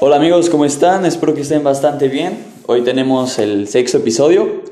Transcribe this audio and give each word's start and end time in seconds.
Hola 0.00 0.16
amigos, 0.16 0.50
¿cómo 0.50 0.64
están? 0.64 1.06
Espero 1.06 1.34
que 1.34 1.40
estén 1.42 1.62
bastante 1.64 2.08
bien. 2.08 2.38
Hoy 2.66 2.82
tenemos 2.82 3.38
el 3.38 3.68
sexto 3.68 3.98
episodio. 3.98 4.62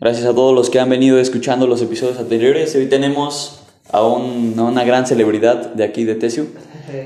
Gracias 0.00 0.26
a 0.26 0.34
todos 0.34 0.54
los 0.54 0.70
que 0.70 0.80
han 0.80 0.88
venido 0.90 1.18
escuchando 1.18 1.66
los 1.66 1.82
episodios 1.82 2.18
anteriores. 2.18 2.74
Hoy 2.74 2.86
tenemos 2.86 3.62
a, 3.92 4.02
un- 4.02 4.54
a 4.58 4.62
una 4.64 4.84
gran 4.84 5.06
celebridad 5.06 5.74
de 5.74 5.84
aquí 5.84 6.04
de 6.04 6.14
Tesio. 6.14 6.46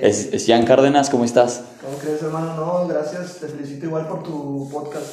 Es, 0.00 0.32
es 0.32 0.46
Jan 0.46 0.64
Cárdenas, 0.64 1.10
¿cómo 1.10 1.26
estás? 1.26 1.62
¿Cómo 1.84 1.98
crees, 1.98 2.22
hermano? 2.22 2.56
No, 2.56 2.88
gracias. 2.88 3.36
Te 3.38 3.48
felicito 3.48 3.84
igual 3.84 4.08
por 4.08 4.22
tu 4.22 4.66
podcast. 4.72 5.04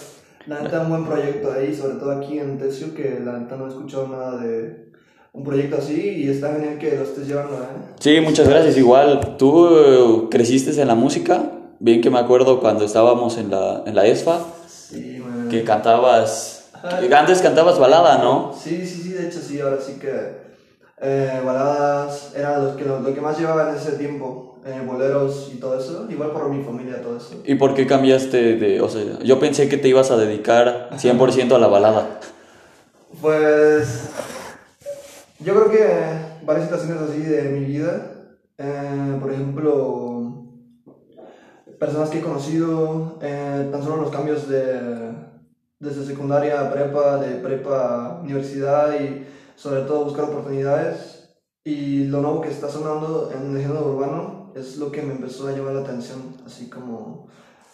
La 0.48 0.62
neta, 0.62 0.80
un 0.84 0.90
buen 0.90 1.06
proyecto 1.06 1.52
ahí, 1.52 1.76
sobre 1.76 1.96
todo 1.96 2.12
aquí 2.12 2.40
en 2.40 2.58
Tesio, 2.58 2.96
que 2.96 3.20
la 3.22 3.38
neta 3.38 3.58
no 3.58 3.66
he 3.66 3.68
escuchado 3.68 4.08
nada 4.08 4.38
de 4.38 4.86
un 5.34 5.44
proyecto 5.44 5.76
así 5.78 6.24
y 6.24 6.30
está 6.30 6.54
genial 6.54 6.78
que 6.78 6.96
lo 6.96 7.04
estés 7.04 7.28
llevando, 7.28 7.56
¿eh? 7.56 7.94
Sí, 8.00 8.22
muchas 8.22 8.48
gracias. 8.48 8.78
Igual, 8.78 9.36
tú 9.38 10.30
creciste 10.32 10.80
en 10.82 10.88
la 10.88 10.96
música. 10.96 11.52
Bien 11.84 12.00
que 12.00 12.12
me 12.12 12.20
acuerdo 12.20 12.60
cuando 12.60 12.86
estábamos 12.86 13.40
en 13.40 13.50
la, 13.50 13.82
en 13.88 13.96
la 13.96 14.06
ESFA, 14.06 14.38
Sí, 14.68 15.20
que 15.50 15.64
cantabas... 15.64 16.70
que 17.00 17.16
antes 17.16 17.42
cantabas 17.42 17.80
balada, 17.80 18.20
¿no? 18.20 18.54
Sí, 18.56 18.86
sí, 18.86 19.02
sí, 19.02 19.10
de 19.14 19.28
hecho 19.28 19.40
sí, 19.40 19.60
ahora 19.60 19.80
sí 19.82 19.94
que 19.94 20.42
eh, 21.02 21.42
baladas 21.44 22.34
era 22.36 22.60
lo 22.60 22.76
que, 22.76 22.86
lo, 22.86 23.04
que 23.12 23.20
más 23.20 23.40
llevaba 23.40 23.72
en 23.72 23.78
ese 23.78 23.94
tiempo, 23.94 24.60
eh, 24.64 24.80
boleros 24.86 25.50
y 25.52 25.58
todo 25.58 25.80
eso, 25.80 26.06
igual 26.08 26.30
por 26.30 26.50
mi 26.50 26.64
familia, 26.64 27.02
todo 27.02 27.18
eso. 27.18 27.42
¿Y 27.44 27.56
por 27.56 27.74
qué 27.74 27.88
cambiaste 27.88 28.58
de...? 28.58 28.80
O 28.80 28.88
sea, 28.88 29.18
yo 29.24 29.40
pensé 29.40 29.68
que 29.68 29.78
te 29.78 29.88
ibas 29.88 30.12
a 30.12 30.18
dedicar 30.18 30.92
100% 30.92 31.56
a 31.56 31.58
la 31.58 31.68
balada. 31.68 32.20
Pues 33.20 34.08
yo 35.40 35.56
creo 35.56 35.72
que 35.72 36.46
varias 36.46 36.66
situaciones 36.66 37.10
así 37.10 37.22
de 37.22 37.42
mi 37.50 37.66
vida, 37.66 38.12
eh, 38.60 39.18
por 39.20 39.34
ejemplo, 39.34 40.11
personas 41.82 42.12
que 42.12 42.20
he 42.20 42.22
conocido, 42.22 43.18
eh, 43.24 43.68
tan 43.72 43.82
solo 43.84 44.04
los 44.04 44.12
cambios 44.12 44.48
de, 44.48 45.14
desde 45.80 46.06
secundaria 46.06 46.62
a 46.62 46.72
prepa, 46.72 47.18
de 47.18 47.38
prepa 47.38 47.78
a 48.18 48.20
universidad 48.22 48.94
y 49.02 49.26
sobre 49.56 49.82
todo 49.82 50.04
buscar 50.06 50.26
oportunidades 50.26 51.34
y 51.64 52.04
lo 52.06 52.22
nuevo 52.22 52.42
que 52.42 52.50
está 52.50 52.70
sonando 52.70 53.32
en 53.36 53.56
el 53.56 53.62
género 53.64 53.88
urbano 53.88 54.52
es 54.54 54.78
lo 54.78 54.92
que 54.92 55.02
me 55.02 55.14
empezó 55.14 55.48
a 55.48 55.54
llamar 55.54 55.74
la 55.74 55.82
atención, 55.82 56.20
así 56.46 56.70
como 56.70 57.26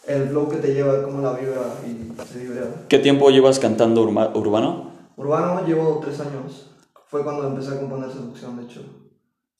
el 0.08 0.30
flow 0.30 0.48
que 0.48 0.56
te 0.58 0.74
lleva, 0.74 1.04
como 1.04 1.22
la 1.22 1.34
vibra 1.34 1.64
y 1.86 2.14
se 2.32 2.40
vibra. 2.40 2.64
¿Qué 2.88 3.00
tiempo 3.00 3.30
llevas 3.30 3.60
cantando 3.60 4.04
urma- 4.10 4.32
urbano? 4.34 4.92
Urbano 5.18 5.66
llevo 5.68 6.00
tres 6.02 6.22
años. 6.22 6.72
Fue 7.08 7.26
cuando 7.26 7.46
empecé 7.46 7.72
a 7.74 7.80
componer 7.82 8.10
seducción, 8.10 8.56
de 8.56 8.64
hecho. 8.64 8.82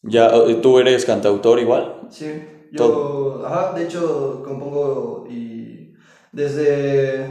Ya, 0.04 0.28
eh, 0.28 0.56
¿Tú 0.62 0.80
eres 0.80 1.04
cantautor 1.06 1.60
igual? 1.60 2.02
Sí, 2.10 2.32
yo, 2.72 2.78
Todo. 2.78 3.46
ajá, 3.48 3.74
de 3.74 3.84
hecho 3.86 4.42
compongo 4.44 5.28
y 5.30 5.94
desde 6.32 7.30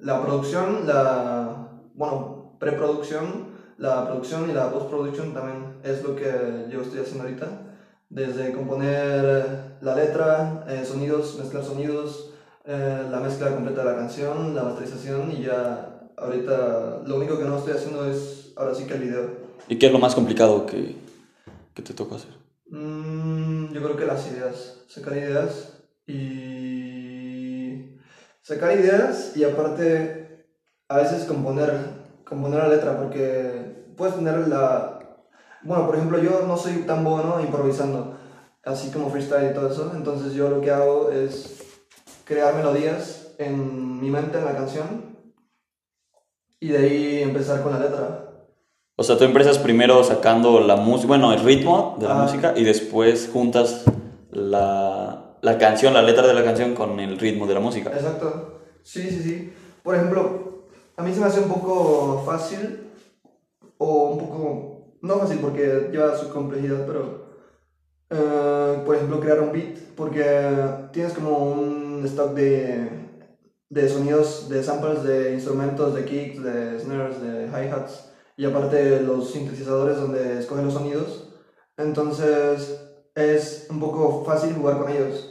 la 0.00 0.22
producción, 0.24 0.86
la, 0.86 1.68
bueno, 1.94 2.56
preproducción, 2.58 3.48
la 3.76 4.06
producción 4.06 4.50
y 4.50 4.52
la 4.52 4.70
postproducción 4.72 5.32
también 5.32 5.78
es 5.84 6.02
lo 6.02 6.16
que 6.16 6.66
yo 6.70 6.82
estoy 6.82 7.00
haciendo 7.00 7.24
ahorita. 7.24 7.46
Desde 8.10 8.52
componer 8.52 9.76
la 9.80 9.94
letra, 9.94 10.64
eh, 10.68 10.84
sonidos, 10.84 11.36
mezclar 11.38 11.62
sonidos, 11.62 12.30
eh, 12.64 13.06
la 13.10 13.20
mezcla 13.20 13.54
completa 13.54 13.84
de 13.84 13.90
la 13.90 13.96
canción, 13.96 14.54
la 14.54 14.64
masterización 14.64 15.30
y 15.32 15.42
ya 15.42 16.10
ahorita 16.16 17.02
lo 17.06 17.16
único 17.16 17.38
que 17.38 17.44
no 17.44 17.58
estoy 17.58 17.74
haciendo 17.74 18.06
es 18.10 18.52
ahora 18.56 18.74
sí 18.74 18.84
que 18.84 18.94
el 18.94 19.00
video. 19.00 19.30
¿Y 19.68 19.78
qué 19.78 19.86
es 19.86 19.92
lo 19.92 19.98
más 19.98 20.14
complicado 20.14 20.66
que, 20.66 20.96
que 21.74 21.82
te 21.82 21.94
toca 21.94 22.16
hacer? 22.16 22.30
Mm, 22.70 23.47
yo 23.72 23.82
creo 23.82 23.96
que 23.96 24.06
las 24.06 24.26
ideas, 24.30 24.84
sacar 24.88 25.16
ideas 25.16 25.82
y 26.06 27.98
sacar 28.42 28.72
ideas 28.78 29.36
y 29.36 29.44
aparte 29.44 30.46
a 30.88 30.96
veces 30.98 31.24
componer, 31.24 31.78
componer 32.24 32.60
la 32.60 32.68
letra 32.68 32.98
porque 32.98 33.92
puedes 33.96 34.14
tener 34.14 34.48
la, 34.48 35.00
bueno, 35.62 35.86
por 35.86 35.96
ejemplo 35.96 36.18
yo 36.18 36.46
no 36.46 36.56
soy 36.56 36.82
tan 36.82 37.04
bueno 37.04 37.40
improvisando, 37.40 38.16
así 38.64 38.90
como 38.90 39.10
freestyle 39.10 39.50
y 39.50 39.54
todo 39.54 39.70
eso, 39.70 39.92
entonces 39.94 40.32
yo 40.32 40.48
lo 40.48 40.60
que 40.60 40.70
hago 40.70 41.10
es 41.10 41.62
crear 42.24 42.54
melodías 42.54 43.34
en 43.38 44.00
mi 44.00 44.10
mente 44.10 44.38
en 44.38 44.44
la 44.44 44.56
canción 44.56 45.08
y 46.60 46.68
de 46.68 46.78
ahí 46.78 47.22
empezar 47.22 47.62
con 47.62 47.72
la 47.72 47.80
letra. 47.80 48.27
O 49.00 49.04
sea, 49.04 49.16
tú 49.16 49.22
empiezas 49.22 49.58
primero 49.58 50.02
sacando 50.02 50.58
la 50.58 50.74
música, 50.74 51.06
bueno, 51.06 51.32
el 51.32 51.38
ritmo 51.40 51.96
de 52.00 52.08
la 52.08 52.18
Ah. 52.18 52.22
música 52.24 52.54
y 52.56 52.64
después 52.64 53.30
juntas 53.32 53.84
la, 54.32 55.36
la 55.40 55.56
canción, 55.58 55.94
la 55.94 56.02
letra 56.02 56.26
de 56.26 56.34
la 56.34 56.42
canción 56.42 56.74
con 56.74 56.98
el 56.98 57.16
ritmo 57.16 57.46
de 57.46 57.54
la 57.54 57.60
música. 57.60 57.90
Exacto. 57.90 58.58
Sí, 58.82 59.02
sí, 59.08 59.22
sí. 59.22 59.52
Por 59.84 59.94
ejemplo, 59.94 60.64
a 60.96 61.02
mí 61.04 61.14
se 61.14 61.20
me 61.20 61.26
hace 61.26 61.38
un 61.40 61.48
poco 61.48 62.24
fácil 62.26 62.88
o 63.78 64.10
un 64.10 64.18
poco... 64.18 64.74
No 65.00 65.14
fácil 65.20 65.38
porque 65.38 65.90
lleva 65.92 66.16
su 66.18 66.28
complejidad, 66.30 66.84
pero... 66.84 67.28
eh, 68.10 68.82
por 68.84 68.96
ejemplo, 68.96 69.20
crear 69.20 69.38
un 69.40 69.52
beat 69.52 69.78
porque 69.94 70.24
tienes 70.92 71.12
como 71.12 71.38
un 71.38 72.02
stock 72.04 72.32
de, 72.34 72.88
de 73.70 73.88
sonidos, 73.88 74.48
de 74.48 74.60
samples, 74.64 75.04
de 75.04 75.34
instrumentos, 75.34 75.94
de 75.94 76.04
kicks, 76.04 76.42
de 76.42 76.80
snares, 76.80 77.20
de 77.22 77.46
hi-hats 77.46 78.07
y 78.38 78.46
aparte 78.46 79.02
los 79.02 79.32
sintetizadores 79.32 79.98
donde 79.98 80.38
escogen 80.40 80.64
los 80.66 80.74
sonidos. 80.74 81.28
Entonces 81.76 82.80
es 83.14 83.66
un 83.70 83.80
poco 83.80 84.24
fácil 84.24 84.54
jugar 84.54 84.78
con 84.78 84.90
ellos. 84.90 85.30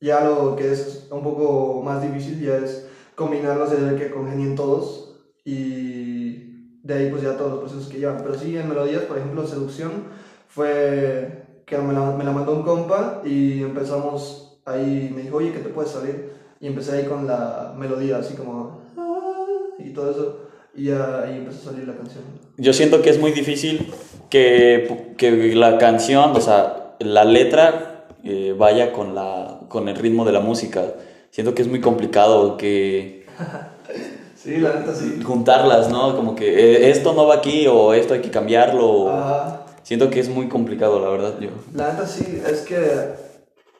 Ya 0.00 0.22
lo 0.22 0.56
que 0.56 0.72
es 0.72 1.06
un 1.10 1.22
poco 1.22 1.82
más 1.82 2.02
difícil 2.02 2.40
ya 2.40 2.56
es 2.58 2.86
combinarlos 3.16 3.70
de 3.70 3.96
que 3.96 4.10
congenien 4.10 4.56
todos 4.56 5.04
y 5.44 6.78
de 6.82 6.94
ahí 6.94 7.06
pues 7.10 7.22
ya 7.22 7.36
todos 7.36 7.50
los 7.50 7.60
procesos 7.60 7.88
que 7.88 7.98
llevan. 7.98 8.18
Pero 8.18 8.34
sí, 8.34 8.56
en 8.56 8.68
melodías, 8.68 9.04
por 9.04 9.18
ejemplo, 9.18 9.44
Seducción 9.46 10.04
fue 10.46 11.62
que 11.66 11.78
me 11.78 11.92
la, 11.94 12.12
me 12.12 12.24
la 12.24 12.32
mandó 12.32 12.52
un 12.54 12.62
compa 12.62 13.20
y 13.24 13.62
empezamos 13.62 14.60
ahí, 14.64 15.10
me 15.14 15.22
dijo, 15.22 15.36
oye, 15.36 15.52
¿qué 15.52 15.60
te 15.60 15.70
puede 15.70 15.88
salir? 15.88 16.30
Y 16.60 16.68
empecé 16.68 16.92
ahí 16.92 17.04
con 17.04 17.26
la 17.26 17.72
melodía, 17.76 18.18
así 18.18 18.34
como... 18.34 18.80
"Ah", 18.96 19.44
Y 19.78 19.90
todo 19.90 20.10
eso. 20.10 20.45
Y 20.76 20.84
ya 20.84 21.22
ahí 21.22 21.38
empezó 21.38 21.70
a 21.70 21.72
salir 21.72 21.88
la 21.88 21.96
canción. 21.96 22.24
Yo 22.58 22.72
siento 22.72 23.02
que 23.02 23.10
es 23.10 23.18
muy 23.18 23.32
difícil 23.32 23.92
que, 24.30 25.14
que 25.16 25.54
la 25.54 25.78
canción, 25.78 26.36
o 26.36 26.40
sea, 26.40 26.94
la 27.00 27.24
letra 27.24 28.06
eh, 28.24 28.54
vaya 28.56 28.92
con, 28.92 29.14
la, 29.14 29.60
con 29.68 29.88
el 29.88 29.96
ritmo 29.96 30.24
de 30.24 30.32
la 30.32 30.40
música. 30.40 30.84
Siento 31.30 31.54
que 31.54 31.62
es 31.62 31.68
muy 31.68 31.80
complicado 31.80 32.56
que 32.56 33.26
Sí, 34.46 34.58
la 34.58 34.74
neta 34.74 34.94
sí. 34.94 35.20
juntarlas, 35.24 35.90
¿no? 35.90 36.14
Como 36.14 36.36
que 36.36 36.46
eh, 36.46 36.90
esto 36.90 37.14
no 37.14 37.26
va 37.26 37.34
aquí 37.34 37.66
o 37.66 37.92
esto 37.92 38.14
hay 38.14 38.20
que 38.20 38.30
cambiarlo. 38.30 39.10
Ajá. 39.10 39.66
Siento 39.82 40.08
que 40.08 40.20
es 40.20 40.28
muy 40.28 40.48
complicado, 40.48 41.00
la 41.00 41.08
verdad, 41.08 41.40
yo. 41.40 41.50
La 41.74 41.92
neta 41.92 42.06
sí, 42.06 42.40
es 42.46 42.60
que, 42.60 42.78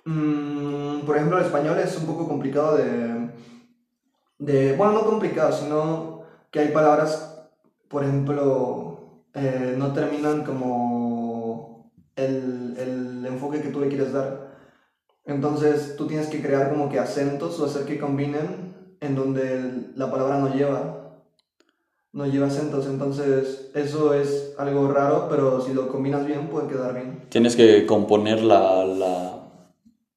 mm, 0.05 1.01
por 1.07 1.17
ejemplo, 1.17 1.39
el 1.39 1.45
español 1.45 1.79
es 1.79 1.97
un 1.97 2.07
poco 2.07 2.27
complicado 2.27 2.77
de, 2.79 3.29
de, 4.39 4.77
bueno, 4.77 4.95
no 4.95 5.07
complicado, 5.07 5.53
sino 5.53 6.16
que 6.57 6.63
hay 6.63 6.69
palabras, 6.69 7.39
por 7.87 8.03
ejemplo, 8.03 9.25
eh, 9.35 9.75
no 9.77 9.93
terminan 9.93 10.43
como 10.43 11.93
el, 12.17 12.75
el 12.79 13.27
enfoque 13.27 13.61
que 13.61 13.69
tú 13.69 13.81
le 13.81 13.89
quieres 13.89 14.15
dar. 14.15 14.57
Entonces 15.27 15.97
tú 15.99 16.07
tienes 16.07 16.29
que 16.29 16.41
crear 16.41 16.71
como 16.71 16.89
que 16.89 16.99
acentos 16.99 17.61
o 17.61 17.67
hacer 17.67 17.85
que 17.85 17.99
combinen 17.99 18.97
en 19.01 19.15
donde 19.15 19.91
la 19.97 20.11
palabra 20.11 20.39
no 20.39 20.55
lleva. 20.55 21.21
No 22.15 22.25
lleva 22.25 22.47
acentos, 22.47 22.87
entonces 22.87 23.71
eso 23.75 24.15
es 24.15 24.55
algo 24.57 24.91
raro, 24.91 25.27
pero 25.29 25.61
si 25.61 25.75
lo 25.75 25.89
combinas 25.89 26.25
bien 26.25 26.49
puede 26.49 26.69
quedar 26.69 26.95
bien. 26.95 27.27
Tienes 27.29 27.55
que 27.55 27.85
componer 27.85 28.43
la, 28.43 28.83
la, 28.87 29.36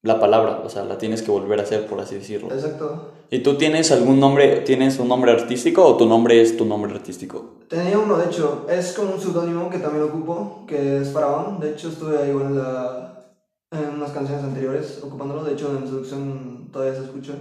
la 0.01 0.19
palabra, 0.19 0.61
o 0.63 0.69
sea, 0.69 0.85
la 0.85 0.97
tienes 0.97 1.21
que 1.21 1.31
volver 1.31 1.59
a 1.59 1.63
hacer, 1.63 1.85
por 1.87 1.99
así 1.99 2.15
decirlo. 2.15 2.53
Exacto. 2.53 3.11
¿Y 3.29 3.39
tú 3.39 3.57
tienes 3.57 3.91
algún 3.91 4.19
nombre, 4.19 4.61
tienes 4.61 4.97
un 4.97 5.09
nombre 5.09 5.31
artístico 5.31 5.85
o 5.85 5.97
tu 5.97 6.05
nombre 6.05 6.41
es 6.41 6.55
tu 6.55 6.65
nombre 6.65 6.93
artístico? 6.93 7.57
Tenía 7.67 7.99
uno, 7.99 8.17
de 8.17 8.25
hecho, 8.25 8.65
es 8.69 8.93
como 8.93 9.13
un 9.13 9.19
seudónimo 9.19 9.69
que 9.69 9.79
también 9.79 10.05
ocupo, 10.05 10.63
que 10.67 10.99
es 10.99 11.11
Faraón. 11.11 11.59
De 11.59 11.71
hecho, 11.71 11.89
estuve 11.89 12.17
ahí 12.17 12.31
en, 12.31 12.57
la, 12.57 13.33
en 13.71 13.89
unas 13.95 14.11
canciones 14.11 14.43
anteriores 14.43 15.01
ocupándolo. 15.03 15.43
De 15.43 15.53
hecho, 15.53 15.77
en 15.77 15.85
seducción 15.85 16.69
todavía 16.71 16.95
se 16.95 17.03
escucha. 17.05 17.33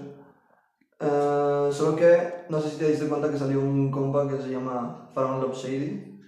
Eh, 1.01 1.69
solo 1.71 1.95
que 1.95 2.45
no 2.49 2.61
sé 2.61 2.71
si 2.71 2.77
te 2.77 2.91
diste 2.91 3.07
cuenta 3.07 3.31
que 3.31 3.39
salió 3.39 3.61
un 3.61 3.91
compa 3.91 4.29
que 4.29 4.43
se 4.43 4.51
llama 4.51 5.09
Faraón 5.15 5.41
Love 5.41 5.57
Shady. 5.57 6.19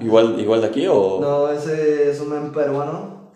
¿Igual, 0.00 0.40
igual 0.40 0.60
de 0.60 0.66
aquí 0.66 0.86
o...? 0.88 1.18
No, 1.20 1.48
ese 1.50 2.10
es 2.10 2.20
un 2.20 2.30
men 2.30 2.52
peruano. 2.52 3.32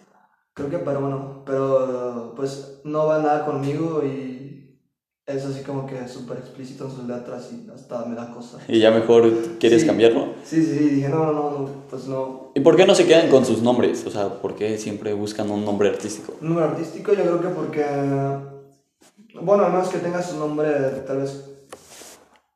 Creo 0.52 0.68
que 0.68 0.78
peruano. 0.78 1.33
Pero 1.44 2.32
pues 2.36 2.80
no 2.84 3.06
va 3.06 3.18
nada 3.20 3.44
conmigo 3.44 4.02
y 4.04 4.80
es 5.26 5.44
así 5.44 5.62
como 5.62 5.86
que 5.86 6.06
súper 6.08 6.38
explícito 6.38 6.84
en 6.84 6.90
sus 6.90 7.04
letras 7.04 7.50
y 7.52 7.68
hasta 7.70 8.04
me 8.04 8.14
da 8.14 8.30
cosa. 8.32 8.58
Y 8.68 8.78
ya 8.80 8.90
mejor 8.90 9.30
quieres 9.58 9.82
Sí. 9.82 9.86
cambiarlo. 9.86 10.34
Sí, 10.44 10.62
sí, 10.64 10.78
sí, 10.78 10.88
dije, 10.90 11.08
no, 11.08 11.26
no, 11.26 11.32
no, 11.32 11.68
pues 11.90 12.06
no. 12.06 12.50
¿Y 12.54 12.60
por 12.60 12.76
qué 12.76 12.86
no 12.86 12.94
se 12.94 13.06
quedan 13.06 13.28
con 13.30 13.44
sus 13.44 13.62
nombres? 13.62 14.06
O 14.06 14.10
sea, 14.10 14.40
¿por 14.40 14.54
qué 14.54 14.76
siempre 14.78 15.12
buscan 15.14 15.50
un 15.50 15.64
nombre 15.64 15.88
artístico? 15.88 16.34
Un 16.40 16.48
número 16.50 16.66
artístico, 16.68 17.12
yo 17.14 17.22
creo 17.22 17.40
que 17.40 17.48
porque. 17.48 17.84
Bueno, 19.40 19.64
al 19.64 19.72
menos 19.72 19.88
que 19.88 19.98
tengas 19.98 20.32
un 20.32 20.38
nombre 20.38 20.70
tal 21.06 21.18
vez 21.18 21.50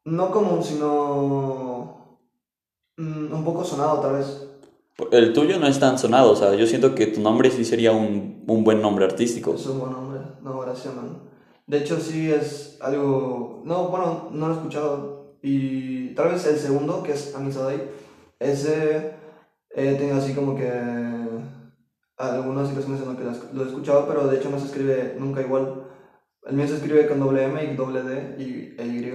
no 0.04 0.30
común, 0.30 0.62
sino 0.62 2.18
mm, 2.96 3.32
un 3.32 3.44
poco 3.44 3.64
sonado 3.64 4.00
tal 4.00 4.14
vez. 4.14 4.44
El 5.12 5.32
tuyo 5.32 5.58
no 5.58 5.68
es 5.68 5.78
tan 5.78 5.96
sonado, 5.96 6.32
o 6.32 6.36
sea, 6.36 6.54
yo 6.54 6.66
siento 6.66 6.94
que 6.94 7.06
tu 7.06 7.20
nombre 7.20 7.50
sí 7.50 7.64
sería 7.64 7.92
un, 7.92 8.44
un 8.48 8.64
buen 8.64 8.82
nombre 8.82 9.04
artístico. 9.04 9.54
Es 9.54 9.66
un 9.66 9.78
buen 9.78 9.92
nombre, 9.92 10.20
no, 10.42 10.58
gracias, 10.58 10.94
man. 10.94 11.22
De 11.68 11.78
hecho, 11.78 12.00
sí 12.00 12.32
es 12.32 12.78
algo. 12.80 13.62
No, 13.64 13.88
bueno, 13.88 14.30
no 14.32 14.48
lo 14.48 14.54
he 14.54 14.56
escuchado. 14.56 15.36
Y 15.42 16.14
tal 16.14 16.30
vez 16.30 16.46
el 16.46 16.56
segundo, 16.56 17.02
que 17.02 17.12
es 17.12 17.34
Amisadai, 17.34 17.90
ese 18.40 19.12
he 19.70 19.94
tenido 19.94 20.16
así 20.16 20.34
como 20.34 20.56
que 20.56 20.68
algunas 22.16 22.68
situaciones 22.68 23.02
en 23.02 23.26
las 23.26 23.38
que 23.38 23.54
lo 23.54 23.62
he 23.62 23.66
escuchado, 23.66 24.08
pero 24.08 24.26
de 24.26 24.38
hecho 24.38 24.50
no 24.50 24.58
se 24.58 24.66
escribe 24.66 25.16
nunca 25.18 25.42
igual. 25.42 25.84
El 26.44 26.56
mío 26.56 26.66
se 26.66 26.76
escribe 26.76 27.06
con 27.06 27.20
doble 27.20 27.44
M 27.44 27.62
y 27.62 27.76
doble 27.76 28.02
D 28.02 28.36
y 28.38 28.80
e 28.80 28.86
Y. 28.86 29.12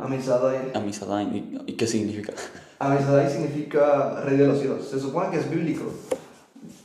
Amisadai. 0.00 0.72
Amisain. 0.74 1.34
¿Y, 1.34 1.72
y 1.72 1.76
qué 1.76 1.86
significa? 1.86 2.34
Amisadai 2.78 3.28
significa 3.28 4.20
rey 4.24 4.36
de 4.36 4.46
los 4.46 4.58
cielos. 4.58 4.86
Se 4.88 5.00
supone 5.00 5.30
que 5.30 5.38
es 5.38 5.50
bíblico. 5.50 5.84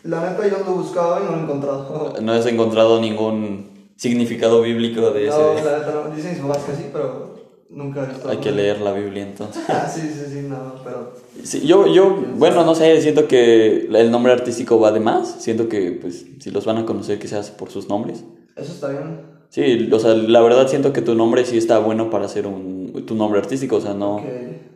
La 0.04 0.30
neta 0.30 0.48
yo 0.48 0.64
lo 0.66 0.72
he 0.72 0.78
buscado 0.78 1.20
y 1.22 1.26
no 1.26 1.32
lo 1.32 1.38
he 1.38 1.44
encontrado. 1.44 2.14
No 2.22 2.32
has 2.34 2.46
encontrado 2.46 3.00
ningún 3.00 3.70
significado 3.96 4.62
bíblico 4.62 5.12
de 5.12 5.28
ese. 5.28 5.38
No, 5.38 5.54
la 5.54 5.80
neta 5.80 5.92
no. 5.92 6.16
Dicen 6.16 6.32
mis 6.32 6.42
papás 6.42 6.64
que 6.64 6.76
sí, 6.76 6.90
pero 6.92 7.36
nunca 7.70 8.04
he 8.04 8.08
visto. 8.08 8.28
Hay 8.28 8.38
que 8.38 8.52
leer 8.52 8.82
la 8.82 8.92
Biblia 8.92 9.24
entonces. 9.24 9.64
Ah, 9.70 9.88
sí, 9.88 10.02
sí, 10.02 10.26
sí, 10.30 10.48
no, 10.50 10.76
pero. 10.84 11.14
Sí, 11.44 11.66
yo, 11.66 11.88
yo, 11.88 12.24
bueno, 12.38 12.66
no 12.66 12.74
sé, 12.74 13.00
siento 13.02 13.28
que 13.28 13.88
el 13.94 14.12
nombre 14.12 14.34
artístico 14.34 14.80
va 14.80 14.92
de 14.92 15.00
más. 15.00 15.36
Siento 15.44 15.70
que, 15.70 15.92
pues, 15.92 16.26
si 16.40 16.50
los 16.50 16.66
van 16.66 16.78
a 16.78 16.86
conocer, 16.86 17.26
sea 17.28 17.42
por 17.58 17.70
sus 17.70 17.88
nombres. 17.88 18.24
Eso 18.56 18.74
está 18.74 18.90
bien. 18.90 19.22
Sí, 19.50 19.90
o 19.92 20.00
sea, 20.00 20.16
la 20.16 20.42
verdad 20.42 20.68
siento 20.68 20.92
que 20.92 21.04
tu 21.04 21.14
nombre 21.14 21.46
sí 21.46 21.60
está 21.60 21.78
bueno 21.78 22.10
para 22.10 22.28
ser 22.28 22.48
un, 22.48 23.06
tu 23.06 23.14
nombre 23.14 23.40
artístico. 23.40 23.76
O 23.76 23.82
sea, 23.82 23.94
no, 23.94 24.16
Ok. 24.16 24.24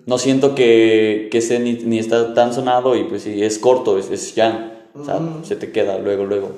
No 0.07 0.17
siento 0.17 0.55
que, 0.55 1.27
que 1.31 1.37
esté 1.37 1.59
ni, 1.59 1.73
ni 1.73 1.99
está 1.99 2.33
tan 2.33 2.53
sonado 2.53 2.95
y 2.95 3.03
pues 3.03 3.21
sí, 3.23 3.43
es 3.43 3.59
corto, 3.59 3.97
es, 3.99 4.09
es 4.09 4.33
ya. 4.33 4.73
O 4.95 5.03
sea, 5.05 5.19
Mm. 5.19 5.43
se 5.43 5.55
te 5.55 5.71
queda 5.71 5.99
luego, 5.99 6.25
luego. 6.25 6.49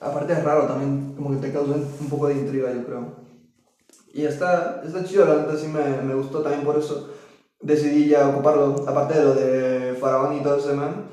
Aparte 0.00 0.32
es 0.32 0.42
raro 0.42 0.66
también, 0.66 1.12
como 1.16 1.30
que 1.30 1.46
te 1.46 1.52
causa 1.52 1.74
un 1.74 2.08
poco 2.08 2.28
de 2.28 2.34
intriga, 2.34 2.72
yo 2.72 2.84
creo. 2.86 3.06
Y 4.14 4.24
está, 4.24 4.82
está 4.86 5.04
chido, 5.04 5.26
la 5.26 5.36
neta 5.42 5.56
sí 5.56 5.66
me, 5.66 5.82
me 6.02 6.14
gustó 6.14 6.40
también 6.40 6.64
por 6.64 6.78
eso. 6.78 7.10
Decidí 7.60 8.08
ya 8.08 8.28
ocuparlo, 8.28 8.84
aparte 8.86 9.18
de 9.18 9.24
lo 9.24 9.34
de 9.34 9.94
Faraón 10.00 10.36
y 10.36 10.42
todo 10.42 10.56
ese 10.58 10.72
man, 10.74 11.06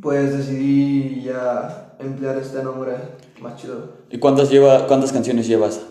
pues 0.00 0.36
decidí 0.36 1.22
ya 1.22 1.94
emplear 1.98 2.38
este 2.38 2.62
nombre 2.62 2.94
más 3.40 3.60
chido. 3.60 3.88
¿Y 4.10 4.18
cuántas, 4.18 4.50
lleva, 4.50 4.86
cuántas 4.86 5.12
canciones 5.12 5.46
llevas? 5.46 5.82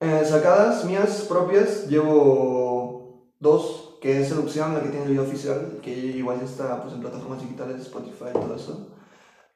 Eh, 0.00 0.22
sacadas 0.24 0.84
mías 0.84 1.24
propias 1.28 1.88
llevo 1.88 3.30
dos, 3.40 3.85
que 4.06 4.20
es 4.20 4.28
Seducción, 4.28 4.72
la 4.72 4.80
que 4.82 4.90
tiene 4.90 5.06
el 5.06 5.10
video 5.10 5.24
oficial, 5.24 5.80
que 5.82 5.90
igual 5.90 6.40
está 6.40 6.80
pues, 6.80 6.94
en 6.94 7.00
plataformas 7.00 7.42
digitales, 7.42 7.80
Spotify 7.80 8.26
y 8.30 8.38
todo 8.38 8.54
eso. 8.54 8.88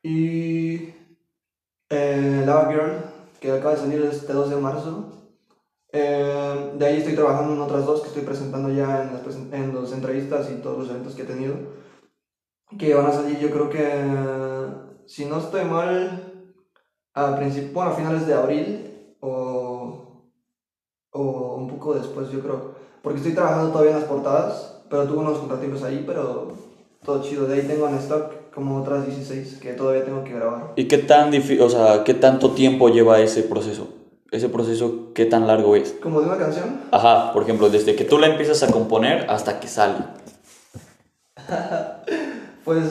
Y 0.03 0.93
eh, 1.89 2.43
Lava 2.45 2.73
Girl, 2.73 2.93
que 3.39 3.53
acaba 3.53 3.75
de 3.75 3.81
salir 3.81 4.03
este 4.03 4.33
2 4.33 4.51
de 4.51 4.57
marzo. 4.57 5.35
Eh, 5.93 6.73
de 6.77 6.85
ahí 6.85 6.97
estoy 6.97 7.15
trabajando 7.15 7.55
en 7.55 7.61
otras 7.61 7.87
dos 7.87 8.01
que 8.01 8.09
estoy 8.09 8.25
presentando 8.25 8.71
ya 8.71 9.05
en 9.05 9.13
las, 9.13 9.37
en 9.53 9.73
las 9.73 9.93
entrevistas 9.93 10.51
y 10.51 10.61
todos 10.61 10.79
los 10.79 10.91
eventos 10.91 11.15
que 11.15 11.23
he 11.23 11.27
tenido. 11.27 11.55
Que 12.77 12.93
van 12.93 13.07
a 13.07 13.13
salir, 13.13 13.39
yo 13.39 13.53
creo 13.53 13.71
que, 13.71 15.07
si 15.07 15.27
no 15.27 15.39
estoy 15.39 15.65
mal, 15.65 16.51
a, 17.15 17.31
bueno, 17.73 17.91
a 17.91 17.95
finales 17.95 18.27
de 18.27 18.35
abril 18.35 19.17
o, 19.21 20.25
o 21.13 21.55
un 21.55 21.69
poco 21.69 21.95
después, 21.95 22.31
yo 22.31 22.41
creo. 22.41 22.80
Porque 23.03 23.19
estoy 23.19 23.33
trabajando 23.35 23.71
todavía 23.71 23.93
en 23.93 24.01
las 24.01 24.09
portadas, 24.09 24.75
pero 24.91 25.05
tuve 25.05 25.19
unos 25.19 25.39
contratiempos 25.39 25.83
ahí, 25.83 26.05
pero 26.07 26.53
todo 27.05 27.23
chido. 27.23 27.47
De 27.47 27.55
ahí 27.57 27.63
tengo 27.67 27.89
en 27.89 27.95
stock 27.97 28.51
como 28.55 28.81
otras 28.81 29.07
16 29.07 29.59
que 29.61 29.73
todavía 29.73 30.05
tengo 30.05 30.23
que 30.25 30.35
grabar. 30.35 30.73
¿Y 30.77 30.85
qué 30.87 30.99
tan 30.99 31.31
difí- 31.31 31.61
o 31.61 31.71
sea, 31.71 32.05
qué 32.05 32.15
tanto 32.15 32.51
tiempo 32.53 32.89
lleva 32.89 33.21
ese 33.21 33.43
proceso? 33.43 33.89
Ese 34.31 34.49
proceso, 34.49 35.13
¿qué 35.15 35.25
tan 35.27 35.47
largo 35.47 35.75
es? 35.77 35.93
Como 36.03 36.21
de 36.21 36.27
una 36.29 36.37
canción, 36.39 36.83
Ajá, 36.93 37.33
por 37.33 37.43
ejemplo, 37.43 37.69
desde 37.69 37.97
que 37.97 38.05
tú 38.05 38.19
la 38.19 38.27
empiezas 38.29 38.63
a 38.63 38.71
componer 38.71 39.27
hasta 39.29 39.59
que 39.59 39.67
sale. 39.67 39.97
pues 42.65 42.85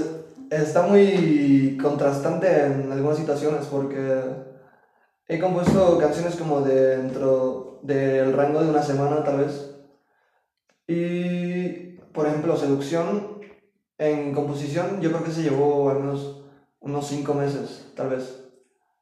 está 0.49 0.81
muy 0.83 1.77
contrastante 1.81 2.65
en 2.65 2.91
algunas 2.91 3.17
situaciones 3.17 3.65
porque 3.67 4.21
he 5.27 5.39
compuesto 5.39 5.97
canciones 5.97 6.35
como 6.35 6.61
dentro 6.61 7.79
del 7.83 8.33
rango 8.33 8.61
de 8.63 8.69
una 8.69 8.81
semana 8.83 9.23
tal 9.23 9.37
vez. 9.37 9.68
Y, 10.89 11.97
por 12.13 12.25
ejemplo, 12.25 12.57
Seducción 12.57 13.39
en 13.99 14.33
composición 14.33 15.01
yo 15.01 15.11
creo 15.11 15.23
que 15.23 15.31
se 15.31 15.43
llevó 15.43 15.89
al 15.91 15.99
menos 15.99 16.41
unos 16.79 17.07
5 17.07 17.33
meses, 17.35 17.85
tal 17.95 18.09
vez. 18.09 18.43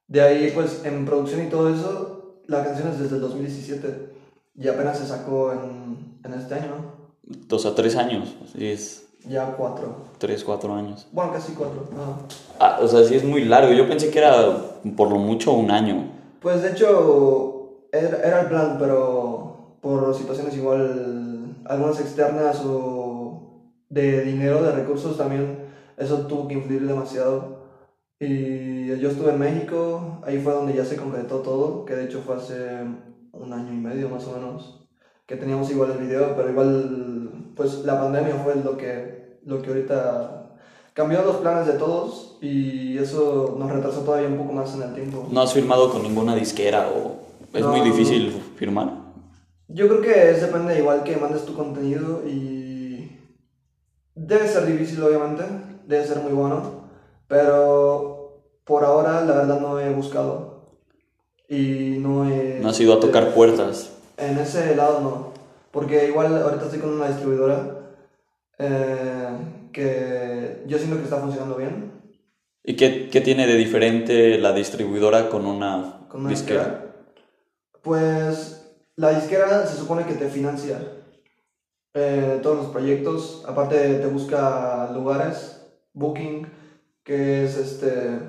De 0.07 0.21
ahí, 0.21 0.51
pues, 0.53 0.83
en 0.83 1.05
producción 1.05 1.45
y 1.45 1.49
todo 1.49 1.73
eso, 1.73 2.41
la 2.47 2.63
canción 2.65 2.89
es 2.89 2.99
desde 2.99 3.15
el 3.15 3.21
2017 3.21 4.09
y 4.55 4.67
apenas 4.67 4.97
se 4.99 5.05
sacó 5.07 5.53
en, 5.53 6.19
en 6.25 6.33
este 6.33 6.55
año, 6.55 6.67
¿no? 6.67 7.55
O 7.55 7.59
sea, 7.59 7.73
tres 7.75 7.95
años. 7.95 8.35
Sí, 8.53 8.67
es 8.67 9.07
Ya 9.27 9.53
cuatro. 9.55 9.95
tres, 10.17 10.43
cuatro 10.43 10.73
años. 10.73 11.07
Bueno, 11.11 11.31
casi 11.33 11.53
cuatro. 11.53 11.87
ajá. 11.93 12.17
Ah, 12.59 12.79
o 12.81 12.87
sea, 12.87 13.03
sí 13.03 13.15
es 13.15 13.23
muy 13.23 13.45
largo. 13.45 13.71
Yo 13.73 13.87
pensé 13.87 14.09
que 14.09 14.19
era 14.19 14.57
por 14.95 15.09
lo 15.09 15.17
mucho 15.17 15.51
un 15.53 15.69
año. 15.71 16.09
Pues 16.41 16.61
de 16.63 16.71
hecho 16.71 17.87
era, 17.91 18.17
era 18.23 18.41
el 18.41 18.47
plan, 18.47 18.77
pero 18.79 19.26
por 19.81 20.13
situaciones 20.15 20.55
igual, 20.55 21.55
algunas 21.65 21.99
externas 21.99 22.61
o 22.65 23.63
de 23.89 24.23
dinero, 24.23 24.61
de 24.63 24.71
recursos 24.71 25.17
también, 25.17 25.59
eso 25.97 26.27
tuvo 26.27 26.47
que 26.47 26.55
influir 26.55 26.85
demasiado. 26.87 27.57
Y 28.19 28.87
yo 28.99 29.09
estuve 29.11 29.31
en 29.31 29.39
México, 29.39 30.19
ahí 30.25 30.39
fue 30.39 30.53
donde 30.53 30.73
ya 30.73 30.83
se 30.85 30.95
concretó 30.97 31.37
todo, 31.39 31.85
que 31.85 31.95
de 31.95 32.05
hecho 32.05 32.21
fue 32.25 32.35
hace 32.35 32.81
un 33.33 33.53
año 33.53 33.71
y 33.71 33.77
medio 33.77 34.09
más 34.09 34.25
o 34.27 34.31
menos, 34.37 34.87
que 35.27 35.35
teníamos 35.35 35.69
igual 35.69 35.91
el 35.91 36.07
video, 36.07 36.35
pero 36.35 36.49
igual 36.49 37.31
pues 37.55 37.79
la 37.85 37.99
pandemia 37.99 38.35
fue 38.43 38.55
lo 38.55 38.75
que, 38.77 39.39
lo 39.45 39.61
que 39.61 39.69
ahorita 39.69 40.51
cambió 40.93 41.21
los 41.21 41.37
planes 41.37 41.67
de 41.67 41.73
todos 41.73 42.37
y 42.41 42.97
eso 42.97 43.55
nos 43.59 43.71
retrasó 43.71 44.01
todavía 44.01 44.29
un 44.29 44.37
poco 44.37 44.53
más 44.53 44.73
en 44.75 44.81
el 44.83 44.93
tiempo. 44.95 45.27
¿No 45.29 45.41
has 45.41 45.53
firmado 45.53 45.91
con 45.91 46.01
ninguna 46.01 46.35
disquera 46.35 46.89
o 46.89 47.17
es 47.53 47.63
muy 47.65 47.79
No. 47.79 47.85
difícil 47.85 48.31
firmar? 48.55 49.06
Yo 49.69 49.87
creo 49.87 50.01
que 50.01 50.31
es 50.31 50.41
depende 50.41 50.77
igual 50.77 51.03
que 51.03 51.17
mandes 51.17 51.45
tu 51.45 51.53
contenido 51.53 52.23
y 52.25 53.19
debe 54.15 54.47
ser 54.47 54.65
difícil 54.65 55.03
obviamente, 55.03 55.43
debe 55.85 56.05
ser 56.05 56.19
muy 56.19 56.31
bueno, 56.31 56.89
pero 57.27 58.43
por 58.63 58.85
ahora 58.85 59.21
la 59.25 59.35
verdad 59.35 59.59
no 59.59 59.79
he 59.79 59.89
buscado 59.91 60.77
y 61.49 61.97
no 61.99 62.29
he... 62.29 62.59
No 62.61 62.69
has 62.69 62.79
ido 62.79 62.93
a 62.93 62.99
tocar 62.99 63.33
puertas. 63.33 63.91
En 64.17 64.37
ese 64.37 64.75
lado 64.75 65.01
no, 65.01 65.33
porque 65.71 66.07
igual 66.07 66.41
ahorita 66.41 66.65
estoy 66.65 66.79
con 66.79 66.93
una 66.93 67.09
distribuidora 67.09 67.91
eh, 68.59 69.29
que 69.73 70.63
yo 70.65 70.77
siento 70.77 70.97
que 70.97 71.03
está 71.03 71.17
funcionando 71.17 71.55
bien. 71.55 71.91
¿Y 72.63 72.75
qué, 72.75 73.09
qué 73.09 73.21
tiene 73.21 73.47
de 73.47 73.55
diferente 73.55 74.37
la 74.37 74.53
distribuidora 74.53 75.29
con 75.29 75.45
una, 75.45 76.07
con 76.09 76.21
una 76.21 76.29
disquera? 76.29 76.95
Pues 77.81 78.66
la 78.97 79.11
disquera 79.11 79.65
se 79.65 79.77
supone 79.77 80.05
que 80.05 80.15
te 80.15 80.27
financia 80.27 80.79
eh, 81.93 82.39
todos 82.43 82.57
los 82.57 82.65
proyectos, 82.67 83.43
aparte 83.47 83.95
te 83.95 84.07
busca 84.07 84.91
lugares, 84.91 85.65
booking, 85.93 86.47
que 87.03 87.45
es 87.45 87.57
este 87.57 88.19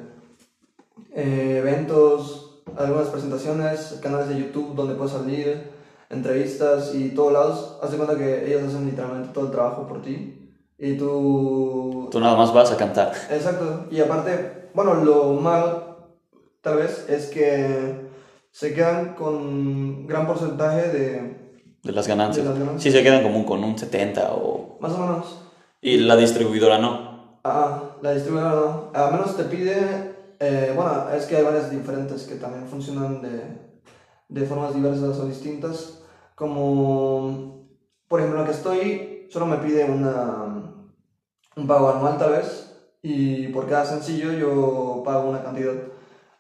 eh, 1.15 1.59
eventos, 1.59 2.63
algunas 2.77 3.09
presentaciones, 3.09 3.99
canales 4.03 4.29
de 4.29 4.39
YouTube 4.39 4.75
donde 4.75 4.95
puedes 4.95 5.13
salir, 5.13 5.71
entrevistas 6.11 6.95
y 6.95 7.11
todos 7.11 7.33
lados. 7.33 7.79
Haz 7.83 7.91
de 7.91 7.97
cuenta 7.97 8.17
que 8.17 8.47
ellos 8.47 8.63
hacen 8.63 8.87
literalmente 8.87 9.31
todo 9.33 9.47
el 9.47 9.51
trabajo 9.51 9.87
por 9.87 10.03
ti 10.03 10.51
y 10.79 10.97
tú 10.97 12.09
Tú 12.11 12.21
nada 12.21 12.37
más 12.37 12.53
vas 12.53 12.73
a 12.73 12.77
cantar. 12.77 13.13
Exacto. 13.31 13.87
Y 13.91 14.01
aparte, 14.01 14.71
bueno, 14.75 14.95
lo 14.95 15.33
malo 15.35 16.13
tal 16.61 16.77
vez 16.77 17.07
es 17.09 17.27
que 17.27 18.08
se 18.59 18.75
quedan 18.75 19.15
con 19.15 20.05
gran 20.09 20.27
porcentaje 20.27 20.89
de... 20.89 21.61
De 21.81 21.93
las 21.93 22.09
ganancias. 22.09 22.45
De 22.45 22.51
las 22.51 22.59
ganancias. 22.59 22.83
Sí, 22.83 22.91
se 22.91 23.05
quedan 23.05 23.23
como 23.23 23.47
con 23.47 23.63
un 23.63 23.79
70 23.79 24.33
o... 24.33 24.79
Más 24.81 24.93
o 24.95 24.99
menos. 24.99 25.43
Y 25.81 25.99
la 25.99 26.17
distribuidora 26.17 26.79
no. 26.79 27.39
Ah, 27.45 27.95
la 28.03 28.15
distribuidora 28.15 28.51
no. 28.51 28.91
A 28.93 29.13
menos 29.13 29.37
te 29.37 29.45
pide... 29.45 29.77
eh, 30.41 30.73
bueno, 30.75 31.09
es 31.17 31.27
que 31.27 31.37
hay 31.37 31.45
varias 31.45 31.71
diferentes 31.71 32.25
que 32.25 32.35
también 32.35 32.67
funcionan 32.67 33.23
de, 33.23 33.43
de 34.29 34.45
formas 34.45 34.75
diversas 34.75 35.17
o 35.21 35.27
distintas. 35.27 36.03
Como, 36.35 37.69
por 38.09 38.19
ejemplo, 38.19 38.41
la 38.41 38.47
que 38.47 38.57
estoy, 38.57 39.29
solo 39.31 39.47
me 39.47 39.59
pide 39.59 39.85
una, 39.85 40.75
un 41.55 41.67
pago 41.69 41.91
anual 41.91 42.19
tal 42.19 42.33
vez. 42.33 42.75
Y 43.03 43.47
por 43.53 43.69
cada 43.69 43.85
sencillo 43.85 44.33
yo 44.33 45.03
pago 45.05 45.31
una 45.31 45.45
cantidad. 45.45 45.75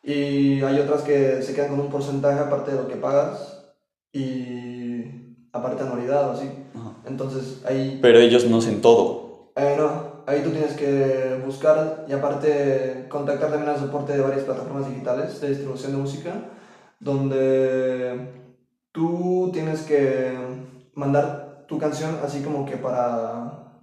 Y 0.08 0.62
hay 0.62 0.80
otras 0.80 1.02
que 1.02 1.42
se 1.42 1.54
quedan 1.54 1.68
con 1.68 1.80
un 1.80 1.90
porcentaje 1.90 2.40
aparte 2.40 2.70
de 2.70 2.78
lo 2.78 2.88
que 2.88 2.96
pagas 2.96 3.74
y 4.10 5.36
aparte 5.52 5.82
anualidad 5.82 6.30
o 6.30 6.32
así. 6.32 6.48
Ajá. 6.74 6.94
Entonces 7.04 7.62
ahí, 7.66 7.98
Pero 8.00 8.18
ellos 8.18 8.46
no 8.46 8.56
hacen 8.56 8.80
todo. 8.80 9.52
eh, 9.54 9.74
no, 9.76 10.22
ahí 10.26 10.40
tú 10.42 10.50
tienes 10.50 10.72
que 10.72 11.42
buscar 11.44 12.06
y 12.08 12.12
aparte 12.14 13.04
contactar 13.10 13.50
también 13.50 13.68
al 13.68 13.78
soporte 13.78 14.14
de 14.14 14.22
varias 14.22 14.44
plataformas 14.44 14.88
digitales 14.88 15.38
de 15.42 15.50
distribución 15.50 15.92
de 15.92 15.98
música, 15.98 16.32
donde 17.00 18.54
tú 18.92 19.50
tienes 19.52 19.82
que 19.82 20.38
mandar 20.94 21.66
tu 21.68 21.76
canción 21.78 22.18
así 22.24 22.40
como 22.42 22.64
que 22.64 22.78
para, 22.78 23.82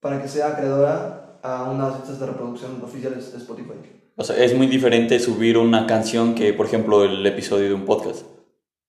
para 0.00 0.22
que 0.22 0.28
sea 0.28 0.52
acreedora 0.52 1.38
a 1.42 1.64
unas 1.64 1.98
listas 1.98 2.18
de 2.18 2.26
reproducción 2.26 2.80
oficiales 2.82 3.30
de 3.32 3.38
Spotify. 3.38 3.95
O 4.18 4.24
sea, 4.24 4.42
es 4.42 4.54
muy 4.54 4.66
diferente 4.66 5.18
subir 5.20 5.58
una 5.58 5.86
canción 5.86 6.34
que, 6.34 6.54
por 6.54 6.66
ejemplo, 6.66 7.04
el 7.04 7.24
episodio 7.26 7.68
de 7.68 7.74
un 7.74 7.84
podcast. 7.84 8.24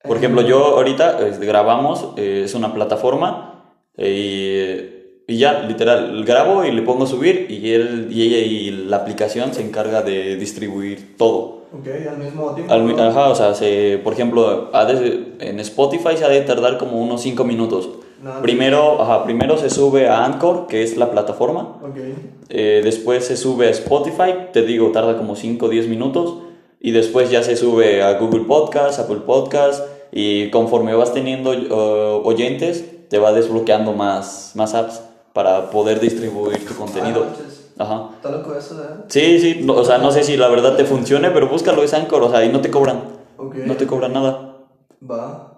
Por 0.01 0.15
ejemplo, 0.15 0.41
yo 0.41 0.77
ahorita 0.77 1.27
este, 1.27 1.45
grabamos, 1.45 2.13
eh, 2.15 2.43
es 2.45 2.53
una 2.55 2.73
plataforma 2.73 3.75
eh, 3.97 5.23
y, 5.27 5.33
y 5.33 5.37
ya, 5.37 5.63
literal, 5.63 6.23
grabo 6.23 6.63
y 6.63 6.71
le 6.71 6.81
pongo 6.81 7.03
a 7.03 7.07
subir 7.07 7.47
y, 7.49 7.71
él, 7.71 8.07
y 8.09 8.21
ella 8.21 8.37
y 8.37 8.71
la 8.71 8.97
aplicación 8.97 9.53
se 9.53 9.63
encarga 9.63 10.01
de 10.01 10.37
distribuir 10.37 11.17
todo. 11.17 11.57
Ok, 11.73 11.87
al 12.09 12.17
mismo 12.17 12.55
tiempo. 12.55 12.73
Al 12.73 12.99
ajá, 12.99 13.27
o 13.27 13.35
sea, 13.35 13.53
se, 13.53 13.99
por 14.01 14.13
ejemplo, 14.13 14.71
en 15.41 15.59
Spotify 15.59 16.15
se 16.15 16.23
ha 16.23 16.29
de 16.29 16.39
tardar 16.39 16.77
como 16.77 17.01
unos 17.01 17.21
5 17.21 17.43
minutos. 17.43 17.89
Nada. 18.21 18.41
Primero, 18.41 19.01
ajá, 19.01 19.23
primero 19.23 19.57
se 19.57 19.69
sube 19.69 20.07
a 20.07 20.25
Anchor, 20.25 20.67
que 20.67 20.83
es 20.83 20.97
la 20.97 21.11
plataforma. 21.11 21.77
Ok. 21.83 21.97
Eh, 22.49 22.81
después 22.83 23.25
se 23.25 23.37
sube 23.37 23.67
a 23.67 23.71
Spotify, 23.71 24.33
te 24.53 24.63
digo, 24.63 24.91
tarda 24.91 25.17
como 25.17 25.35
5 25.35 25.65
o 25.65 25.69
10 25.69 25.87
minutos. 25.87 26.39
Y 26.79 26.91
después 26.91 27.29
ya 27.29 27.43
se 27.43 27.55
sube 27.55 28.03
a 28.03 28.17
Google 28.19 28.45
Podcast, 28.45 28.99
Apple 28.99 29.21
Podcast. 29.25 29.83
Y 30.11 30.49
conforme 30.49 30.95
vas 30.95 31.13
teniendo 31.13 31.53
eh, 31.53 31.67
oyentes, 32.23 33.09
te 33.09 33.19
va 33.19 33.33
desbloqueando 33.33 33.93
más, 33.93 34.53
más 34.55 34.73
apps 34.73 35.01
para 35.33 35.69
poder 35.69 35.99
distribuir 35.99 36.65
tu 36.65 36.75
contenido. 36.75 37.25
Ah. 37.27 37.83
Ajá. 37.83 38.09
Está 38.15 38.31
loco 38.31 38.55
eso, 38.55 38.81
¿eh? 38.81 38.87
Sí, 39.07 39.39
sí, 39.39 39.59
no, 39.63 39.73
o 39.73 39.85
sea, 39.85 39.99
no 39.99 40.11
sé 40.11 40.23
si 40.23 40.35
la 40.35 40.47
verdad 40.47 40.75
te 40.75 40.85
funcione, 40.85 41.29
pero 41.29 41.47
búscalo, 41.47 41.83
es 41.83 41.93
Anchor, 41.93 42.23
o 42.23 42.31
sea, 42.31 42.43
y 42.43 42.51
no 42.51 42.61
te 42.61 42.71
cobran. 42.71 43.03
Ok. 43.37 43.55
No 43.57 43.75
te 43.75 43.85
cobran 43.85 44.13
nada. 44.13 44.57
Va. 45.09 45.56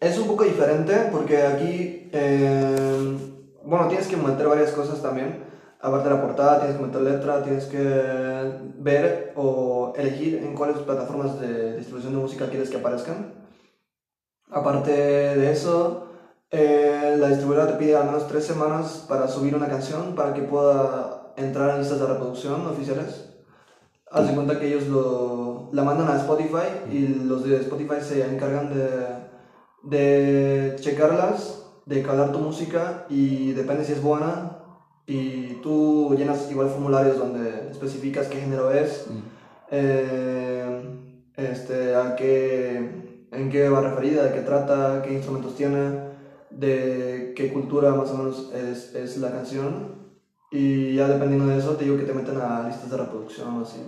Es 0.00 0.18
un 0.18 0.26
poco 0.26 0.44
diferente 0.44 1.10
porque 1.12 1.42
aquí, 1.42 2.08
eh, 2.10 3.18
bueno, 3.62 3.86
tienes 3.86 4.08
que 4.08 4.16
meter 4.16 4.48
varias 4.48 4.70
cosas 4.70 5.02
también. 5.02 5.44
Aparte 5.78 6.08
de 6.08 6.14
la 6.14 6.22
portada, 6.22 6.58
tienes 6.58 6.78
que 6.78 6.86
meter 6.86 7.02
letra, 7.02 7.42
tienes 7.42 7.66
que 7.66 8.72
ver 8.78 9.34
o 9.36 9.92
elegir 9.96 10.36
en 10.36 10.54
cuáles 10.54 10.78
plataformas 10.78 11.38
de 11.38 11.76
distribución 11.76 12.14
de 12.14 12.18
música 12.18 12.48
quieres 12.48 12.70
que 12.70 12.78
aparezcan. 12.78 13.34
Aparte 14.50 14.90
de 14.90 15.52
eso, 15.52 16.08
eh, 16.50 17.16
la 17.18 17.28
distribuidora 17.28 17.66
te 17.66 17.74
pide 17.74 17.94
al 17.94 18.06
menos 18.06 18.26
tres 18.26 18.46
semanas 18.46 19.04
para 19.06 19.28
subir 19.28 19.54
una 19.54 19.68
canción 19.68 20.14
para 20.14 20.32
que 20.32 20.42
pueda 20.42 21.32
entrar 21.36 21.70
en 21.70 21.80
listas 21.80 22.00
de 22.00 22.06
reproducción 22.06 22.66
oficiales. 22.66 23.26
Haz 24.10 24.28
de 24.28 24.34
cuenta 24.34 24.58
que 24.58 24.66
ellos 24.66 24.88
lo, 24.88 25.68
la 25.72 25.84
mandan 25.84 26.08
a 26.08 26.16
Spotify 26.16 26.90
y 26.90 27.06
los 27.06 27.44
de 27.44 27.56
Spotify 27.58 28.00
se 28.00 28.26
encargan 28.26 28.74
de, 28.74 29.19
de 29.82 30.76
checarlas, 30.80 31.66
de 31.86 32.02
calar 32.02 32.32
tu 32.32 32.38
música 32.38 33.06
y 33.08 33.52
depende 33.52 33.84
si 33.84 33.92
es 33.92 34.02
buena. 34.02 34.58
Y 35.06 35.54
tú 35.62 36.14
llenas 36.16 36.48
igual 36.50 36.68
formularios 36.68 37.18
donde 37.18 37.70
especificas 37.70 38.28
qué 38.28 38.38
género 38.38 38.70
es, 38.70 39.06
eh, 39.70 40.82
este, 41.36 41.96
a 41.96 42.14
qué, 42.14 43.26
en 43.32 43.50
qué 43.50 43.68
va 43.68 43.80
referida, 43.80 44.22
de 44.22 44.32
qué 44.32 44.40
trata, 44.40 45.02
qué 45.02 45.14
instrumentos 45.14 45.56
tiene, 45.56 46.10
de 46.50 47.32
qué 47.34 47.52
cultura 47.52 47.92
más 47.94 48.10
o 48.10 48.18
menos 48.18 48.52
es, 48.54 48.94
es 48.94 49.16
la 49.16 49.32
canción. 49.32 50.00
Y 50.52 50.94
ya 50.94 51.08
dependiendo 51.08 51.46
de 51.46 51.58
eso, 51.58 51.76
te 51.76 51.84
digo 51.84 51.96
que 51.96 52.04
te 52.04 52.12
meten 52.12 52.36
a 52.36 52.66
listas 52.68 52.90
de 52.90 52.96
reproducción 52.96 53.58
o 53.58 53.62
así. 53.62 53.80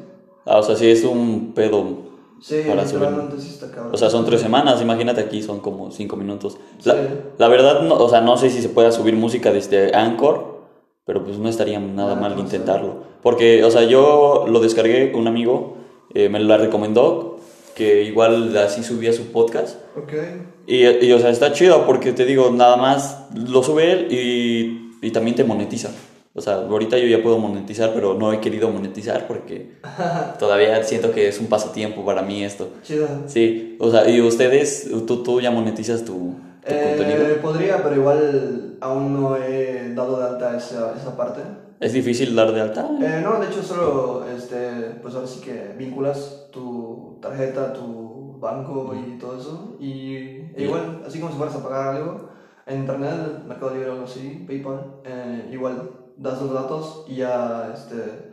Ah, 0.44 0.58
o 0.58 0.62
sea, 0.62 0.74
sí 0.74 0.90
es 0.90 1.04
un 1.04 1.52
pedo. 1.54 2.11
Sí, 2.42 2.62
Para 2.66 2.86
subir. 2.86 3.08
está. 3.38 3.68
O 3.92 3.96
sea, 3.96 4.10
son 4.10 4.24
tres 4.26 4.40
semanas, 4.40 4.82
imagínate 4.82 5.20
aquí 5.20 5.42
son 5.42 5.60
como 5.60 5.90
cinco 5.92 6.16
minutos. 6.16 6.58
La, 6.84 6.94
Sí. 6.94 7.00
la 7.38 7.48
verdad, 7.48 7.82
no, 7.82 7.94
o 7.94 8.08
sea, 8.08 8.20
no 8.20 8.36
sé 8.36 8.50
si 8.50 8.60
se 8.60 8.68
pueda 8.68 8.90
subir 8.90 9.14
música 9.14 9.52
desde 9.52 9.94
Anchor, 9.94 10.60
pero 11.06 11.24
pues 11.24 11.38
no 11.38 11.48
estaría 11.48 11.78
nada 11.80 12.12
Ah, 12.12 12.20
mal 12.20 12.32
no 12.32 12.38
sé. 12.38 12.42
intentarlo. 12.42 13.04
Porque, 13.22 13.62
o 13.64 13.70
sea, 13.70 13.84
yo 13.84 14.44
lo 14.48 14.58
descargué, 14.60 15.12
un 15.14 15.28
amigo 15.28 15.76
eh, 16.14 16.28
me 16.28 16.40
la 16.40 16.56
recomendó, 16.58 17.38
que 17.76 18.02
igual 18.02 18.56
así 18.58 18.82
subía 18.82 19.12
su 19.12 19.26
podcast. 19.32 19.78
Ok. 19.96 20.12
Y, 20.66 20.84
y, 21.06 21.12
o 21.12 21.18
sea, 21.18 21.30
está 21.30 21.52
chido 21.52 21.86
porque 21.86 22.12
te 22.12 22.24
digo, 22.26 22.50
nada 22.50 22.76
más 22.76 23.26
lo 23.34 23.62
sube 23.62 23.90
él 23.92 24.08
y, 24.12 24.90
y 25.00 25.10
también 25.10 25.36
te 25.36 25.44
monetiza. 25.44 25.90
O 26.34 26.40
sea, 26.40 26.54
ahorita 26.54 26.96
yo 26.98 27.06
ya 27.06 27.22
puedo 27.22 27.38
monetizar, 27.38 27.92
pero 27.92 28.14
no 28.14 28.32
he 28.32 28.40
querido 28.40 28.70
monetizar 28.70 29.26
porque 29.26 29.72
todavía 30.38 30.82
siento 30.82 31.12
que 31.12 31.28
es 31.28 31.38
un 31.40 31.46
pasatiempo 31.48 32.04
para 32.04 32.22
mí 32.22 32.42
esto. 32.42 32.68
Chido. 32.82 33.06
Sí, 33.26 33.76
o 33.80 33.90
sea, 33.90 34.08
y 34.08 34.20
ustedes, 34.20 34.90
tú, 35.06 35.22
tú 35.22 35.40
ya 35.40 35.50
monetizas 35.50 36.04
tu, 36.04 36.34
tu 36.66 36.72
Eh, 36.74 36.96
contenido. 36.96 37.36
podría, 37.42 37.82
pero 37.82 37.96
igual 37.96 38.76
aún 38.80 39.12
no 39.12 39.36
he 39.36 39.92
dado 39.94 40.18
de 40.20 40.24
alta 40.26 40.56
esa, 40.56 40.94
esa 40.96 41.16
parte. 41.16 41.40
¿Es 41.80 41.92
difícil 41.92 42.34
dar 42.34 42.52
de 42.52 42.60
alta? 42.60 42.88
Eh, 43.02 43.20
no, 43.22 43.38
de 43.40 43.48
hecho 43.48 43.62
solo, 43.62 44.24
este, 44.34 44.56
pues 45.02 45.14
ahora 45.14 45.26
sí 45.26 45.40
que 45.40 45.74
vinculas 45.76 46.46
tu 46.52 47.18
tarjeta, 47.20 47.72
tu 47.72 48.38
banco 48.38 48.94
y 48.94 49.18
todo 49.18 49.38
eso. 49.38 49.76
Y 49.80 50.14
e 50.16 50.54
igual, 50.58 51.02
así 51.06 51.18
como 51.18 51.30
si 51.32 51.36
fueras 51.38 51.56
a 51.56 51.62
pagar 51.62 51.96
algo 51.96 52.28
en 52.66 52.78
internet, 52.80 53.44
Mercado 53.46 53.74
Libre 53.74 53.90
o 53.90 53.92
algo 53.94 54.04
así, 54.04 54.44
PayPal, 54.46 54.80
eh, 55.04 55.48
igual 55.52 55.90
das 56.22 56.40
los 56.40 56.52
datos 56.52 57.04
y 57.08 57.16
ya, 57.16 57.70
este, 57.74 58.32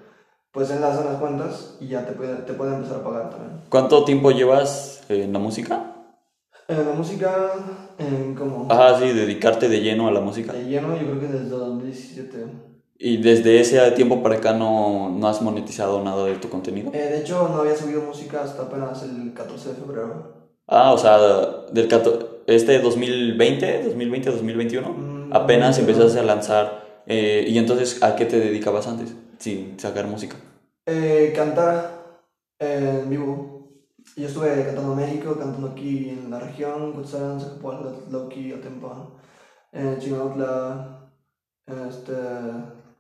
pues 0.52 0.70
enlazan 0.72 1.06
las 1.06 1.18
cuentas 1.18 1.78
y 1.80 1.88
ya 1.88 2.06
te, 2.06 2.14
puede, 2.14 2.36
te 2.44 2.54
pueden 2.54 2.76
empezar 2.76 2.98
a 2.98 3.04
pagar 3.04 3.30
también. 3.30 3.62
¿Cuánto 3.70 4.04
tiempo 4.06 4.32
llevas 4.32 5.02
en 5.10 5.34
la 5.34 5.40
música? 5.40 5.96
Eh, 6.68 6.84
la 6.86 6.94
música, 6.94 7.52
en 7.98 8.36
como 8.36 8.68
Ajá, 8.72 9.00
sí, 9.00 9.12
dedicarte 9.12 9.68
de 9.70 9.82
lleno 9.82 10.08
a 10.08 10.12
la 10.12 10.22
música. 10.22 10.54
de 10.54 10.66
lleno, 10.66 10.96
yo 10.96 11.08
creo 11.08 11.20
que 11.20 11.28
desde 11.28 11.50
2017. 11.50 12.46
¿Y 13.02 13.18
desde 13.18 13.60
ese 13.62 13.80
tiempo 13.92 14.22
para 14.22 14.36
acá 14.36 14.54
no, 14.54 15.10
no 15.10 15.28
has 15.28 15.42
monetizado 15.42 16.04
nada 16.04 16.26
de 16.26 16.36
tu 16.36 16.50
contenido? 16.50 16.92
Eh, 16.94 16.98
de 16.98 17.20
hecho, 17.22 17.48
no 17.48 17.62
había 17.62 17.76
subido 17.76 18.02
música 18.02 18.44
hasta 18.44 18.64
apenas 18.64 19.02
el 19.04 19.34
14 19.34 19.70
de 19.70 19.76
febrero. 19.76 20.50
Ah, 20.68 20.92
o 20.94 20.98
sea, 20.98 21.18
del 21.72 21.88
este 22.46 22.80
2020, 22.80 23.84
2020, 23.86 24.32
2021, 24.32 24.90
Mm, 24.90 25.34
apenas 25.34 25.78
no. 25.78 25.82
empezaste 25.88 26.20
a 26.20 26.24
lanzar. 26.24 26.89
Eh, 27.10 27.44
¿Y 27.48 27.58
entonces 27.58 28.02
a 28.04 28.16
qué 28.16 28.26
te 28.26 28.40
dedicabas 28.40 28.88
antes? 28.88 29.14
Sin 29.40 29.80
sacar 29.80 30.08
música. 30.08 30.36
Eh, 30.86 31.34
cantar 31.36 32.22
en 32.60 33.10
vivo. 33.10 33.72
Yo 34.16 34.28
estuve 34.28 34.64
cantando 34.66 34.94
en 34.94 35.00
México, 35.00 35.36
cantando 35.38 35.70
aquí 35.70 36.10
en 36.10 36.30
la 36.30 36.40
región, 36.40 36.94
Cutzán, 36.94 37.40
Zacapuala, 37.40 37.92
Lauqui, 38.10 38.54
Atempan, 38.54 39.10
eh, 39.72 39.98
Chinautla, 40.00 41.12
este, 41.68 42.14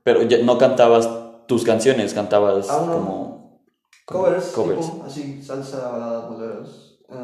Pero 0.03 0.23
ya 0.23 0.43
no 0.43 0.57
cantabas 0.57 1.09
tus 1.47 1.63
canciones, 1.63 2.13
cantabas 2.13 2.69
Aún 2.69 2.87
no. 2.87 2.93
como... 2.93 3.61
covers, 4.05 4.51
covers. 4.51 4.91
tipo, 4.91 5.03
así, 5.05 5.43
salsa, 5.43 5.89
baladas, 5.89 6.29
boleros, 6.29 6.99
eh, 7.09 7.15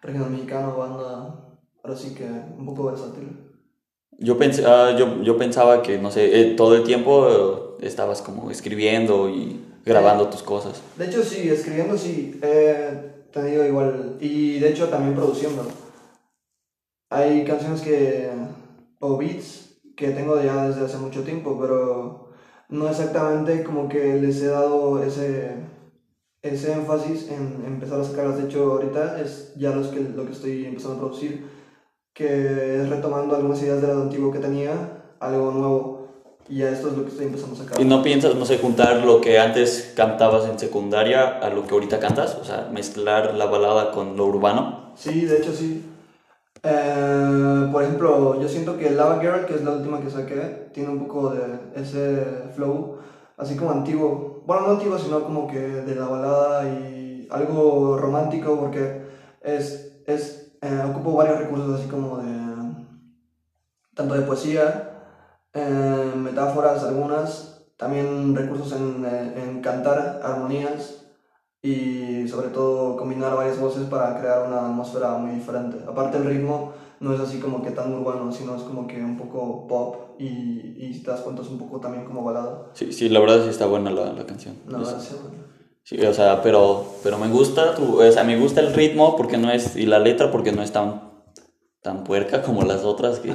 regional 0.00 0.30
mexicano, 0.30 0.76
banda, 0.76 1.56
ahora 1.82 1.96
sí 1.96 2.14
que 2.14 2.24
un 2.24 2.64
poco 2.64 2.86
versátil. 2.86 3.51
Yo, 4.22 4.38
pensé, 4.38 4.64
ah, 4.64 4.94
yo, 4.96 5.20
yo 5.22 5.36
pensaba 5.36 5.82
que, 5.82 5.98
no 5.98 6.10
sé, 6.10 6.40
eh, 6.40 6.54
todo 6.54 6.76
el 6.76 6.84
tiempo 6.84 7.76
eh, 7.80 7.86
estabas 7.86 8.22
como 8.22 8.50
escribiendo 8.50 9.28
y 9.28 9.60
grabando 9.84 10.28
tus 10.28 10.44
cosas. 10.44 10.80
De 10.96 11.06
hecho, 11.06 11.24
sí, 11.24 11.48
escribiendo 11.48 11.98
sí, 11.98 12.38
he 12.40 13.12
tenido 13.32 13.66
igual, 13.66 14.16
y 14.20 14.60
de 14.60 14.70
hecho 14.70 14.88
también 14.88 15.16
produciendo. 15.16 15.66
Hay 17.10 17.44
canciones 17.44 17.80
que, 17.80 18.30
o 19.00 19.16
beats, 19.16 19.80
que 19.96 20.10
tengo 20.10 20.40
ya 20.40 20.68
desde 20.68 20.84
hace 20.84 20.98
mucho 20.98 21.24
tiempo, 21.24 21.58
pero 21.60 22.30
no 22.68 22.88
exactamente 22.88 23.64
como 23.64 23.88
que 23.88 24.14
les 24.20 24.40
he 24.40 24.46
dado 24.46 25.02
ese, 25.02 25.56
ese 26.42 26.72
énfasis 26.72 27.28
en 27.28 27.64
empezar 27.66 28.00
a 28.00 28.04
sacarlas. 28.04 28.38
De 28.38 28.44
hecho, 28.44 28.72
ahorita 28.72 29.20
es 29.20 29.52
ya 29.56 29.70
los 29.70 29.88
que, 29.88 30.00
lo 30.00 30.24
que 30.24 30.32
estoy 30.32 30.64
empezando 30.64 30.96
a 30.96 31.00
producir, 31.00 31.44
que 32.14 32.82
es 32.82 32.88
retomando 32.88 33.36
algunas 33.36 33.62
ideas 33.62 33.80
de 33.80 33.88
lo 33.88 34.02
antiguo 34.02 34.30
que 34.30 34.38
tenía, 34.38 35.02
algo 35.20 35.50
nuevo, 35.50 36.08
y 36.48 36.58
ya 36.58 36.70
esto 36.70 36.88
es 36.88 36.96
lo 36.96 37.04
que 37.04 37.10
estoy 37.10 37.26
empezando 37.26 37.54
a 37.54 37.64
sacar. 37.64 37.80
¿Y 37.80 37.84
no 37.84 38.02
piensas, 38.02 38.34
no 38.34 38.44
sé, 38.44 38.58
juntar 38.58 39.04
lo 39.04 39.20
que 39.20 39.38
antes 39.38 39.92
cantabas 39.96 40.46
en 40.46 40.58
secundaria 40.58 41.38
a 41.38 41.48
lo 41.50 41.66
que 41.66 41.74
ahorita 41.74 41.98
cantas? 41.98 42.36
O 42.40 42.44
sea, 42.44 42.68
mezclar 42.72 43.34
la 43.34 43.46
balada 43.46 43.92
con 43.92 44.16
lo 44.16 44.26
urbano. 44.26 44.92
Sí, 44.96 45.24
de 45.24 45.38
hecho 45.38 45.52
sí. 45.52 45.84
Eh, 46.62 47.68
por 47.72 47.82
ejemplo, 47.82 48.40
yo 48.40 48.48
siento 48.48 48.76
que 48.76 48.90
Lava 48.90 49.20
Girl, 49.20 49.46
que 49.46 49.54
es 49.54 49.64
la 49.64 49.72
última 49.72 50.00
que 50.00 50.10
saqué, 50.10 50.68
tiene 50.72 50.90
un 50.90 51.06
poco 51.06 51.30
de 51.30 51.40
ese 51.74 52.24
flow, 52.54 52.98
así 53.36 53.56
como 53.56 53.70
antiguo. 53.70 54.42
bueno, 54.46 54.66
no 54.66 54.72
antiguo, 54.74 54.98
sino 54.98 55.22
como 55.24 55.46
que 55.46 55.58
de 55.58 55.94
la 55.94 56.06
balada 56.06 56.68
y 56.68 57.26
algo 57.30 57.96
romántico 57.98 58.58
porque 58.60 59.02
es, 59.42 60.02
es 60.06 60.51
eh, 60.62 60.82
ocupo 60.90 61.14
varios 61.14 61.38
recursos 61.38 61.78
así 61.80 61.88
como 61.88 62.18
de, 62.18 62.32
tanto 63.94 64.14
de 64.14 64.22
poesía, 64.22 64.90
eh, 65.52 66.12
metáforas 66.16 66.82
algunas, 66.84 67.66
también 67.76 68.34
recursos 68.34 68.72
en, 68.72 69.04
eh, 69.04 69.42
en 69.42 69.60
cantar 69.60 70.20
armonías 70.22 70.98
y 71.60 72.26
sobre 72.28 72.48
todo 72.48 72.96
combinar 72.96 73.36
varias 73.36 73.60
voces 73.60 73.84
para 73.84 74.18
crear 74.18 74.46
una 74.46 74.66
atmósfera 74.66 75.16
muy 75.18 75.32
diferente. 75.32 75.78
Aparte 75.86 76.16
el 76.18 76.24
ritmo 76.24 76.72
no 77.00 77.12
es 77.14 77.20
así 77.20 77.38
como 77.38 77.62
que 77.62 77.70
tan 77.70 77.92
urbano, 77.92 78.32
sino 78.32 78.56
es 78.56 78.62
como 78.62 78.86
que 78.86 79.02
un 79.02 79.16
poco 79.16 79.66
pop 79.68 79.96
y, 80.18 80.74
y 80.78 80.94
si 80.94 81.02
te 81.02 81.10
das 81.10 81.20
cuenta 81.20 81.42
es 81.42 81.48
un 81.48 81.58
poco 81.58 81.80
también 81.80 82.04
como 82.04 82.24
balada. 82.24 82.70
Sí, 82.72 82.92
sí, 82.92 83.08
la 83.08 83.20
verdad 83.20 83.42
sí 83.44 83.50
está 83.50 83.66
buena 83.66 83.90
la, 83.90 84.12
la 84.12 84.26
canción. 84.26 84.56
No, 84.66 84.80
Es- 84.82 84.88
sí, 85.02 85.16
bueno. 85.22 85.51
Sí, 85.84 86.00
o 86.06 86.14
sea, 86.14 86.42
pero, 86.42 86.86
pero 87.02 87.18
me 87.18 87.28
gusta, 87.28 87.74
tu, 87.74 88.00
o 88.00 88.12
sea, 88.12 88.22
me 88.24 88.36
gusta 88.38 88.60
el 88.60 88.72
ritmo 88.72 89.16
porque 89.16 89.36
no 89.36 89.50
es, 89.50 89.74
y 89.76 89.86
la 89.86 89.98
letra 89.98 90.30
porque 90.30 90.52
no 90.52 90.62
es 90.62 90.70
tan, 90.72 91.10
tan 91.82 92.04
puerca 92.04 92.42
como 92.42 92.62
las 92.62 92.84
otras. 92.84 93.18
Que, 93.18 93.32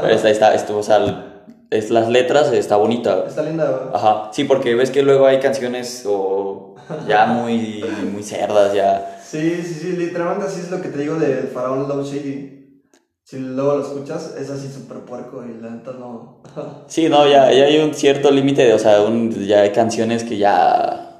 pero 0.00 0.14
esta, 0.14 0.30
está, 0.30 0.54
esto, 0.54 0.78
o 0.78 0.82
sea, 0.82 1.42
es, 1.70 1.90
las 1.90 2.08
letras 2.08 2.52
está 2.52 2.76
bonita. 2.76 3.24
Está 3.26 3.42
linda, 3.42 3.64
¿verdad? 3.64 3.90
Ajá, 3.94 4.30
sí, 4.32 4.44
porque 4.44 4.74
ves 4.76 4.90
que 4.90 5.02
luego 5.02 5.26
hay 5.26 5.40
canciones 5.40 6.04
o 6.06 6.76
ya 7.08 7.26
muy, 7.26 7.82
muy 8.12 8.22
cerdas, 8.22 8.72
ya. 8.74 9.18
Sí, 9.24 9.60
sí, 9.62 9.74
sí, 9.74 9.92
literalmente 9.96 10.46
así 10.46 10.60
es 10.60 10.70
lo 10.70 10.80
que 10.80 10.88
te 10.88 10.98
digo 10.98 11.16
de 11.16 11.50
Faraón 11.52 11.88
Love 11.88 12.06
Shady. 12.06 12.62
Si 13.24 13.38
luego 13.38 13.76
lo 13.76 13.82
escuchas, 13.82 14.34
es 14.38 14.50
así 14.50 14.68
súper 14.70 14.98
puerco 15.00 15.42
y 15.44 15.60
la 15.60 15.70
neta 15.70 15.92
no. 15.92 16.42
Sí, 16.86 17.08
no, 17.08 17.26
ya, 17.26 17.50
ya 17.50 17.64
hay 17.64 17.78
un 17.78 17.94
cierto 17.94 18.30
límite, 18.30 18.62
de- 18.66 18.74
o 18.74 18.78
sea, 18.78 19.00
un- 19.02 19.30
ya 19.46 19.62
hay 19.62 19.70
canciones 19.70 20.22
que 20.22 20.36
ya, 20.36 21.11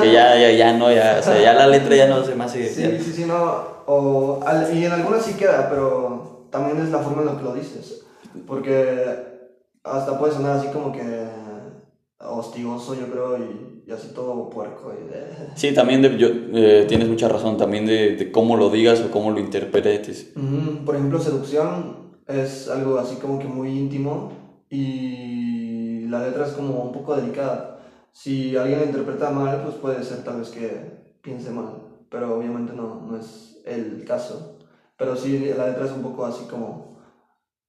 que 0.00 0.12
ya, 0.12 0.36
ya, 0.38 0.50
ya 0.52 0.72
no, 0.72 0.92
ya, 0.92 1.16
o 1.20 1.22
sea, 1.22 1.40
ya 1.40 1.52
la 1.54 1.66
letra 1.66 1.96
ya 1.96 2.06
no 2.08 2.24
se 2.24 2.34
me 2.34 2.44
hace... 2.44 2.68
Sí, 2.68 2.98
sí, 3.04 3.12
sí, 3.12 3.24
no. 3.26 3.74
O, 3.86 4.40
al- 4.44 4.74
y 4.76 4.84
en 4.84 4.92
algunas 4.92 5.24
sí 5.24 5.34
queda, 5.34 5.68
pero 5.68 6.46
también 6.50 6.80
es 6.80 6.90
la 6.90 6.98
forma 7.00 7.22
en 7.22 7.26
la 7.28 7.36
que 7.36 7.42
lo 7.44 7.54
dices. 7.54 8.04
Porque 8.46 9.14
hasta 9.82 10.18
puede 10.18 10.32
sonar 10.32 10.58
así 10.58 10.68
como 10.68 10.92
que 10.92 11.02
hostigoso, 12.20 12.94
yo 12.94 13.06
creo, 13.10 13.36
y, 13.38 13.82
y 13.86 13.92
así 13.92 14.08
todo 14.14 14.48
puerco. 14.50 14.92
Y 14.94 15.08
de... 15.12 15.24
Sí, 15.56 15.72
también 15.74 16.02
de- 16.02 16.16
yo, 16.16 16.28
eh, 16.54 16.84
tienes 16.88 17.08
mucha 17.08 17.28
razón, 17.28 17.56
también 17.56 17.84
de, 17.86 18.16
de 18.16 18.32
cómo 18.32 18.56
lo 18.56 18.70
digas 18.70 19.00
o 19.00 19.10
cómo 19.10 19.30
lo 19.30 19.40
interpretes. 19.40 20.32
Ujú, 20.36 20.84
Por 20.84 20.94
ejemplo, 20.96 21.20
seducción 21.20 22.16
es 22.26 22.68
algo 22.70 22.98
así 22.98 23.16
como 23.16 23.38
que 23.38 23.46
muy 23.46 23.68
íntimo 23.78 24.32
y 24.70 26.06
la 26.08 26.20
letra 26.26 26.46
es 26.46 26.52
como 26.52 26.82
un 26.84 26.92
poco 26.92 27.14
delicada. 27.16 27.73
Si 28.16 28.56
alguien 28.56 28.78
la 28.78 28.86
interpreta 28.86 29.30
mal, 29.30 29.62
pues 29.64 29.74
puede 29.74 30.02
ser 30.04 30.22
tal 30.22 30.38
vez 30.38 30.50
que 30.50 31.16
piense 31.20 31.50
mal, 31.50 31.82
pero 32.08 32.36
obviamente 32.38 32.72
no, 32.72 33.02
no 33.10 33.18
es 33.18 33.60
el 33.66 34.04
caso. 34.06 34.58
Pero 34.96 35.16
sí, 35.16 35.52
la 35.58 35.66
letra 35.66 35.84
es 35.86 35.90
un 35.90 36.02
poco 36.02 36.24
así 36.24 36.44
como, 36.48 36.96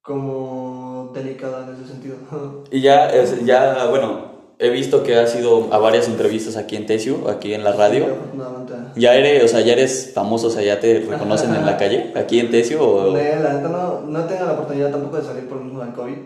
como 0.02 1.10
delicada 1.12 1.66
en 1.66 1.74
ese 1.74 1.86
sentido. 1.92 2.16
Y 2.70 2.80
ya, 2.80 3.08
es- 3.10 3.44
ya, 3.44 3.86
bueno, 3.90 4.52
he 4.58 4.70
visto 4.70 5.02
que 5.02 5.16
has 5.18 5.34
ido 5.34 5.72
a 5.72 5.78
varias 5.78 6.06
entrevistas 6.08 6.56
aquí 6.56 6.76
en 6.76 6.86
Tesio, 6.86 7.28
aquí 7.28 7.52
en 7.52 7.64
la 7.64 7.72
Sí, 7.72 7.78
radio. 7.78 8.04
afortunadamente. 8.06 8.74
Ya 8.96 9.14
eres, 9.16 9.44
o 9.44 9.48
sea, 9.48 9.60
ya 9.60 9.72
eres 9.72 10.12
famoso, 10.14 10.46
o 10.46 10.50
sea, 10.50 10.62
ya 10.62 10.78
te 10.80 11.00
reconocen 11.00 11.54
en 11.54 11.66
la 11.66 11.76
calle, 11.82 12.12
aquí 12.16 12.38
en 12.40 12.50
Tesio 12.50 12.82
o... 12.88 13.12
Ne, 13.16 13.36
la 13.40 13.54
neta 13.54 13.68
no, 13.68 14.00
no 14.02 14.24
tengo 14.24 14.44
la 14.46 14.52
oportunidad 14.52 14.90
tampoco 14.92 15.16
de 15.18 15.24
salir 15.24 15.48
por 15.48 15.58
el 15.58 15.64
mismo 15.64 15.80
del 15.80 15.92
COVID. 15.92 16.16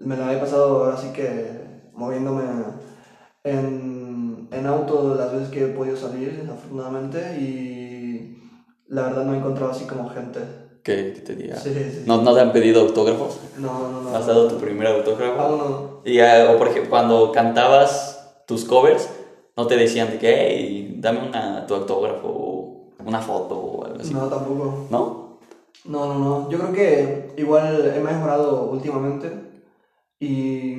Me 0.00 0.16
la 0.16 0.32
he 0.32 0.38
pasado 0.38 0.84
ahora 0.84 0.96
sí 0.96 1.08
que 1.14 1.50
moviéndome 1.94 2.42
en, 3.46 4.48
en 4.50 4.66
auto 4.66 5.14
las 5.14 5.32
veces 5.32 5.48
que 5.48 5.64
he 5.64 5.68
podido 5.68 5.96
salir, 5.96 6.48
afortunadamente, 6.50 7.38
y 7.40 8.42
la 8.88 9.02
verdad 9.02 9.24
no 9.24 9.34
he 9.34 9.38
encontrado 9.38 9.70
así 9.70 9.84
como 9.84 10.10
gente. 10.10 10.40
Que, 10.82 11.22
te 11.24 11.34
diga. 11.34 11.56
Sí, 11.56 11.72
sí, 11.72 11.90
sí. 11.90 12.02
¿No, 12.06 12.22
¿No 12.22 12.34
te 12.34 12.40
han 12.40 12.52
pedido 12.52 12.82
autógrafos? 12.82 13.38
No, 13.58 13.88
no, 13.90 14.02
no. 14.02 14.16
¿Has 14.16 14.26
dado 14.26 14.48
tu 14.48 14.56
primer 14.56 14.88
autógrafo? 14.88 15.40
Aún 15.40 15.58
no. 15.58 16.00
Y 16.04 16.20
o 16.20 16.58
por 16.58 16.68
ejemplo, 16.68 16.90
cuando 16.90 17.32
cantabas 17.32 18.42
tus 18.46 18.64
covers, 18.64 19.08
no 19.56 19.66
te 19.66 19.76
decían 19.76 20.10
de 20.10 20.18
que, 20.18 20.28
hey, 20.28 20.96
dame 20.98 21.28
una, 21.28 21.66
tu 21.66 21.74
autógrafo 21.74 22.28
o 22.28 22.92
una 23.04 23.20
foto 23.20 23.56
o 23.56 23.84
algo 23.84 24.00
así. 24.00 24.12
No, 24.12 24.26
tampoco. 24.26 24.86
¿No? 24.90 25.38
No, 25.84 26.06
no, 26.06 26.18
no. 26.18 26.50
Yo 26.50 26.58
creo 26.58 26.72
que 26.72 27.34
igual 27.36 27.92
he 27.94 28.00
mejorado 28.00 28.70
últimamente 28.70 29.30
y 30.18 30.76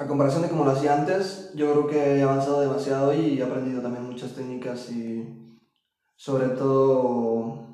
a 0.00 0.06
comparación 0.06 0.42
de 0.42 0.48
como 0.48 0.64
lo 0.64 0.70
hacía 0.70 0.94
antes, 0.94 1.50
yo 1.54 1.70
creo 1.72 1.86
que 1.86 2.16
he 2.18 2.22
avanzado 2.22 2.62
demasiado 2.62 3.12
y 3.12 3.38
he 3.38 3.42
aprendido 3.42 3.82
también 3.82 4.06
muchas 4.06 4.32
técnicas 4.32 4.90
y 4.90 5.58
sobre 6.16 6.48
todo 6.48 7.66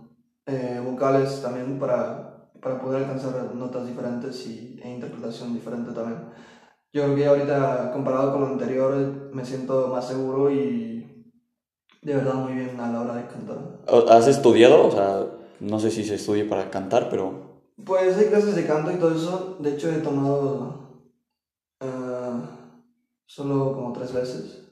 eh, 0.47 0.83
vocales 0.85 1.41
también 1.41 1.79
para, 1.79 2.49
para 2.61 2.81
poder 2.81 3.05
alcanzar 3.05 3.55
notas 3.55 3.87
diferentes 3.87 4.45
y, 4.47 4.81
e 4.83 4.91
interpretación 4.93 5.55
diferente 5.55 5.93
también. 5.93 6.19
Yo 6.93 7.05
creo 7.05 7.15
que 7.15 7.27
ahorita 7.27 7.93
comparado 7.93 8.33
con 8.33 8.41
lo 8.41 8.47
anterior 8.49 9.31
me 9.33 9.45
siento 9.45 9.87
más 9.89 10.09
seguro 10.09 10.51
y 10.51 11.33
de 12.03 12.15
verdad 12.15 12.35
muy 12.35 12.55
bien 12.55 12.81
a 12.81 12.91
la 12.91 13.03
hora 13.03 13.15
de 13.15 13.27
cantar. 13.27 13.59
¿O- 13.87 14.09
¿Has 14.11 14.27
estudiado? 14.27 14.89
O 14.89 14.91
sea, 14.91 15.27
no 15.61 15.79
sé 15.79 15.93
si 15.93 16.03
se 16.05 16.17
estudia 16.17 16.49
para 16.49 16.71
cantar, 16.71 17.09
pero... 17.09 17.55
Pues 17.85 18.17
hay 18.17 18.27
clases 18.27 18.57
de 18.57 18.67
canto 18.67 18.91
y 18.91 18.97
todo 18.97 19.15
eso. 19.15 19.57
De 19.61 19.75
hecho, 19.75 19.91
he 19.93 19.99
tomado 19.99 20.87
eh, 21.81 22.15
solo 23.27 23.73
como 23.75 23.93
tres 23.93 24.12
veces. 24.12 24.62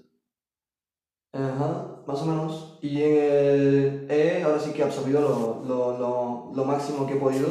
Ajá, 1.32 2.02
más 2.06 2.22
o 2.22 2.26
menos. 2.26 2.78
Y 2.80 3.00
eh, 3.00 4.06
he 4.08 4.42
ahora 4.42 4.60
sí 4.60 4.72
que 4.72 4.82
absorbido 4.84 5.20
lo, 5.20 5.64
lo, 5.66 5.98
lo, 5.98 6.52
lo 6.54 6.64
máximo 6.64 7.06
que 7.06 7.14
he 7.14 7.20
podido. 7.20 7.48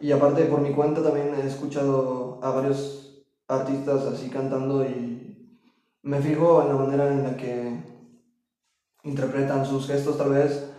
Y 0.00 0.12
aparte, 0.12 0.44
por 0.44 0.60
mi 0.60 0.72
cuenta, 0.72 1.02
también 1.02 1.34
he 1.34 1.46
escuchado 1.46 2.38
a 2.42 2.50
varios 2.50 3.24
artistas 3.48 4.04
así 4.04 4.28
cantando 4.28 4.84
y 4.84 5.60
me 6.02 6.20
fijo 6.20 6.62
en 6.62 6.68
la 6.68 6.74
manera 6.74 7.10
en 7.10 7.22
la 7.24 7.36
que 7.36 7.80
interpretan 9.04 9.64
sus 9.64 9.86
gestos, 9.86 10.18
tal 10.18 10.30
vez 10.30 10.70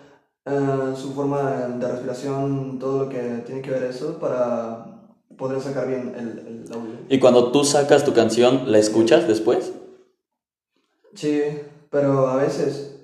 eh, 0.46 0.93
su 0.96 1.13
forma 1.13 1.52
de 1.52 1.88
respiración, 1.88 2.78
todo 2.80 3.06
lo 3.06 3.10
que 3.10 3.43
tiene 3.46 3.62
que 3.62 3.72
ver 3.72 3.84
eso 3.84 4.20
para 4.20 4.87
poder 5.38 5.62
sacar 5.62 5.88
bien 5.88 6.13
el, 6.17 6.39
el 6.39 6.73
audio. 6.73 6.95
¿Y 7.10 7.19
cuando 7.19 7.52
tú 7.52 7.63
sacas 7.63 8.04
tu 8.04 8.13
canción, 8.13 8.71
la 8.71 8.78
escuchas 8.80 9.28
después? 9.28 9.73
Sí, 11.13 11.41
pero 11.89 12.28
a 12.28 12.36
veces, 12.36 13.00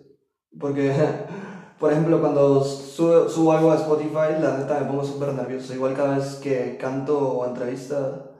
porque, 0.59 0.93
por 1.79 1.91
ejemplo, 1.91 2.19
cuando 2.19 2.63
subo, 2.63 3.29
subo 3.29 3.53
algo 3.53 3.71
a 3.71 3.75
Spotify, 3.75 4.39
la 4.41 4.57
neta 4.57 4.79
me 4.79 4.87
pongo 4.87 5.03
súper 5.03 5.33
nervioso. 5.33 5.73
Igual 5.73 5.93
cada 5.93 6.17
vez 6.17 6.35
que 6.35 6.77
canto 6.77 7.17
o 7.17 7.45
entrevista, 7.45 8.31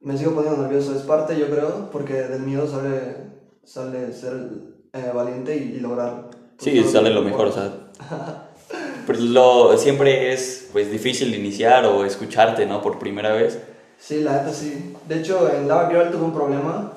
me 0.00 0.16
sigo 0.16 0.32
poniendo 0.32 0.62
nervioso. 0.62 0.94
Es 0.94 1.02
parte, 1.02 1.38
yo 1.38 1.46
creo, 1.46 1.90
porque 1.90 2.14
del 2.14 2.42
miedo 2.42 2.66
sale, 2.66 3.16
sale 3.64 4.12
ser 4.12 4.34
eh, 4.92 5.10
valiente 5.14 5.56
y, 5.56 5.76
y 5.76 5.80
lograr. 5.80 6.30
pues, 6.30 6.42
Sí, 6.58 6.84
sale 6.84 7.10
lo 7.10 7.22
mejor, 7.22 7.48
o 7.48 7.52
sea... 7.52 7.72
Pues 9.06 9.20
lo, 9.20 9.78
siempre 9.78 10.32
es 10.32 10.68
pues 10.72 10.90
difícil 10.90 11.34
iniciar 11.34 11.86
o 11.86 12.04
escucharte, 12.04 12.66
¿no? 12.66 12.82
Por 12.82 12.98
primera 12.98 13.32
vez. 13.32 13.58
Sí, 13.98 14.20
la 14.20 14.32
neta 14.32 14.52
sí. 14.52 14.94
De 15.08 15.20
hecho, 15.20 15.48
en 15.52 15.68
Lava 15.68 15.88
Girl 15.88 16.10
tuve 16.10 16.24
un 16.24 16.34
problema, 16.34 16.92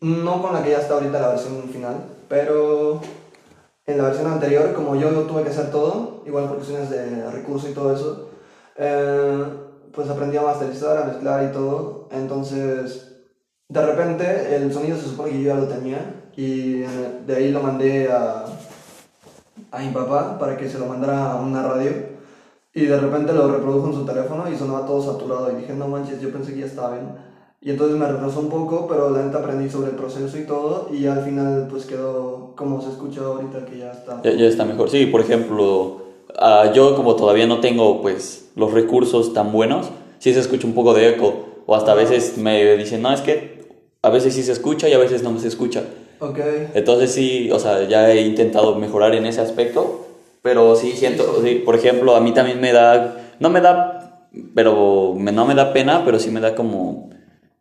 no 0.00 0.42
con 0.42 0.52
la 0.52 0.62
que 0.62 0.70
ya 0.70 0.78
está 0.78 0.94
ahorita 0.94 1.20
la 1.20 1.30
versión 1.30 1.68
final, 1.70 2.04
pero 2.28 3.00
en 3.86 3.98
la 3.98 4.04
versión 4.04 4.30
anterior, 4.30 4.74
como 4.74 4.94
yo 4.96 5.08
tuve 5.22 5.42
que 5.42 5.50
hacer 5.50 5.70
todo, 5.70 6.22
igual 6.26 6.46
por 6.46 6.56
cuestiones 6.56 6.90
de 6.90 7.30
recursos 7.30 7.70
y 7.70 7.74
todo 7.74 7.94
eso, 7.94 8.30
eh, 8.76 9.44
pues 9.92 10.08
aprendí 10.08 10.36
a 10.36 10.42
masterizar, 10.42 10.98
a 10.98 11.04
mezclar 11.06 11.44
y 11.44 11.52
todo. 11.52 12.08
Entonces, 12.12 13.08
de 13.68 13.86
repente, 13.86 14.54
el 14.54 14.72
sonido 14.72 14.96
se 14.96 15.08
supone 15.08 15.32
que 15.32 15.42
yo 15.42 15.54
ya 15.54 15.60
lo 15.60 15.66
tenía 15.66 16.28
y 16.36 16.82
de 17.26 17.36
ahí 17.36 17.50
lo 17.50 17.60
mandé 17.60 18.10
a, 18.10 18.44
a 19.72 19.80
mi 19.80 19.90
papá 19.90 20.38
para 20.38 20.56
que 20.56 20.68
se 20.68 20.78
lo 20.78 20.86
mandara 20.86 21.32
a 21.32 21.40
una 21.40 21.62
radio. 21.62 21.90
Y 22.74 22.86
de 22.86 22.98
repente 22.98 23.32
lo 23.32 23.50
reprodujo 23.50 23.88
en 23.88 23.94
su 23.94 24.04
teléfono 24.04 24.44
y 24.50 24.56
sonaba 24.56 24.86
todo 24.86 25.02
saturado. 25.02 25.50
Y 25.50 25.62
dije, 25.62 25.74
no 25.74 25.88
manches, 25.88 26.20
yo 26.20 26.30
pensé 26.30 26.54
que 26.54 26.60
ya 26.60 26.66
estaba 26.66 26.92
bien. 26.92 27.08
Y 27.60 27.70
entonces 27.70 27.96
me 27.96 28.06
retrasó 28.06 28.40
un 28.40 28.48
poco, 28.48 28.86
pero 28.88 29.10
la 29.10 29.22
neta 29.22 29.38
aprendí 29.38 29.68
sobre 29.68 29.90
el 29.90 29.96
proceso 29.96 30.36
y 30.38 30.46
todo. 30.46 30.88
Y 30.92 31.06
al 31.06 31.22
final, 31.24 31.68
pues 31.70 31.84
quedó 31.84 32.54
como 32.56 32.80
se 32.80 32.90
escucha 32.90 33.20
ahorita, 33.22 33.64
que 33.66 33.78
ya 33.78 33.92
está. 33.92 34.20
Ya, 34.22 34.32
ya 34.32 34.46
está 34.46 34.64
mejor. 34.64 34.90
Sí, 34.90 35.06
por 35.06 35.20
ejemplo, 35.20 36.02
ah, 36.38 36.72
yo 36.74 36.94
como 36.96 37.14
todavía 37.14 37.46
no 37.46 37.60
tengo 37.60 38.00
pues 38.02 38.50
los 38.56 38.72
recursos 38.72 39.32
tan 39.32 39.52
buenos, 39.52 39.90
sí 40.18 40.32
se 40.32 40.40
escucha 40.40 40.66
un 40.66 40.74
poco 40.74 40.94
de 40.94 41.10
eco. 41.10 41.46
O 41.66 41.76
hasta 41.76 41.92
a 41.92 41.94
veces 41.94 42.36
me 42.36 42.76
dicen, 42.76 43.02
no, 43.02 43.12
es 43.12 43.20
que 43.20 43.62
a 44.02 44.10
veces 44.10 44.34
sí 44.34 44.42
se 44.42 44.52
escucha 44.52 44.88
y 44.88 44.94
a 44.94 44.98
veces 44.98 45.22
no 45.22 45.38
se 45.38 45.48
escucha. 45.48 45.84
Ok. 46.22 46.38
Entonces 46.74 47.12
sí, 47.12 47.50
o 47.50 47.58
sea, 47.58 47.82
ya 47.88 48.10
he 48.10 48.20
intentado 48.22 48.76
mejorar 48.76 49.14
en 49.14 49.26
ese 49.26 49.40
aspecto, 49.40 50.06
pero 50.40 50.76
sí 50.76 50.92
siento, 50.92 51.40
Sí, 51.42 51.48
sí, 51.48 51.54
por 51.64 51.74
ejemplo, 51.74 52.14
a 52.14 52.20
mí 52.20 52.32
también 52.32 52.60
me 52.60 52.72
da, 52.72 53.16
no 53.40 53.50
me 53.50 53.60
da, 53.60 54.26
pero 54.54 55.14
me- 55.16 55.32
no 55.32 55.44
me 55.46 55.54
da 55.54 55.72
pena, 55.72 56.02
pero 56.04 56.18
sí 56.20 56.30
me 56.30 56.40
da 56.40 56.54
como, 56.54 57.10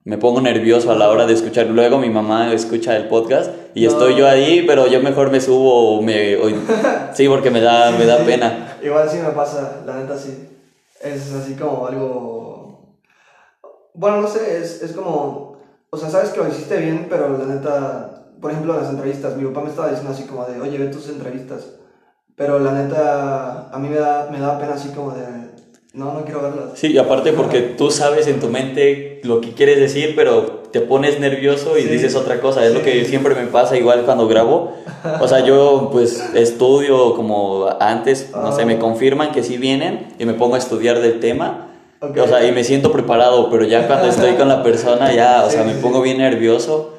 me 0.04 0.17
pongo 0.17 0.41
nervioso 0.41 0.91
a 0.91 0.95
la 0.95 1.10
hora 1.10 1.26
de 1.26 1.34
escuchar. 1.34 1.67
Luego 1.67 1.97
mi 1.97 2.10
mamá 2.10 2.54
escucha 2.54 2.95
el 2.97 3.08
podcast 3.08 3.52
y 3.74 3.86
No. 3.86 3.89
estoy 3.91 4.15
yo 4.15 4.28
ahí, 4.28 4.63
pero 4.67 4.86
yo 4.88 5.02
mejor 5.02 5.32
me 5.32 5.41
subo 5.41 5.97
o 5.97 6.02
me... 6.04 6.36
o- 6.38 6.50
sí, 7.13 7.28
porque 7.28 7.50
me 7.50 7.62
da, 7.62 7.91
me 7.91 8.06
da 8.06 8.17
pena. 8.19 8.78
Igual 8.84 9.10
sí 9.10 9.17
me 9.17 9.30
pasa, 9.32 9.82
la 9.86 9.97
neta 9.97 10.17
sí. 10.17 10.47
Es 11.02 11.34
así 11.34 11.56
como 11.56 11.88
algo... 11.88 12.95
Bueno, 13.95 14.21
no 14.21 14.28
sé, 14.28 14.58
es, 14.62 14.82
es 14.84 14.91
como... 14.93 15.58
O 15.89 15.97
sea, 15.97 16.10
sabes 16.10 16.30
que 16.30 16.39
lo 16.39 16.47
hiciste 16.47 16.78
bien, 16.78 17.08
pero 17.10 17.38
la 17.38 17.45
neta... 17.45 18.20
Por 18.41 18.51
ejemplo, 18.51 18.73
las 18.80 18.89
entrevistas, 18.89 19.38
mi 19.38 19.45
papá 19.45 19.62
me 19.62 19.69
estaba 19.69 19.89
diciendo 19.89 20.12
así 20.13 20.23
como 20.23 20.45
de, 20.45 20.60
oye, 20.60 20.77
ve 20.77 20.88
tus 20.88 21.08
entrevistas. 21.10 21.67
Pero 22.36 22.60
la 22.60 22.71
neta, 22.71 23.69
a 23.71 23.77
mí 23.77 23.88
me 23.88 23.97
da, 23.97 24.30
me 24.32 24.39
da 24.39 24.58
pena 24.58 24.73
así 24.73 24.89
como 24.89 25.12
de, 25.12 25.23
no, 25.93 26.13
no 26.13 26.23
quiero 26.25 26.41
verlas. 26.41 26.69
Sí, 26.75 26.88
y 26.88 26.97
aparte 26.97 27.34
porque 27.34 27.60
tú 27.62 27.91
sabes 27.91 28.25
en 28.27 28.39
tu 28.39 28.47
mente 28.47 29.19
lo 29.23 29.41
que 29.41 29.51
quieres 29.54 29.80
decir, 29.80 30.13
pero 30.15 30.62
te 30.71 30.80
pones 30.80 31.19
nervioso 31.19 31.77
y 31.77 31.84
Sí. 31.84 31.89
dices 31.89 32.15
otra 32.15 32.39
cosa. 32.39 32.65
Es 32.65 32.73
lo 32.73 32.80
Sí. 32.80 32.86
que 32.86 33.06
siempre 33.06 33.36
me 33.36 33.45
pasa 33.47 33.77
igual 33.77 34.04
cuando 34.06 34.27
grabo. 34.27 34.71
O 35.19 35.27
sea, 35.27 35.41
yo 35.41 35.89
pues 35.91 36.34
estudio 36.34 37.13
como 37.13 37.67
antes, 37.80 38.32
no 38.34 38.51
sé, 38.56 38.63
Ah. 38.63 38.65
me 38.65 38.80
confirman 38.80 39.32
que 39.34 39.43
sí 39.43 39.58
vienen 39.58 40.08
y 40.17 40.25
me 40.25 40.34
pongo 40.34 40.56
a 40.56 40.60
estudiar 40.60 40.99
del 40.99 41.19
tema. 41.19 41.67
Ok. 41.99 42.17
O 42.23 42.27
sea, 42.27 42.43
y 42.47 42.51
me 42.54 42.63
siento 42.63 42.91
preparado, 42.91 43.49
pero 43.51 43.65
ya 43.65 43.86
cuando 43.86 44.08
estoy 44.08 44.34
con 44.34 44.47
la 44.47 44.63
persona 44.63 45.13
ya, 45.13 45.43
o 45.45 45.49
Sí, 45.49 45.58
sea, 45.58 45.65
me 45.65 45.73
pongo 45.75 46.01
bien 46.01 46.17
nervioso 46.17 46.93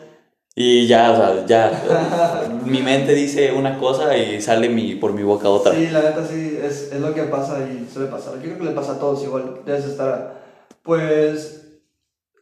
y 0.55 0.87
ya, 0.87 1.13
o 1.13 1.17
sea, 1.17 1.47
ya, 1.47 2.59
mi 2.67 2.83
mente 2.83 3.15
dice 3.15 3.53
una 3.53 3.79
cosa 3.79 4.15
y 4.17 4.41
sale 4.43 4.69
mi, 4.69 4.97
por 4.97 5.15
mi 5.15 5.23
boca 5.23 5.49
otra. 5.49 5.75
Sí, 5.75 5.89
la 5.89 6.03
neta 6.03 6.27
sí, 6.27 6.59
es, 6.63 6.93
es 6.93 7.01
lo 7.01 7.15
que 7.15 7.23
pasa 7.23 7.61
y 7.61 7.89
suele 7.91 8.11
pasar. 8.11 8.35
Yo 8.35 8.43
creo 8.43 8.59
que 8.59 8.65
le 8.65 8.73
pasa 8.73 8.93
a 8.93 8.99
todos 8.99 9.23
igual. 9.23 9.61
Debes 9.65 9.87
estar. 9.87 10.43
Pues 10.83 11.81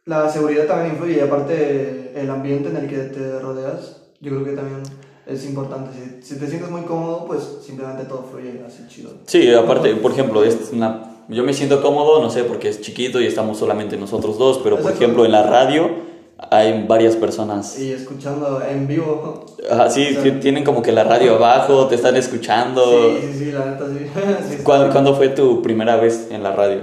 la 0.05 0.29
seguridad 0.29 0.65
también 0.65 0.95
influye 0.95 1.17
y 1.17 1.19
aparte 1.21 2.11
el 2.13 2.29
ambiente 2.29 2.67
en 2.69 2.77
el 2.77 2.89
que 2.89 2.97
te 2.97 3.39
rodeas, 3.39 4.01
yo 4.19 4.31
creo 4.31 4.43
que 4.43 4.53
también 4.53 4.83
es 5.25 5.45
importante. 5.45 5.91
Si, 5.93 6.33
si 6.33 6.39
te 6.39 6.47
sientes 6.47 6.69
muy 6.69 6.81
cómodo, 6.81 7.25
pues 7.25 7.59
simplemente 7.65 8.03
todo 8.03 8.27
fluye 8.29 8.61
así 8.67 8.83
chido. 8.89 9.11
Sí, 9.25 9.53
aparte, 9.53 9.95
por 9.95 10.11
ejemplo, 10.11 10.43
es 10.43 10.71
una, 10.73 11.23
yo 11.29 11.45
me 11.45 11.53
siento 11.53 11.81
cómodo, 11.81 12.21
no 12.21 12.29
sé, 12.29 12.43
porque 12.43 12.67
es 12.67 12.81
chiquito 12.81 13.21
y 13.21 13.25
estamos 13.27 13.57
solamente 13.57 13.95
nosotros 13.95 14.37
dos, 14.37 14.57
pero 14.57 14.75
por 14.75 14.87
Exacto. 14.87 15.01
ejemplo 15.01 15.25
en 15.25 15.31
la 15.31 15.43
radio 15.43 16.10
hay 16.49 16.85
varias 16.87 17.15
personas. 17.15 17.77
Y 17.79 17.91
escuchando 17.91 18.61
en 18.61 18.87
vivo. 18.87 19.45
Ajá, 19.69 19.89
sí, 19.89 20.07
O 20.09 20.13
sea, 20.13 20.23
ti- 20.23 20.39
tienen 20.39 20.63
como 20.63 20.81
que 20.81 20.91
la 20.91 21.03
radio 21.03 21.35
abajo, 21.35 21.87
te 21.87 21.95
están 21.95 22.15
escuchando. 22.15 22.83
Sí, 23.19 23.27
sí, 23.27 23.33
sí, 23.39 23.51
la 23.51 23.65
neta 23.65 23.85
sí. 23.87 24.57
¿Cuándo, 24.63 24.91
cuándo 24.91 25.15
fue 25.15 25.29
tu 25.29 25.61
primera 25.61 25.95
vez 25.97 26.29
en 26.31 26.43
la 26.43 26.51
radio? 26.53 26.81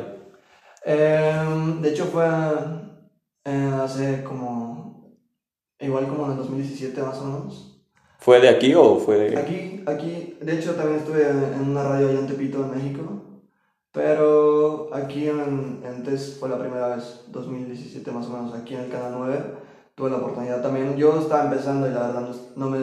Em, 0.84 1.82
de 1.82 1.90
hecho 1.90 2.04
fue 2.06 2.24
eh, 3.44 3.70
hace 3.82 4.22
como, 4.22 5.16
igual 5.80 6.06
como 6.08 6.26
en 6.26 6.32
el 6.32 6.36
2017 6.38 7.02
más 7.02 7.18
o 7.18 7.24
menos. 7.24 7.74
¿Fue 8.20 8.40
de 8.40 8.48
aquí 8.48 8.74
o 8.74 8.96
fue 8.96 9.16
de...? 9.16 9.36
Aquí, 9.38 9.82
aquí, 9.86 10.36
de 10.40 10.54
hecho 10.58 10.74
también 10.74 10.98
estuve 10.98 11.28
en 11.28 11.70
una 11.70 11.82
radio 11.82 12.08
allá 12.08 12.18
en 12.20 12.26
Tepito, 12.26 12.58
en 12.64 12.70
México, 12.70 13.02
pero 13.98 14.90
aquí 14.92 15.26
en, 15.28 15.80
en 15.84 16.04
TES 16.04 16.36
fue 16.38 16.48
la 16.48 16.56
primera 16.56 16.94
vez, 16.94 17.22
2017 17.32 18.12
más 18.12 18.26
o 18.26 18.30
menos, 18.30 18.54
aquí 18.54 18.74
en 18.74 18.82
el 18.82 18.90
Canal 18.90 19.14
9, 19.18 19.44
tuve 19.96 20.10
la 20.10 20.18
oportunidad 20.18 20.62
también. 20.62 20.96
Yo 20.96 21.18
estaba 21.18 21.46
empezando 21.46 21.88
y 21.88 21.90
la 21.90 22.06
verdad 22.06 22.28
no, 22.54 22.70
me... 22.70 22.78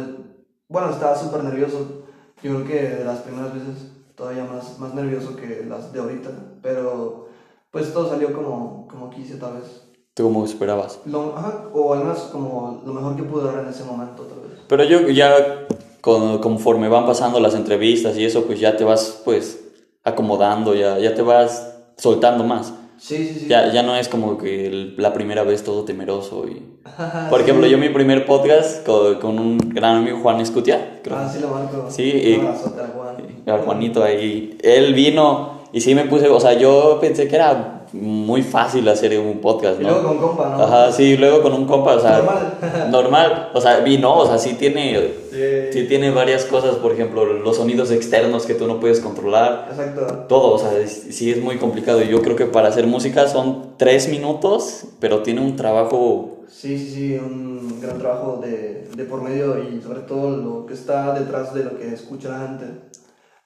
Bueno, 0.67 0.89
estaba 0.89 1.15
súper 1.15 1.45
nervioso, 1.45 2.04
yo 2.43 2.56
creo 2.56 2.65
que 2.65 2.95
de 2.97 3.06
las 3.06 3.19
primeras 3.19 3.54
veces 3.54 3.93
todavía 4.15 4.43
más, 4.43 4.78
más 4.78 4.93
nervioso 4.93 5.38
que 5.38 5.65
las 5.65 5.93
de 5.93 5.99
ahorita, 6.01 6.32
pero 6.62 7.30
pues 7.71 7.93
todo 7.93 8.10
salió 8.10 8.34
como, 8.34 8.86
como 8.89 9.10
quise 9.10 9.38
tal 9.38 9.54
vez. 9.54 9.84
¿Tú 10.15 10.23
cómo 10.23 10.43
esperabas? 10.43 10.99
Lo, 11.06 11.34
ajá, 11.38 11.69
o 11.73 11.93
al 11.93 11.99
menos 11.99 12.19
como 12.30 12.82
lo 12.86 12.91
mejor 12.91 13.15
que 13.15 13.23
pude 13.23 13.45
dar 13.45 13.63
en 13.63 13.69
ese 13.69 13.86
momento 13.86 14.23
tal 14.23 14.39
vez. 14.49 14.60
Pero 14.67 14.84
yo 14.84 15.08
ya, 15.08 15.65
con- 16.01 16.39
conforme 16.39 16.89
van 16.89 17.06
pasando 17.06 17.39
las 17.39 17.56
entrevistas 17.56 18.17
y 18.17 18.25
eso, 18.25 18.43
pues 18.45 18.60
ya 18.60 18.75
te 18.75 18.84
vas, 18.84 19.21
pues, 19.23 19.64
acomodando, 20.06 20.74
ya, 20.76 20.98
ya 21.00 21.13
te 21.15 21.22
vas 21.22 21.74
soltando 21.98 22.44
más. 22.44 22.74
Sí, 22.98 23.18
sí, 23.18 23.39
sí. 23.41 23.48
Ya, 23.50 23.72
ya 23.74 23.84
no 23.84 23.96
es 23.98 24.08
como 24.08 24.38
que 24.38 24.68
el- 24.68 24.96
la 24.98 25.13
primera 25.13 25.44
vez 25.44 25.63
todo 25.63 25.84
temeroso 25.84 26.46
y... 26.48 26.63
Ajá, 26.86 27.28
Por 27.30 27.39
sí. 27.39 27.44
ejemplo, 27.44 27.68
yo 27.68 27.78
mi 27.78 27.89
primer 27.89 28.26
podcast 28.26 28.86
con, 28.86 29.15
con 29.15 29.38
un 29.39 29.58
gran 29.58 29.98
amigo 29.98 30.20
Juan 30.22 30.39
Escutia, 30.39 31.00
creo. 31.04 31.18
Ah, 31.18 31.30
sí 31.32 31.39
lo 31.41 31.50
marco. 31.50 31.88
Sí, 31.89 32.04
y- 32.04 32.36
al 32.39 32.88
Juan. 32.94 33.65
Juanito 33.65 34.04
ahí. 34.04 34.58
Él 34.63 34.94
vino 34.94 35.55
y 35.76 35.82
sí 35.82 35.94
me 35.94 36.06
puse, 36.06 36.30
o 36.30 36.40
sea, 36.40 36.54
yo 36.54 36.98
pensé 37.02 37.28
que 37.28 37.36
era 37.36 37.82
muy 37.94 38.42
fácil 38.44 38.88
hacer 38.90 39.18
un 39.20 39.40
podcast, 39.40 39.80
Y 39.80 39.84
¿no? 39.84 39.90
luego 39.92 40.08
con 40.08 40.18
compa, 40.18 40.50
¿no? 40.50 40.64
Ajá, 40.64 40.92
sí, 40.92 41.16
luego 41.18 41.42
con 41.42 41.54
un 41.54 41.66
compa, 41.66 41.96
o 41.96 42.00
sea, 42.00 42.18
Normal. 42.18 42.58
normal, 42.92 43.50
o 43.54 43.62
sea, 43.62 43.80
vino, 43.82 44.18
o 44.18 44.26
sea, 44.26 44.38
sí 44.38 44.54
tiene, 44.56 45.12
Sí. 45.32 45.42
sí 45.74 45.88
tiene 45.88 46.12
varias 46.12 46.46
cosas, 46.46 46.76
por 46.76 46.94
ejemplo, 46.94 47.26
los 47.26 47.58
sonidos 47.58 47.92
externos 47.92 48.46
que 48.46 48.54
tú 48.54 48.68
no 48.68 48.80
puedes 48.80 49.00
controlar, 49.02 49.68
Exacto. 49.70 50.26
todo, 50.30 50.54
o 50.54 50.58
sea, 50.58 50.78
es- 50.78 51.08
sí 51.12 51.30
es 51.32 51.42
muy 51.42 51.58
complicado. 51.58 52.02
Y 52.02 52.08
yo 52.08 52.22
creo 52.22 52.36
que 52.38 52.46
para 52.46 52.70
hacer 52.70 52.88
música 52.88 53.28
son 53.28 53.74
tres 53.78 54.08
minutos, 54.10 54.86
pero 55.02 55.24
tiene 55.24 55.42
un 55.42 55.56
trabajo, 55.58 56.32
Sí, 56.48 56.78
sí, 56.78 56.90
sí, 56.96 57.18
un 57.18 57.80
gran 57.82 57.98
trabajo 58.00 58.40
de, 58.42 58.88
de 58.96 59.04
por 59.04 59.22
medio 59.22 59.58
y 59.62 59.82
sobre 59.82 60.00
todo 60.02 60.30
lo 60.38 60.66
que 60.66 60.74
está 60.74 61.14
detrás 61.14 61.54
de 61.54 61.64
lo 61.66 61.78
que 61.78 61.94
escucha 61.94 62.30
la 62.30 62.48
gente. 62.48 62.66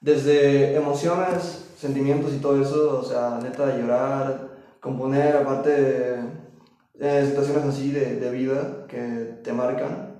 Desde 0.00 0.76
emociones, 0.76 1.66
sentimientos 1.76 2.32
y 2.32 2.38
todo 2.38 2.60
eso, 2.60 3.00
o 3.00 3.04
sea, 3.04 3.38
neta, 3.42 3.78
llorar, 3.78 4.48
componer, 4.80 5.36
aparte 5.36 6.16
eh, 6.98 7.24
situaciones 7.28 7.64
así 7.64 7.90
de, 7.90 8.16
de 8.16 8.30
vida 8.30 8.86
que 8.88 9.40
te 9.42 9.52
marcan 9.52 10.16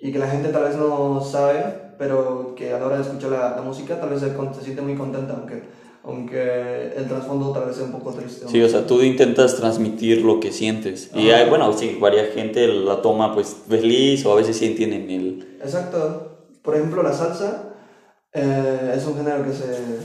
y 0.00 0.12
que 0.12 0.18
la 0.18 0.28
gente 0.28 0.48
tal 0.48 0.64
vez 0.64 0.76
no 0.76 1.20
sabe, 1.20 1.62
pero 1.98 2.54
que 2.56 2.72
a 2.72 2.78
la 2.78 2.86
hora 2.86 2.96
de 2.96 3.02
escuchar 3.02 3.30
la, 3.30 3.56
la 3.56 3.62
música 3.62 4.00
tal 4.00 4.10
vez 4.10 4.20
se, 4.20 4.30
se 4.30 4.64
siente 4.64 4.82
muy 4.82 4.94
contenta, 4.94 5.34
aunque, 5.34 5.62
aunque 6.02 6.94
el 6.96 7.06
trasfondo 7.06 7.52
tal 7.52 7.66
vez 7.66 7.76
sea 7.76 7.84
un 7.84 7.92
poco 7.92 8.12
triste. 8.12 8.48
sí, 8.48 8.62
o 8.62 8.68
sea, 8.68 8.86
tú 8.86 9.02
intentas 9.02 9.56
transmitir 9.56 10.22
lo 10.22 10.40
que 10.40 10.50
sientes. 10.52 11.10
Y 11.14 11.30
Ajá. 11.30 11.40
hay, 11.40 11.48
bueno, 11.50 11.72
sí, 11.72 11.98
varias 12.00 12.34
gente 12.34 12.66
la 12.66 13.02
toma 13.02 13.34
pues 13.34 13.56
feliz 13.68 14.24
o 14.24 14.32
a 14.32 14.36
veces 14.36 14.56
sí 14.56 14.66
entienden 14.66 15.10
el... 15.10 15.58
Exacto. 15.62 16.38
Por 16.62 16.76
ejemplo, 16.76 17.02
la 17.02 17.12
salsa 17.12 17.69
eh, 18.32 18.92
es 18.96 19.06
un 19.06 19.16
género 19.16 19.44
que 19.44 19.52
se 19.52 19.98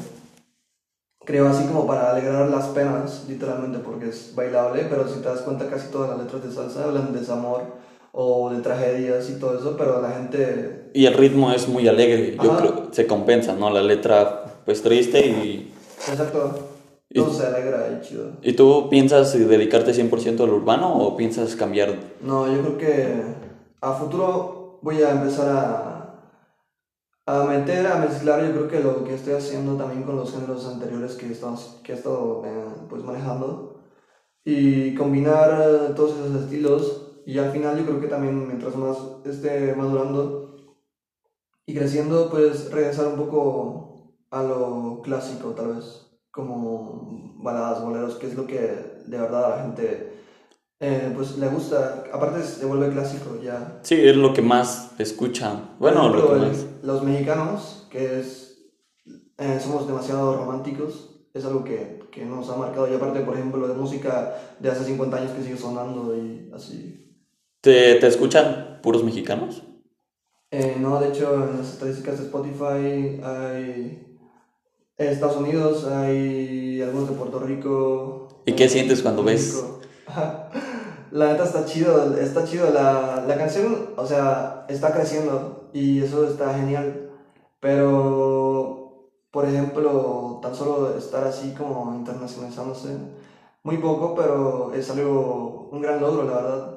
creó 1.25 1.47
así 1.47 1.65
como 1.65 1.87
para 1.87 2.11
alegrar 2.11 2.49
las 2.49 2.67
penas, 2.67 3.25
literalmente, 3.27 3.79
porque 3.79 4.09
es 4.09 4.33
bailable, 4.35 4.85
pero 4.89 5.07
si 5.07 5.19
te 5.19 5.27
das 5.27 5.41
cuenta 5.41 5.67
casi 5.67 5.89
todas 5.91 6.09
las 6.09 6.19
letras 6.19 6.43
de 6.43 6.51
salsa 6.51 6.83
hablan 6.85 7.13
de 7.13 7.19
desamor 7.19 7.63
o 8.11 8.49
de 8.51 8.61
tragedias 8.61 9.29
y 9.29 9.39
todo 9.39 9.57
eso, 9.57 9.75
pero 9.77 10.01
la 10.01 10.11
gente... 10.11 10.91
Y 10.93 11.05
el 11.05 11.13
ritmo 11.15 11.51
es 11.51 11.67
muy 11.67 11.87
alegre, 11.87 12.37
yo 12.41 12.55
creo, 12.57 12.87
se 12.91 13.07
compensa, 13.07 13.53
¿no? 13.53 13.69
La 13.69 13.81
letra 13.81 14.45
pues 14.65 14.81
triste 14.81 15.25
y... 15.25 15.73
Exacto. 16.07 16.69
Y- 17.09 17.19
Todo 17.19 17.33
se 17.33 17.45
alegra 17.45 17.87
y 18.01 18.05
chido. 18.05 18.31
¿Y 18.41 18.53
tú 18.53 18.89
piensas 18.89 19.33
dedicarte 19.33 19.93
100% 19.93 20.43
al 20.43 20.49
urbano 20.49 20.97
o 20.97 21.15
piensas 21.17 21.55
cambiar? 21.55 21.95
No, 22.21 22.47
yo 22.47 22.61
creo 22.61 22.77
que 22.77 23.21
a 23.81 23.93
futuro 23.93 24.79
voy 24.81 25.01
a 25.01 25.11
empezar 25.11 25.49
a, 25.49 26.04
a 27.25 27.43
meter, 27.45 27.87
a 27.87 27.97
mezclar, 27.97 28.45
yo 28.45 28.51
creo 28.51 28.67
que 28.67 28.79
lo 28.81 29.03
que 29.03 29.15
estoy 29.15 29.33
haciendo 29.33 29.75
también 29.75 30.03
con 30.03 30.15
los 30.15 30.31
géneros 30.33 30.67
anteriores 30.67 31.15
que 31.15 31.27
he 31.27 31.31
estado, 31.31 31.57
que 31.83 31.93
he 31.93 31.95
estado 31.95 32.43
eh, 32.45 32.65
pues 32.89 33.03
manejando. 33.03 33.81
Y 34.43 34.93
combinar 34.95 35.59
eh, 35.61 35.93
todos 35.95 36.11
esos 36.13 36.43
estilos. 36.43 37.21
Y 37.25 37.39
al 37.39 37.51
final 37.51 37.77
yo 37.77 37.85
creo 37.85 38.01
que 38.01 38.07
también 38.07 38.47
mientras 38.47 38.75
más 38.75 38.97
esté 39.25 39.73
madurando 39.75 40.45
y 41.65 41.73
creciendo 41.73 42.29
pues 42.29 42.71
regresar 42.71 43.07
un 43.07 43.17
poco 43.17 44.13
a 44.29 44.43
lo 44.43 45.01
clásico 45.03 45.51
tal 45.51 45.75
vez 45.75 46.05
como 46.29 47.33
baladas, 47.37 47.83
boleros, 47.83 48.15
que 48.15 48.27
es 48.27 48.35
lo 48.35 48.45
que 48.45 48.59
de 49.05 49.17
verdad 49.17 49.49
la 49.57 49.63
gente 49.63 50.24
eh, 50.79 51.11
pues 51.15 51.37
le 51.37 51.47
gusta, 51.47 52.03
aparte 52.11 52.43
se 52.43 52.65
vuelve 52.65 52.89
clásico 52.89 53.39
ya. 53.41 53.79
Sí, 53.83 53.95
es 53.95 54.15
lo 54.15 54.33
que 54.33 54.41
más 54.41 54.91
escuchan. 54.99 55.75
Bueno, 55.79 56.09
lo 56.09 56.27
que 56.27 56.33
el- 56.33 56.39
más... 56.51 56.65
los 56.83 57.03
mexicanos, 57.03 57.87
que 57.89 58.19
es, 58.19 58.57
eh, 59.37 59.59
somos 59.61 59.87
demasiado 59.87 60.35
románticos, 60.37 61.11
es 61.33 61.45
algo 61.45 61.63
que, 61.63 61.99
que 62.11 62.25
nos 62.25 62.49
ha 62.49 62.57
marcado. 62.57 62.91
Y 62.91 62.95
aparte, 62.95 63.21
por 63.21 63.35
ejemplo, 63.35 63.67
de 63.67 63.73
música 63.73 64.35
de 64.59 64.69
hace 64.69 64.85
50 64.85 65.17
años 65.17 65.31
que 65.31 65.43
sigue 65.43 65.57
sonando 65.57 66.15
y 66.15 66.51
así. 66.53 67.01
¿Te, 67.61 67.95
te 67.95 68.07
escuchan 68.07 68.79
puros 68.83 69.03
mexicanos? 69.03 69.63
Eh, 70.51 70.77
no, 70.79 70.99
de 70.99 71.09
hecho, 71.09 71.33
en 71.49 71.57
las 71.57 71.73
estadísticas 71.73 72.19
de 72.19 72.25
Spotify 72.25 73.19
hay 73.23 74.01
en 74.97 75.07
Estados 75.09 75.37
Unidos, 75.37 75.85
hay 75.87 76.81
algunos 76.81 77.09
de 77.09 77.15
Puerto 77.15 77.39
Rico. 77.39 78.43
¿Y 78.45 78.53
qué 78.53 78.69
sientes 78.69 79.01
cuando 79.01 79.23
ves? 79.23 79.61
La 81.11 81.31
neta 81.31 81.43
está 81.43 81.65
chido, 81.65 82.15
está 82.19 82.43
chido. 82.45 82.69
La, 82.71 83.23
la 83.27 83.37
canción, 83.37 83.89
o 83.95 84.05
sea, 84.05 84.65
está 84.67 84.91
creciendo 84.93 85.69
y 85.73 86.01
eso 86.01 86.27
está 86.27 86.53
genial. 86.53 87.09
Pero, 87.59 89.09
por 89.31 89.45
ejemplo, 89.45 90.39
tan 90.41 90.55
solo 90.55 90.97
estar 90.97 91.23
así 91.25 91.53
como 91.57 91.93
internacionalizándose 91.95 92.89
muy 93.63 93.77
poco, 93.77 94.13
pero 94.15 94.71
es 94.75 94.89
algo, 94.91 95.69
un 95.71 95.81
gran 95.81 95.99
logro, 95.99 96.23
la 96.23 96.35
verdad. 96.35 96.69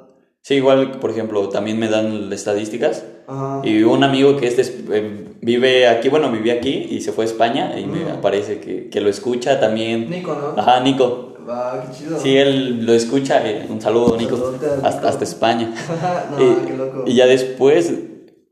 Sí, 0.42 0.54
igual, 0.54 0.98
por 1.00 1.10
ejemplo, 1.10 1.48
también 1.50 1.78
me 1.78 1.88
dan 1.88 2.32
estadísticas. 2.32 3.04
Ajá. 3.26 3.60
Y 3.64 3.82
un 3.82 4.02
amigo 4.04 4.36
que 4.36 4.46
este 4.46 4.62
es- 4.62 4.74
eh, 4.90 5.28
vive 5.42 5.86
aquí, 5.88 6.08
bueno, 6.08 6.30
vivía 6.32 6.54
aquí 6.54 6.86
y 6.90 7.00
se 7.02 7.12
fue 7.12 7.24
a 7.24 7.28
España 7.28 7.78
y 7.78 7.84
me 7.86 8.04
Mm. 8.04 8.18
aparece 8.18 8.58
que, 8.60 8.88
que 8.88 9.00
lo 9.00 9.10
escucha 9.10 9.60
también. 9.60 10.08
Nico, 10.08 10.34
¿no? 10.34 10.60
Ajá, 10.60 10.80
Nico. 10.80 11.34
Va, 11.48 11.82
qué 11.82 11.96
chido. 11.96 12.18
Sí, 12.20 12.36
él 12.36 12.84
lo 12.84 12.92
escucha. 12.92 13.46
eh, 13.48 13.66
un 13.68 13.80
saludo, 13.80 14.16
Nico. 14.16 14.36
Saludote 14.36 14.66
Hasta, 14.82 14.96
Nico. 14.96 15.08
hasta 15.08 15.24
España. 15.24 15.72
no, 16.30 16.42
y, 16.42 16.54
qué 16.66 16.76
loco. 16.76 17.04
y 17.06 17.14
ya 17.14 17.26
después 17.26 17.92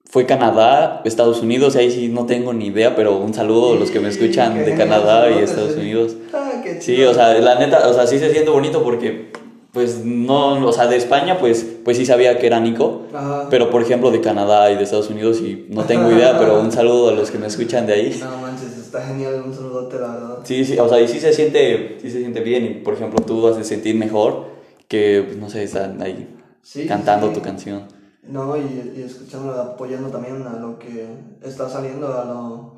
fue 0.09 0.25
Canadá, 0.25 1.03
Estados 1.05 1.43
Unidos, 1.43 1.75
y 1.75 1.79
ahí 1.79 1.91
sí 1.91 2.09
no 2.09 2.27
tengo 2.27 2.53
ni 2.55 2.67
idea, 2.67 2.95
pero 2.97 3.17
un 3.19 3.35
saludo 3.35 3.75
a 3.75 3.77
los 3.77 3.91
que 3.91 4.01
me 4.01 4.09
escuchan 4.09 4.55
qué 4.55 4.61
de 4.61 4.67
genial, 4.77 4.89
Canadá 4.89 5.31
y 5.31 5.43
Estados 5.43 5.73
sí. 5.75 5.81
Unidos. 5.81 6.17
Ah, 6.33 6.53
qué 6.63 6.81
Sí, 6.81 7.03
o 7.03 7.13
sea, 7.13 7.35
la 7.39 7.57
neta, 7.59 7.87
o 7.89 7.93
sea, 7.93 8.07
sí 8.07 8.19
se 8.19 8.31
siente 8.31 8.49
bonito 8.51 8.83
porque, 8.83 9.33
pues, 9.73 10.05
no, 10.05 10.65
o 10.67 10.73
sea, 10.73 10.87
de 10.87 10.97
España, 10.97 11.39
pues, 11.39 11.67
pues 11.85 11.97
sí 11.99 12.07
sabía 12.07 12.39
que 12.39 12.47
era 12.47 12.61
Nico, 12.61 13.03
Ajá. 13.13 13.49
pero 13.51 13.69
por 13.69 13.83
ejemplo 13.83 14.11
de 14.11 14.21
Canadá 14.21 14.71
y 14.71 14.77
de 14.77 14.85
Estados 14.85 15.11
Unidos 15.11 15.41
y 15.41 15.67
no 15.69 15.85
tengo 15.85 16.11
idea, 16.11 16.39
pero 16.39 16.61
un 16.61 16.71
saludo 16.73 17.11
a 17.11 17.13
los 17.13 17.31
que 17.33 17.39
me 17.39 17.49
escuchan 17.49 17.87
de 17.87 17.93
ahí. 17.95 18.21
No 18.21 18.39
manches, 18.39 18.76
está 18.97 19.09
genial, 19.09 19.43
un 19.45 19.55
saludote, 19.55 19.99
la 19.99 20.09
verdad. 20.09 20.39
Sí, 20.45 20.65
sí, 20.65 20.79
o 20.79 20.89
sea, 20.89 21.01
y 21.01 21.09
sí 21.09 21.21
se 21.21 21.33
siente, 21.33 21.99
sí 22.01 22.11
se 22.11 22.21
siente 22.21 22.41
bien 22.41 22.65
y, 22.65 22.69
por 22.83 22.95
ejemplo, 22.95 23.25
tú 23.25 23.47
haces 23.47 23.67
sentir 23.67 23.95
mejor 23.95 24.47
que, 24.89 25.23
pues, 25.27 25.37
no 25.37 25.51
sé, 25.51 25.65
están 25.65 26.01
ahí 26.01 26.29
Sí, 26.63 26.87
cantando 26.87 27.29
sí. 27.29 27.35
tu 27.35 27.43
canción. 27.43 27.83
No, 28.23 28.57
y, 28.57 28.95
y 28.97 29.03
escuchando, 29.03 29.53
apoyando 29.53 30.09
también 30.09 30.43
a 30.47 30.59
lo 30.59 30.79
que 30.79 31.07
está 31.43 31.69
saliendo, 31.69 32.09
a 32.09 32.25
lo, 32.25 32.77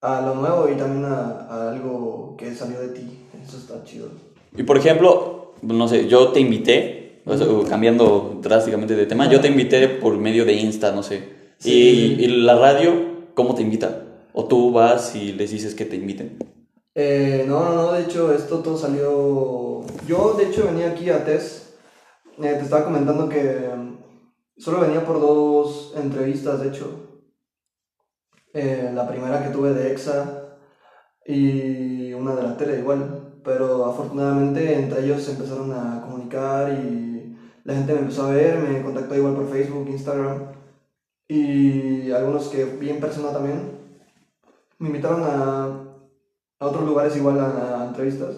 a 0.00 0.20
lo 0.22 0.34
nuevo 0.34 0.68
y 0.68 0.76
también 0.76 1.04
a, 1.04 1.46
a 1.48 1.70
algo 1.70 2.34
que 2.36 2.52
salió 2.54 2.80
de 2.80 2.88
ti. 2.88 3.20
Eso 3.46 3.58
está 3.58 3.84
chido. 3.84 4.08
Y 4.56 4.62
por 4.64 4.78
ejemplo, 4.78 5.54
no 5.62 5.86
sé, 5.86 6.08
yo 6.08 6.28
te 6.28 6.40
invité, 6.40 7.22
cambiando 7.68 8.38
drásticamente 8.42 8.96
de 8.96 9.06
tema, 9.06 9.30
yo 9.30 9.40
te 9.40 9.48
invité 9.48 9.86
por 9.88 10.16
medio 10.16 10.44
de 10.44 10.54
Insta, 10.54 10.92
no 10.92 11.02
sé. 11.02 11.22
Sí, 11.58 12.16
y, 12.18 12.24
y 12.24 12.28
la 12.42 12.56
radio, 12.58 12.92
¿cómo 13.34 13.54
te 13.54 13.62
invita? 13.62 14.03
O 14.36 14.46
tú 14.48 14.72
vas 14.72 15.14
y 15.14 15.32
les 15.32 15.52
dices 15.52 15.76
que 15.76 15.84
te 15.84 15.94
inviten. 15.94 16.38
Eh, 16.92 17.44
no, 17.46 17.64
no, 17.64 17.74
no, 17.74 17.92
de 17.92 18.02
hecho, 18.02 18.32
esto 18.32 18.58
todo 18.58 18.76
salió. 18.76 19.84
Yo, 20.08 20.34
de 20.34 20.46
hecho, 20.46 20.66
venía 20.66 20.90
aquí 20.90 21.08
a 21.08 21.24
TES. 21.24 21.76
Eh, 22.38 22.54
te 22.54 22.60
estaba 22.60 22.84
comentando 22.84 23.28
que 23.28 23.40
mm, 23.42 23.96
solo 24.58 24.80
venía 24.80 25.06
por 25.06 25.20
dos 25.20 25.94
entrevistas, 25.96 26.60
de 26.60 26.68
hecho. 26.68 27.22
Eh, 28.52 28.90
la 28.92 29.06
primera 29.08 29.40
que 29.40 29.50
tuve 29.50 29.72
de 29.72 29.92
EXA 29.92 30.58
y 31.26 32.12
una 32.12 32.34
de 32.34 32.42
la 32.42 32.56
tele, 32.56 32.80
igual. 32.80 33.40
Pero 33.44 33.86
afortunadamente 33.86 34.74
entre 34.74 35.04
ellos 35.04 35.22
se 35.22 35.32
empezaron 35.32 35.72
a 35.72 36.02
comunicar 36.02 36.72
y 36.72 37.36
la 37.62 37.74
gente 37.74 37.94
me 37.94 38.00
empezó 38.00 38.26
a 38.26 38.32
ver, 38.32 38.58
me 38.58 38.82
contactó 38.82 39.14
igual 39.14 39.34
por 39.36 39.48
Facebook, 39.48 39.86
Instagram 39.88 40.54
y 41.28 42.10
algunos 42.10 42.48
que 42.48 42.64
vi 42.64 42.90
en 42.90 43.00
persona 43.00 43.32
también. 43.32 43.83
Me 44.84 44.90
invitaron 44.90 45.22
a, 45.22 45.64
a 46.58 46.66
otros 46.66 46.84
lugares 46.84 47.16
igual 47.16 47.40
a, 47.40 47.80
a 47.80 47.86
entrevistas 47.86 48.36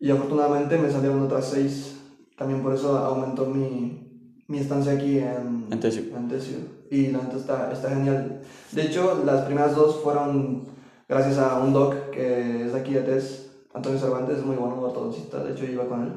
y 0.00 0.10
afortunadamente 0.10 0.78
me 0.78 0.90
salieron 0.90 1.20
otras 1.20 1.44
seis. 1.44 2.00
También 2.38 2.62
por 2.62 2.72
eso 2.72 2.96
aumentó 2.96 3.44
mi, 3.44 4.42
mi 4.48 4.58
estancia 4.60 4.92
aquí 4.92 5.18
en, 5.18 5.66
En 5.70 5.80
Tesio. 5.80 6.04
en 6.16 6.26
Tesio. 6.26 6.56
Y 6.90 7.08
la 7.08 7.18
neta 7.18 7.36
está, 7.36 7.70
está 7.70 7.90
genial. 7.90 8.40
De 8.72 8.82
hecho, 8.82 9.22
las 9.26 9.44
primeras 9.44 9.76
dos 9.76 9.96
fueron 10.02 10.64
gracias 11.06 11.36
a 11.36 11.58
un 11.58 11.74
doc 11.74 12.08
que 12.10 12.64
es 12.64 12.72
de 12.72 12.80
aquí 12.80 12.94
de 12.94 13.02
Tes, 13.02 13.50
Antonio 13.74 13.98
Cervantes, 13.98 14.38
es 14.38 14.44
muy 14.46 14.56
bueno, 14.56 14.80
ortodoncista, 14.80 15.44
de 15.44 15.52
hecho 15.52 15.66
iba 15.66 15.86
con 15.86 16.02
él. 16.02 16.12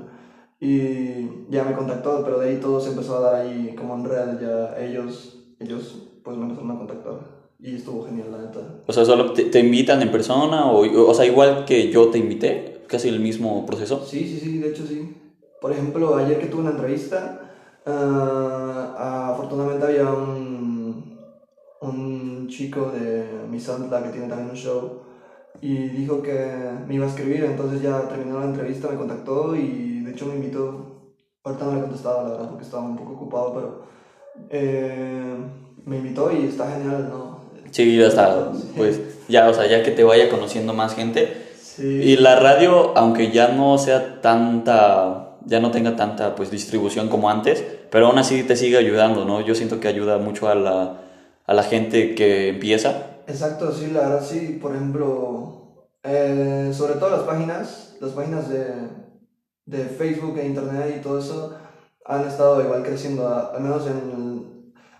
Y 0.62 1.52
ya 1.52 1.66
me 1.66 1.76
contactó, 1.76 2.24
pero 2.24 2.40
de 2.40 2.52
ahí 2.52 2.58
todo 2.62 2.80
se 2.80 2.92
empezó 2.92 3.18
a 3.18 3.20
dar 3.20 3.36
ahí 3.42 3.76
como 3.78 3.96
en 3.96 4.06
real, 4.06 4.40
ya 4.40 4.80
ellos, 4.80 5.44
ellos 5.60 6.08
pues 6.24 6.38
me 6.38 6.44
empezaron 6.44 6.72
a 6.72 6.78
contactar. 6.78 7.37
Y 7.60 7.76
estuvo 7.76 8.06
genial, 8.06 8.32
la 8.32 8.38
neta. 8.38 8.60
O 8.86 8.94
sea, 8.94 9.04
solo 9.04 9.34
te, 9.34 9.46
te 9.46 9.60
invitan 9.60 10.02
en 10.02 10.12
persona 10.12 10.66
o, 10.72 11.10
o 11.10 11.14
sea, 11.14 11.26
igual 11.26 11.66
que 11.66 11.92
yo 11.92 12.10
te 12.10 12.20
invité, 12.20 12.84
casi 12.88 13.10
el 13.10 13.20
mismo 13.20 13.66
proceso. 13.66 14.06
Sí, 14.06 14.28
sí, 14.28 14.40
sí, 14.40 14.58
de 14.60 14.70
hecho 14.70 14.86
sí. 14.86 15.16
Por 15.60 15.72
ejemplo, 15.72 16.16
ayer 16.16 16.40
que 16.40 16.48
tuve 16.48 16.62
una 16.62 16.72
entrevista, 16.72 17.52
ah, 17.86 19.32
afortunadamente 19.34 19.86
había 19.88 20.12
un, 20.12 21.18
un 21.82 22.48
chico 22.48 22.92
de 22.92 23.26
Misantla 23.50 24.04
que 24.04 24.10
tiene 24.10 24.28
también 24.28 24.52
un 24.52 24.56
show 24.56 25.02
y 25.62 25.90
dijo 25.90 26.22
que 26.22 26.72
me 26.88 26.96
iba 26.96 27.06
a 27.06 27.10
escribir, 27.10 27.44
entonces 27.44 27.82
ya 27.82 28.08
terminó 28.08 28.40
la 28.40 28.46
entrevista, 28.46 28.90
me 28.90 28.98
contactó 28.98 29.56
y 29.56 30.02
de 30.02 30.12
hecho 30.12 30.28
me 30.28 30.36
invitó. 30.36 31.14
Ahorita 31.44 31.66
no 31.66 31.76
le 31.76 31.82
contestaba, 31.82 32.24
la 32.24 32.30
verdad, 32.32 32.50
porque 32.50 32.66
estaba 32.66 32.84
un 32.84 32.98
poco 32.98 33.14
ocupado, 33.14 33.54
pero 33.54 33.82
eh, 34.50 35.36
me 35.86 35.98
invitó 35.98 36.32
y 36.32 36.46
está 36.46 36.70
genial, 36.72 37.10
¿no? 37.10 37.37
Sí, 37.72 38.00
Sí. 38.02 38.74
pues 38.76 39.00
ya, 39.28 39.50
o 39.50 39.54
sea, 39.54 39.68
ya 39.68 39.84
que 39.84 39.92
te 39.92 40.04
vaya 40.04 40.30
conociendo 40.30 40.74
más 40.74 40.96
gente. 40.96 41.46
Sí. 41.62 41.84
Y 41.86 42.18
la 42.18 42.40
radio, 42.40 42.98
aunque 42.98 43.32
ya 43.32 43.50
no 43.50 43.78
sea 43.78 44.22
tanta, 44.22 45.38
ya 45.46 45.60
no 45.60 45.72
tenga 45.72 45.96
tanta 45.96 46.36
pues 46.36 46.50
distribución 46.50 47.08
como 47.10 47.30
antes, 47.30 47.64
pero 47.92 48.08
aún 48.08 48.18
así 48.18 48.44
te 48.44 48.56
sigue 48.56 48.78
ayudando, 48.78 49.26
¿no? 49.26 49.42
Yo 49.42 49.54
siento 49.56 49.80
que 49.80 49.88
ayuda 49.88 50.18
mucho 50.18 50.48
a 50.50 50.56
la, 50.56 51.02
a 51.46 51.54
la 51.54 51.64
gente 51.64 52.16
que 52.16 52.50
empieza. 52.50 53.04
Exacto, 53.28 53.72
sí, 53.72 53.92
la 53.92 54.02
verdad 54.02 54.24
sí, 54.26 54.58
por 54.62 54.74
ejemplo, 54.76 55.88
eh, 56.04 56.72
sobre 56.74 56.94
todo 56.94 57.10
las 57.12 57.22
páginas, 57.22 57.96
las 58.00 58.12
páginas 58.12 58.50
de, 58.50 58.66
de 59.66 59.84
Facebook 59.86 60.38
e 60.40 60.46
Internet 60.48 60.96
y 60.98 61.02
todo 61.02 61.20
eso 61.20 61.54
han 62.06 62.26
estado 62.26 62.62
igual 62.64 62.84
creciendo, 62.84 63.28
al 63.28 63.62
menos 63.62 63.86
en 63.86 63.98
el... 63.98 64.37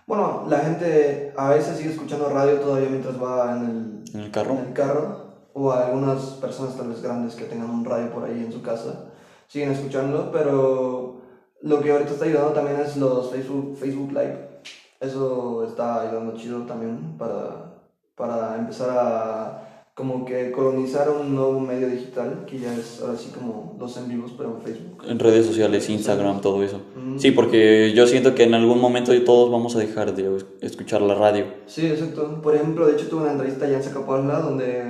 Bueno, 0.08 0.46
la 0.48 0.60
gente 0.60 1.34
a 1.36 1.50
veces 1.50 1.76
sigue 1.76 1.90
escuchando 1.90 2.30
radio 2.30 2.58
todavía 2.60 2.88
mientras 2.88 3.22
va 3.22 3.54
en 3.54 3.62
el, 3.62 4.14
En 4.14 4.20
el 4.20 4.30
carro. 4.30 4.52
en 4.52 4.58
el 4.68 4.72
carro, 4.72 5.26
o 5.52 5.70
algunas 5.70 6.22
personas 6.40 6.78
tal 6.78 6.88
vez 6.88 7.02
grandes 7.02 7.34
que 7.34 7.44
tengan 7.44 7.68
un 7.68 7.84
radio 7.84 8.10
por 8.10 8.24
ahí 8.24 8.42
en 8.42 8.50
su 8.50 8.62
casa 8.62 9.04
siguen 9.48 9.72
escuchando, 9.72 10.30
pero 10.32 11.20
lo 11.60 11.80
que 11.80 11.92
ahorita 11.92 12.12
está 12.12 12.24
ayudando 12.24 12.52
también 12.52 12.80
es 12.80 12.96
los 12.96 13.30
Facebook, 13.30 13.76
Facebook 13.76 14.12
Live. 14.12 14.62
Eso 14.98 15.64
está 15.64 16.00
ayudando 16.00 16.34
chido 16.34 16.62
también 16.62 17.18
para, 17.18 17.74
para 18.16 18.56
empezar 18.56 18.88
a 18.90 19.67
como 19.98 20.24
que 20.24 20.52
colonizar 20.52 21.10
un 21.10 21.34
nuevo 21.34 21.58
medio 21.58 21.88
digital 21.88 22.44
que 22.46 22.60
ya 22.60 22.72
es 22.72 23.00
ahora 23.02 23.18
sí 23.18 23.32
como 23.34 23.76
los 23.80 23.96
en 23.96 24.08
vivos 24.08 24.32
pero 24.38 24.56
en 24.56 24.62
Facebook. 24.62 25.02
En 25.04 25.18
redes 25.18 25.44
sociales, 25.44 25.90
Instagram, 25.90 26.40
todo 26.40 26.62
eso. 26.62 26.80
Mm. 26.94 27.18
Sí, 27.18 27.32
porque 27.32 27.92
yo 27.92 28.06
siento 28.06 28.32
que 28.36 28.44
en 28.44 28.54
algún 28.54 28.80
momento 28.80 29.12
todos 29.24 29.50
vamos 29.50 29.74
a 29.74 29.80
dejar 29.80 30.14
de 30.14 30.38
escuchar 30.60 31.02
la 31.02 31.16
radio. 31.16 31.46
Sí, 31.66 31.84
exacto. 31.84 32.40
Por 32.40 32.54
ejemplo, 32.54 32.86
de 32.86 32.92
hecho 32.92 33.08
tuve 33.08 33.22
una 33.22 33.32
entrevista 33.32 33.68
ya 33.68 33.78
en 33.78 33.82
Zacapuala 33.82 34.38
donde 34.38 34.84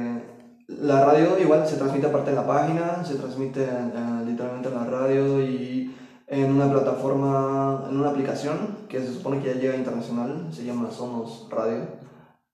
la 0.67 1.07
radio 1.07 1.39
igual 1.41 1.67
se 1.67 1.77
transmite 1.77 2.07
aparte 2.07 2.29
en 2.29 2.37
la 2.37 2.47
página, 2.47 3.03
se 3.03 3.15
transmite 3.15 3.63
eh, 3.63 4.25
literalmente 4.27 4.69
en 4.69 4.75
la 4.75 4.85
radio 4.85 5.43
y 5.43 5.91
en 6.27 6.53
una 6.53 6.71
plataforma, 6.71 7.87
en 7.89 7.99
una 7.99 8.11
aplicación 8.11 8.77
que 8.91 9.01
se 9.01 9.15
supone 9.15 9.41
que 9.41 9.55
ya 9.55 9.55
llega 9.55 9.77
internacional, 9.77 10.49
se 10.53 10.67
llama 10.67 10.91
Somos 10.91 11.49
Radio. 11.51 12.08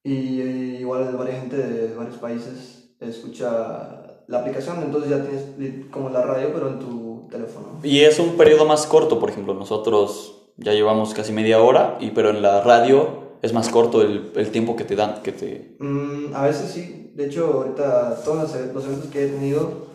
Y 0.04 0.40
eh, 0.40 0.76
igual 0.80 1.16
varias 1.16 1.40
gente 1.40 1.56
de 1.56 1.94
varios 1.94 2.18
países 2.18 2.94
escucha 3.00 4.22
la 4.26 4.38
aplicación, 4.38 4.82
entonces 4.82 5.10
ya 5.10 5.22
tienes 5.22 5.86
como 5.90 6.08
la 6.10 6.22
radio 6.22 6.50
pero 6.52 6.68
en 6.68 6.78
tu 6.78 7.26
teléfono. 7.30 7.80
Y 7.82 8.00
es 8.00 8.18
un 8.18 8.36
periodo 8.36 8.64
más 8.64 8.86
corto, 8.86 9.18
por 9.18 9.30
ejemplo, 9.30 9.54
nosotros 9.54 10.52
ya 10.56 10.72
llevamos 10.72 11.14
casi 11.14 11.32
media 11.32 11.60
hora, 11.62 11.96
y, 12.00 12.10
pero 12.10 12.30
en 12.30 12.42
la 12.42 12.60
radio 12.62 13.24
es 13.42 13.52
más 13.52 13.68
corto 13.68 14.02
el, 14.02 14.32
el 14.36 14.50
tiempo 14.50 14.76
que 14.76 14.84
te 14.84 14.96
dan, 14.96 15.22
que 15.22 15.32
te... 15.32 15.76
Mm, 15.78 16.34
a 16.34 16.44
veces 16.44 16.70
sí. 16.70 17.12
De 17.14 17.26
hecho, 17.26 17.52
ahorita 17.52 18.22
todos 18.24 18.42
los, 18.42 18.54
e- 18.56 18.88
eventos 18.88 19.10
que 19.10 19.24
he 19.24 19.28
tenido, 19.28 19.86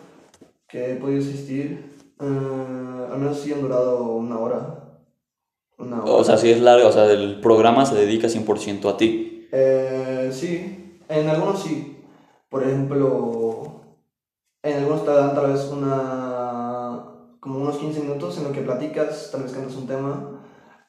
que 0.68 0.92
he 0.92 0.94
podido 0.96 1.20
asistir, 1.20 1.96
eh, 2.20 3.06
al 3.12 3.18
menos 3.18 3.38
sí 3.40 3.52
han 3.52 3.60
durado 3.60 4.04
una 4.04 4.38
hora. 4.38 5.00
Una 5.78 6.02
hora. 6.02 6.12
O 6.12 6.24
sea, 6.24 6.36
si 6.38 6.50
es 6.50 6.60
largo, 6.60 6.88
o 6.88 6.92
sea, 6.92 7.10
el 7.10 7.40
programa 7.40 7.84
se 7.86 7.94
dedica 7.94 8.28
100% 8.28 8.88
a 8.88 8.96
ti. 8.96 9.29
Eh, 9.52 10.30
sí, 10.32 10.98
en 11.08 11.28
algunos 11.28 11.62
sí. 11.62 11.96
Por 12.48 12.62
ejemplo, 12.62 13.82
en 14.62 14.78
algunos 14.78 15.04
te 15.04 15.12
dan 15.12 15.34
tal 15.34 15.52
vez 15.52 15.64
una. 15.66 17.04
como 17.40 17.60
unos 17.60 17.78
15 17.78 18.00
minutos 18.00 18.38
en 18.38 18.44
lo 18.44 18.52
que 18.52 18.62
platicas, 18.62 19.30
tal 19.30 19.44
vez 19.44 19.52
cantas 19.52 19.76
un 19.76 19.86
tema. 19.86 20.42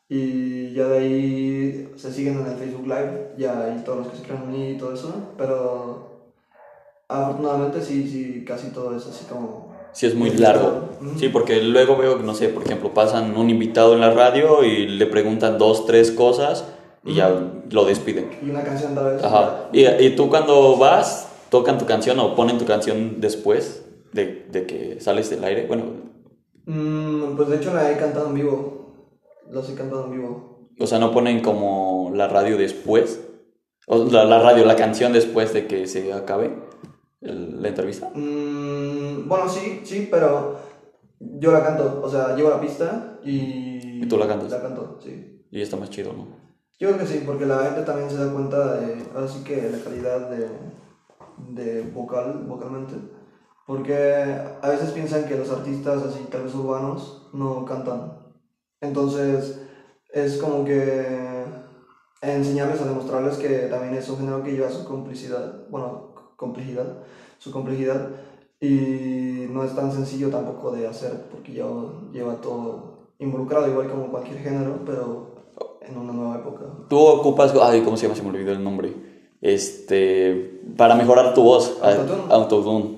Y 0.10 0.74
ya 0.74 0.88
de 0.88 0.97
ahí 0.97 1.91
se 1.95 2.12
siguen 2.12 2.39
en 2.39 2.47
el 2.47 2.58
Facebook 2.58 2.86
Live, 2.86 3.36
ya 3.38 3.63
hay 3.63 3.82
todos 3.86 4.00
los 4.00 4.08
que 4.10 4.17
se 4.17 4.24
crean 4.24 4.43
unir 4.43 4.76
y 4.76 4.78
todo 4.78 4.93
eso. 4.93 5.13
Pero 5.38 6.34
afortunadamente 7.08 7.82
sí, 7.82 8.08
sí, 8.10 8.43
casi 8.45 8.69
todo 8.71 8.95
es 8.97 9.06
así 9.06 9.26
como. 9.26 9.71
Sí, 9.93 10.08
es 10.08 10.15
muy 10.15 10.30
largo. 10.32 10.89
Sí, 11.17 11.30
porque 11.30 11.62
luego 11.62 11.97
veo 11.97 12.17
que, 12.17 12.24
no 12.24 12.34
sé, 12.34 12.50
por 12.50 12.63
ejemplo, 12.63 12.93
pasan 12.93 13.36
un 13.38 13.50
invitado 13.50 13.93
en 13.93 14.02
la 14.02 14.12
radio 14.12 14.63
y 14.63 14.88
le 14.88 15.06
preguntan 15.06 15.58
dos, 15.58 15.86
tres 15.86 16.12
cosas 16.12 16.65
y 17.03 17.15
ya 17.15 17.29
lo 17.69 17.85
despiden. 17.85 18.29
Y 18.45 18.49
una 18.49 18.63
canción 18.63 18.93
tal 18.95 19.13
vez. 19.15 19.23
Ajá. 19.23 19.69
Y, 19.73 19.85
y 19.85 20.15
tú 20.15 20.29
cuando 20.29 20.77
vas, 20.77 21.27
tocan 21.49 21.77
tu 21.77 21.85
canción 21.85 22.19
o 22.19 22.35
ponen 22.35 22.57
tu 22.57 22.65
canción 22.65 23.19
después 23.21 23.85
de, 24.13 24.45
de 24.51 24.65
que 24.65 24.99
sales 25.01 25.29
del 25.29 25.43
aire. 25.43 25.65
Bueno, 25.67 26.11
Mm, 26.65 27.35
pues 27.35 27.49
de 27.49 27.55
hecho 27.57 27.73
la 27.73 27.91
he 27.91 27.97
cantado 27.97 28.27
en 28.27 28.35
vivo. 28.35 29.09
Los 29.49 29.67
he 29.69 29.73
cantado 29.73 30.05
en 30.05 30.11
vivo. 30.11 30.69
O 30.79 30.85
sea, 30.85 30.99
no 30.99 31.11
ponen 31.11 31.41
como 31.41 32.11
la 32.13 32.27
radio 32.27 32.55
después. 32.55 33.19
O 33.87 34.05
la, 34.05 34.25
la 34.25 34.39
radio, 34.41 34.63
la 34.63 34.75
canción 34.75 35.11
después 35.11 35.53
de 35.53 35.65
que 35.65 35.87
se 35.87 36.13
acabe 36.13 36.55
el- 37.21 37.61
la 37.63 37.67
entrevista. 37.69 38.11
Mm, 38.13 39.27
bueno, 39.27 39.49
sí, 39.49 39.81
sí, 39.83 40.07
pero 40.09 40.57
yo 41.19 41.51
la 41.51 41.63
canto. 41.63 41.99
O 42.03 42.07
sea, 42.09 42.35
llevo 42.35 42.51
la 42.51 42.61
pista 42.61 43.17
y. 43.25 44.03
¿Y 44.03 44.07
tú 44.07 44.17
la 44.19 44.27
cantas? 44.27 44.51
La 44.51 44.61
canto, 44.61 44.99
sí. 45.03 45.43
Y 45.49 45.61
está 45.61 45.77
más 45.77 45.89
chido, 45.89 46.13
¿no? 46.13 46.27
Yo 46.82 46.88
creo 46.88 47.00
que 47.00 47.06
sí, 47.06 47.22
porque 47.24 47.46
la 47.46 47.60
gente 47.65 47.84
también 47.84 48.10
se 48.10 48.17
da 48.17 48.34
cuenta 48.34 48.74
de, 48.74 49.04
ahora 49.13 49.28
sí 49.28 49.44
que 49.44 49.70
la 49.70 49.84
calidad 49.84 50.32
de, 50.32 50.50
de 51.38 51.84
vocal, 51.84 52.44
vocalmente. 52.48 52.96
Porque 53.67 53.94
a 54.63 54.67
veces 54.67 54.89
piensan 54.89 55.26
que 55.26 55.38
los 55.38 55.52
artistas 55.52 56.02
así, 56.02 56.24
tal 56.32 56.41
vez 56.41 56.56
urbanos, 56.56 57.30
no 57.34 57.65
cantan. 57.65 58.34
Entonces, 58.82 59.62
es 60.12 60.38
como 60.39 60.65
que 60.65 61.46
enseñarles 62.24 62.82
a 62.82 62.86
demostrarles 62.86 63.38
que 63.38 63.67
también 63.67 63.94
es 63.94 64.10
un 64.10 64.17
género 64.17 64.41
que 64.41 64.54
lleva 64.54 64.72
su 64.72 64.84
complicidad, 64.84 65.67
bueno, 65.70 66.15
complejidad, 66.36 67.04
su 67.38 67.52
complejidad. 67.52 68.10
Y 68.60 69.46
no 69.52 69.63
es 69.63 69.76
tan 69.76 69.91
sencillo 69.91 70.32
tampoco 70.32 70.72
de 70.72 70.88
hacer, 70.88 71.28
porque 71.30 71.54
ya 71.54 71.65
lleva 72.12 72.41
todo 72.41 73.06
involucrado, 73.20 73.70
igual 73.70 73.88
como 73.88 74.10
cualquier 74.10 74.39
género, 74.39 74.80
pero 74.84 75.31
en 75.82 75.98
una 75.98 76.13
nueva 76.13 76.36
época. 76.38 76.65
Tú 76.89 77.00
ocupas, 77.00 77.54
ay, 77.62 77.82
¿cómo 77.82 77.98
se 77.98 78.04
llama? 78.04 78.15
Se 78.15 78.24
me 78.24 78.30
olvidó 78.30 78.52
el 78.52 78.63
nombre. 78.63 78.94
Este, 79.41 80.62
para 80.78 80.96
mejorar 80.96 81.34
tu 81.34 81.44
voz. 81.44 81.78
Autotune. 81.82 82.22
Ah, 82.30 82.34
Autotune. 82.36 82.98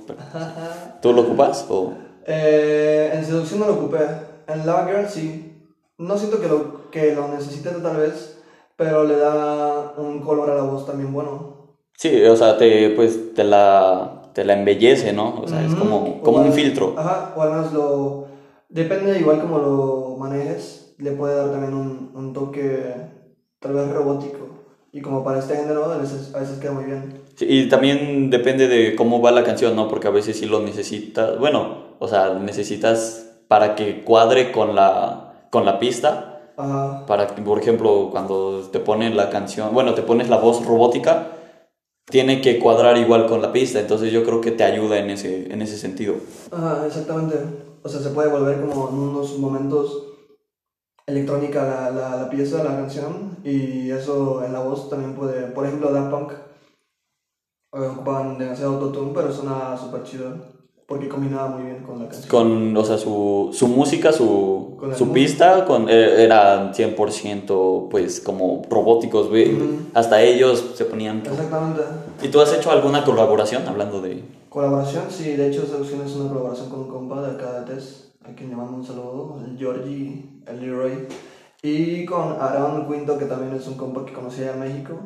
¿Tú 1.02 1.14
lo 1.14 1.22
ocupas? 1.22 1.66
O... 1.70 1.94
Eh, 2.26 3.12
en 3.14 3.26
seducción 3.26 3.60
no 3.62 3.68
lo 3.68 3.74
ocupé. 3.76 4.00
En 4.48 4.66
Lava 4.66 4.86
Girl 4.86 5.08
sí. 5.10 5.50
No 5.98 6.18
siento 6.18 6.40
que 6.42 6.48
lo, 6.48 6.90
que 6.92 7.14
lo 7.16 7.28
necesite 7.30 7.70
tal 7.70 7.98
vez, 7.98 8.38
pero 8.76 9.04
le 9.04 9.16
da 9.18 9.94
un 9.98 10.20
color 10.22 10.50
a 10.50 10.56
la 10.56 10.64
voz 10.64 10.86
también 10.86 11.14
bueno. 11.14 11.54
Sí, 11.98 12.24
o 12.26 12.36
sea, 12.36 12.58
te, 12.58 12.90
pues, 12.90 13.34
te 13.36 13.44
la, 13.44 14.24
te 14.34 14.44
la 14.44 14.54
embellece, 14.54 15.14
¿no? 15.14 15.40
O 15.42 15.48
sea, 15.48 15.64
es 15.64 15.72
Ujú. 15.72 15.80
como, 15.82 15.98
O 15.98 16.22
como 16.24 16.38
un 16.40 16.48
al- 16.48 16.54
filtro. 16.54 16.96
Ajá, 16.98 17.34
o 17.38 17.42
al 17.42 17.52
menos 17.52 17.72
lo... 17.74 18.26
Depende 18.70 19.18
igual 19.20 19.40
como 19.40 19.60
lo 19.60 20.16
manejes, 20.18 20.83
le 21.04 21.12
puede 21.12 21.36
dar 21.36 21.52
también 21.52 21.74
un, 21.74 22.12
un 22.16 22.34
toque 22.34 22.94
tal 23.60 23.74
vez 23.74 23.90
robótico. 23.92 24.50
Y 24.92 25.02
como 25.02 25.24
para 25.24 25.40
este 25.40 25.56
género 25.56 25.86
a 25.86 25.98
veces, 25.98 26.34
a 26.36 26.40
veces 26.40 26.60
queda 26.60 26.72
muy 26.72 26.86
bien. 26.86 27.22
Sí, 27.36 27.46
y 27.50 27.68
también 27.68 28.30
depende 28.30 28.68
de 28.68 28.96
cómo 28.96 29.22
va 29.22 29.32
la 29.32 29.44
canción, 29.44 29.76
¿no? 29.76 29.88
Porque 29.88 30.08
a 30.08 30.12
veces 30.12 30.38
sí 30.38 30.46
lo 30.46 30.62
necesitas, 30.62 31.40
bueno, 31.40 31.96
o 32.00 32.08
sea, 32.08 32.36
necesitas 32.36 33.32
para 33.48 33.76
que 33.76 34.04
cuadre 34.04 34.52
con 34.52 34.76
la, 34.76 35.48
con 35.50 35.66
la 35.66 35.80
pista, 35.80 36.52
Ajá. 36.56 37.06
para 37.08 37.28
que, 37.28 37.42
por 37.42 37.60
ejemplo, 37.60 38.10
cuando 38.12 38.70
te 38.72 38.80
ponen 38.80 39.18
la 39.18 39.32
canción, 39.32 39.74
bueno, 39.74 39.96
te 39.96 40.04
pones 40.04 40.30
la 40.30 40.38
voz 40.38 40.64
robótica, 40.64 41.30
tiene 42.06 42.40
que 42.42 42.60
cuadrar 42.60 42.98
igual 42.98 43.26
con 43.26 43.42
la 43.42 43.52
pista, 43.52 43.80
entonces 43.80 44.12
yo 44.12 44.24
creo 44.24 44.42
que 44.42 44.52
te 44.52 44.64
ayuda 44.64 45.00
en 45.00 45.10
ese, 45.10 45.52
en 45.52 45.62
ese 45.64 45.78
sentido. 45.78 46.16
Ajá, 46.52 46.86
exactamente. 46.86 47.38
O 47.82 47.90
sea, 47.90 48.00
se 48.00 48.12
puede 48.12 48.30
volver 48.30 48.62
como 48.62 48.90
en 48.90 48.96
unos 48.96 49.40
momentos 49.40 50.13
electrónica 51.06 51.64
la, 51.64 51.92
la, 51.92 52.16
la 52.24 52.30
pieza, 52.30 52.64
la 52.64 52.76
canción, 52.78 53.38
y 53.44 53.92
eso 53.92 54.44
en 54.44 54.54
la 54.54 54.60
voz 54.60 54.90
también 54.90 55.14
puede, 55.14 55.48
por 55.48 55.66
ejemplo, 55.66 55.92
Daft 55.92 56.12
Punk 56.12 56.32
eh, 57.74 57.88
ocupaban 57.88 58.38
demasiado 58.38 58.76
autotune, 58.76 59.12
pero 59.14 59.32
suena 59.32 59.76
súper 59.78 60.04
chido, 60.04 60.34
porque 60.88 61.10
combinaba 61.10 61.48
muy 61.50 61.64
bien 61.64 61.84
con 61.84 62.00
la 62.00 62.08
canción. 62.08 62.30
Con, 62.30 62.78
o 62.78 62.86
sea, 62.86 62.98
su, 62.98 63.50
su 63.52 63.68
música, 63.68 64.12
su, 64.14 64.78
su 64.80 65.06
música. 65.06 65.14
pista, 65.14 65.66
con, 65.66 65.90
eh, 65.90 66.24
era 66.24 66.72
100% 66.72 67.90
pues 67.90 68.20
como 68.20 68.62
robóticos, 68.70 69.30
güey. 69.30 69.56
Ujú. 69.56 69.66
Hasta 69.94 70.22
ellos 70.22 70.74
se 70.76 70.86
ponían... 70.86 71.24
Exactamente. 71.26 71.82
¿Y 72.22 72.28
tú 72.30 72.40
has 72.40 72.54
hecho 72.54 72.72
alguna 72.72 73.04
colaboración 73.04 73.68
hablando 73.68 74.02
de...? 74.02 74.24
Colaboración, 74.50 75.06
sí, 75.10 75.36
de 75.36 75.48
hecho 75.48 75.66
Seducción 75.66 76.02
es 76.06 76.16
una 76.16 76.30
colaboración 76.30 76.70
con 76.70 76.82
un 76.82 76.88
compa 76.88 77.22
de 77.24 77.32
acá 77.32 77.62
de 77.62 77.74
Tess, 77.74 78.03
a 78.34 78.36
quien 78.36 78.50
le 78.50 78.56
mando 78.56 78.78
un 78.78 78.86
saludo, 78.86 79.40
el 79.46 79.58
Georgie, 79.58 80.42
el 80.48 80.60
Leroy, 80.60 81.08
y 81.62 82.06
con 82.06 82.34
Aaron 82.42 82.88
Quinto, 82.88 83.18
que 83.18 83.26
también 83.26 83.56
es 83.56 83.68
un 83.68 83.76
compa 83.76 84.06
que 84.06 84.14
conocí 84.14 84.42
allá 84.42 84.54
en 84.54 84.60
México, 84.60 85.00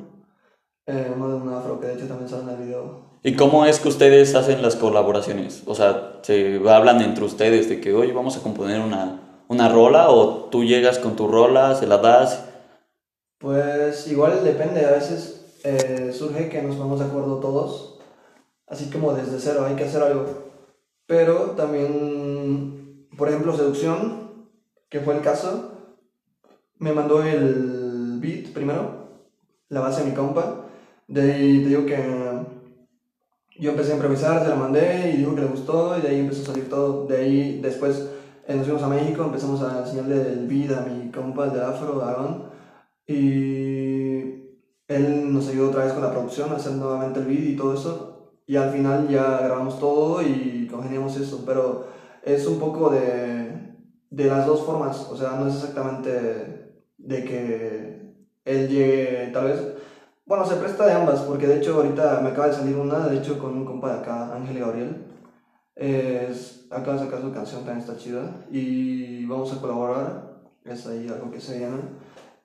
eh, 0.87 1.11
uno 1.15 1.29
de 1.29 1.35
un 1.35 1.53
afro 1.53 1.79
que 1.79 1.87
de 1.87 1.93
hecho 1.95 2.07
también 2.07 2.29
sale 2.29 2.43
en 2.43 2.49
el 2.49 2.65
video. 2.65 3.07
¿Y 3.23 3.35
cómo 3.35 3.65
es 3.65 3.79
que 3.79 3.89
ustedes 3.89 4.35
hacen 4.35 4.61
las 4.61 4.75
colaboraciones? 4.75 5.63
O 5.65 5.75
sea, 5.75 6.19
¿se 6.21 6.61
hablan 6.69 7.01
entre 7.01 7.25
ustedes 7.25 7.67
de 7.67 7.81
que, 7.81 7.93
oye, 7.93 8.13
vamos 8.13 8.37
a 8.37 8.41
componer 8.41 8.79
una, 8.79 9.19
una 9.47 9.69
rola? 9.69 10.09
¿O 10.09 10.45
tú 10.45 10.63
llegas 10.63 10.99
con 10.99 11.15
tu 11.15 11.27
rola, 11.27 11.75
se 11.75 11.87
la 11.87 11.97
das? 11.97 12.45
Pues 13.39 14.07
igual 14.07 14.43
depende, 14.43 14.85
a 14.85 14.91
veces 14.91 15.59
eh, 15.63 16.11
surge 16.13 16.49
que 16.49 16.61
nos 16.61 16.75
ponemos 16.75 16.99
de 16.99 17.05
acuerdo 17.05 17.39
todos, 17.39 17.99
así 18.67 18.89
como 18.89 19.13
desde 19.13 19.39
cero, 19.39 19.65
hay 19.67 19.75
que 19.75 19.83
hacer 19.83 20.01
algo. 20.01 20.25
Pero 21.05 21.51
también, 21.51 22.26
por 23.17 23.29
ejemplo, 23.29 23.55
Seducción, 23.55 24.47
que 24.89 25.01
fue 25.01 25.15
el 25.15 25.21
caso, 25.21 25.71
me 26.79 26.93
mandó 26.93 27.23
el 27.23 28.19
beat 28.21 28.53
primero, 28.53 29.07
la 29.69 29.81
base 29.81 30.03
de 30.03 30.11
mi 30.11 30.15
compa, 30.15 30.65
de 31.07 31.33
ahí 31.33 31.63
te 31.63 31.69
digo 31.69 31.85
que 31.85 31.97
yo 33.59 33.71
empecé 33.71 33.91
a 33.91 33.95
improvisar, 33.95 34.43
se 34.43 34.49
la 34.49 34.55
mandé 34.55 35.11
y 35.13 35.17
dijo 35.17 35.33
que 35.33 35.41
le 35.41 35.47
gustó 35.47 35.97
y 35.97 36.01
de 36.01 36.09
ahí 36.09 36.19
empezó 36.19 36.43
a 36.43 36.45
salir 36.53 36.69
todo. 36.69 37.07
De 37.07 37.17
ahí 37.17 37.59
después 37.61 38.09
eh, 38.47 38.55
nos 38.55 38.65
fuimos 38.65 38.83
a 38.83 38.87
México, 38.87 39.23
empezamos 39.23 39.61
a 39.63 39.79
enseñarle 39.79 40.21
el 40.33 40.47
beat 40.47 40.77
a 40.77 40.81
mi 40.81 41.11
compa, 41.11 41.45
el 41.45 41.53
de 41.53 41.61
Afro, 41.63 42.03
Aaron, 42.03 42.43
y 43.07 44.17
él 44.87 45.33
nos 45.33 45.47
ayudó 45.47 45.69
otra 45.69 45.85
vez 45.85 45.93
con 45.93 46.03
la 46.03 46.11
producción, 46.11 46.51
a 46.51 46.57
hacer 46.57 46.73
nuevamente 46.73 47.19
el 47.19 47.25
beat 47.25 47.43
y 47.43 47.55
todo 47.55 47.73
eso. 47.73 48.31
Y 48.45 48.55
al 48.55 48.71
final 48.71 49.07
ya 49.09 49.39
grabamos 49.39 49.79
todo 49.79 50.21
y 50.21 50.67
congeniamos 50.71 51.17
eso, 51.17 51.43
pero 51.45 51.87
es 52.23 52.45
un 52.47 52.59
poco 52.59 52.89
de, 52.89 53.47
de 54.09 54.25
las 54.25 54.45
dos 54.45 54.65
formas, 54.65 55.07
o 55.09 55.17
sea, 55.17 55.31
no 55.31 55.47
es 55.47 55.55
exactamente 55.55 56.73
de 56.97 57.23
que 57.23 58.13
él 58.45 58.67
llegue, 58.69 59.29
tal 59.33 59.45
vez, 59.45 59.59
bueno, 60.25 60.45
se 60.45 60.55
presta 60.55 60.85
de 60.85 60.93
ambas, 60.93 61.21
porque 61.21 61.47
de 61.47 61.57
hecho 61.57 61.75
ahorita 61.75 62.21
me 62.21 62.29
acaba 62.29 62.47
de 62.47 62.53
salir 62.53 62.75
una, 62.75 63.07
de 63.07 63.17
hecho 63.17 63.37
con 63.39 63.55
un 63.55 63.65
compa 63.65 63.93
de 63.93 63.99
acá, 63.99 64.35
Ángel 64.35 64.59
Gabriel, 64.59 65.05
es, 65.75 66.65
acaba 66.71 66.97
de 66.97 67.05
sacar 67.05 67.21
su 67.21 67.31
canción, 67.31 67.63
también 67.63 67.79
está 67.79 67.97
chida, 67.97 68.45
y 68.51 69.25
vamos 69.25 69.53
a 69.53 69.61
colaborar, 69.61 70.41
es 70.65 70.87
ahí 70.87 71.07
algo 71.07 71.31
que 71.31 71.39
se 71.39 71.59
viene, 71.59 71.77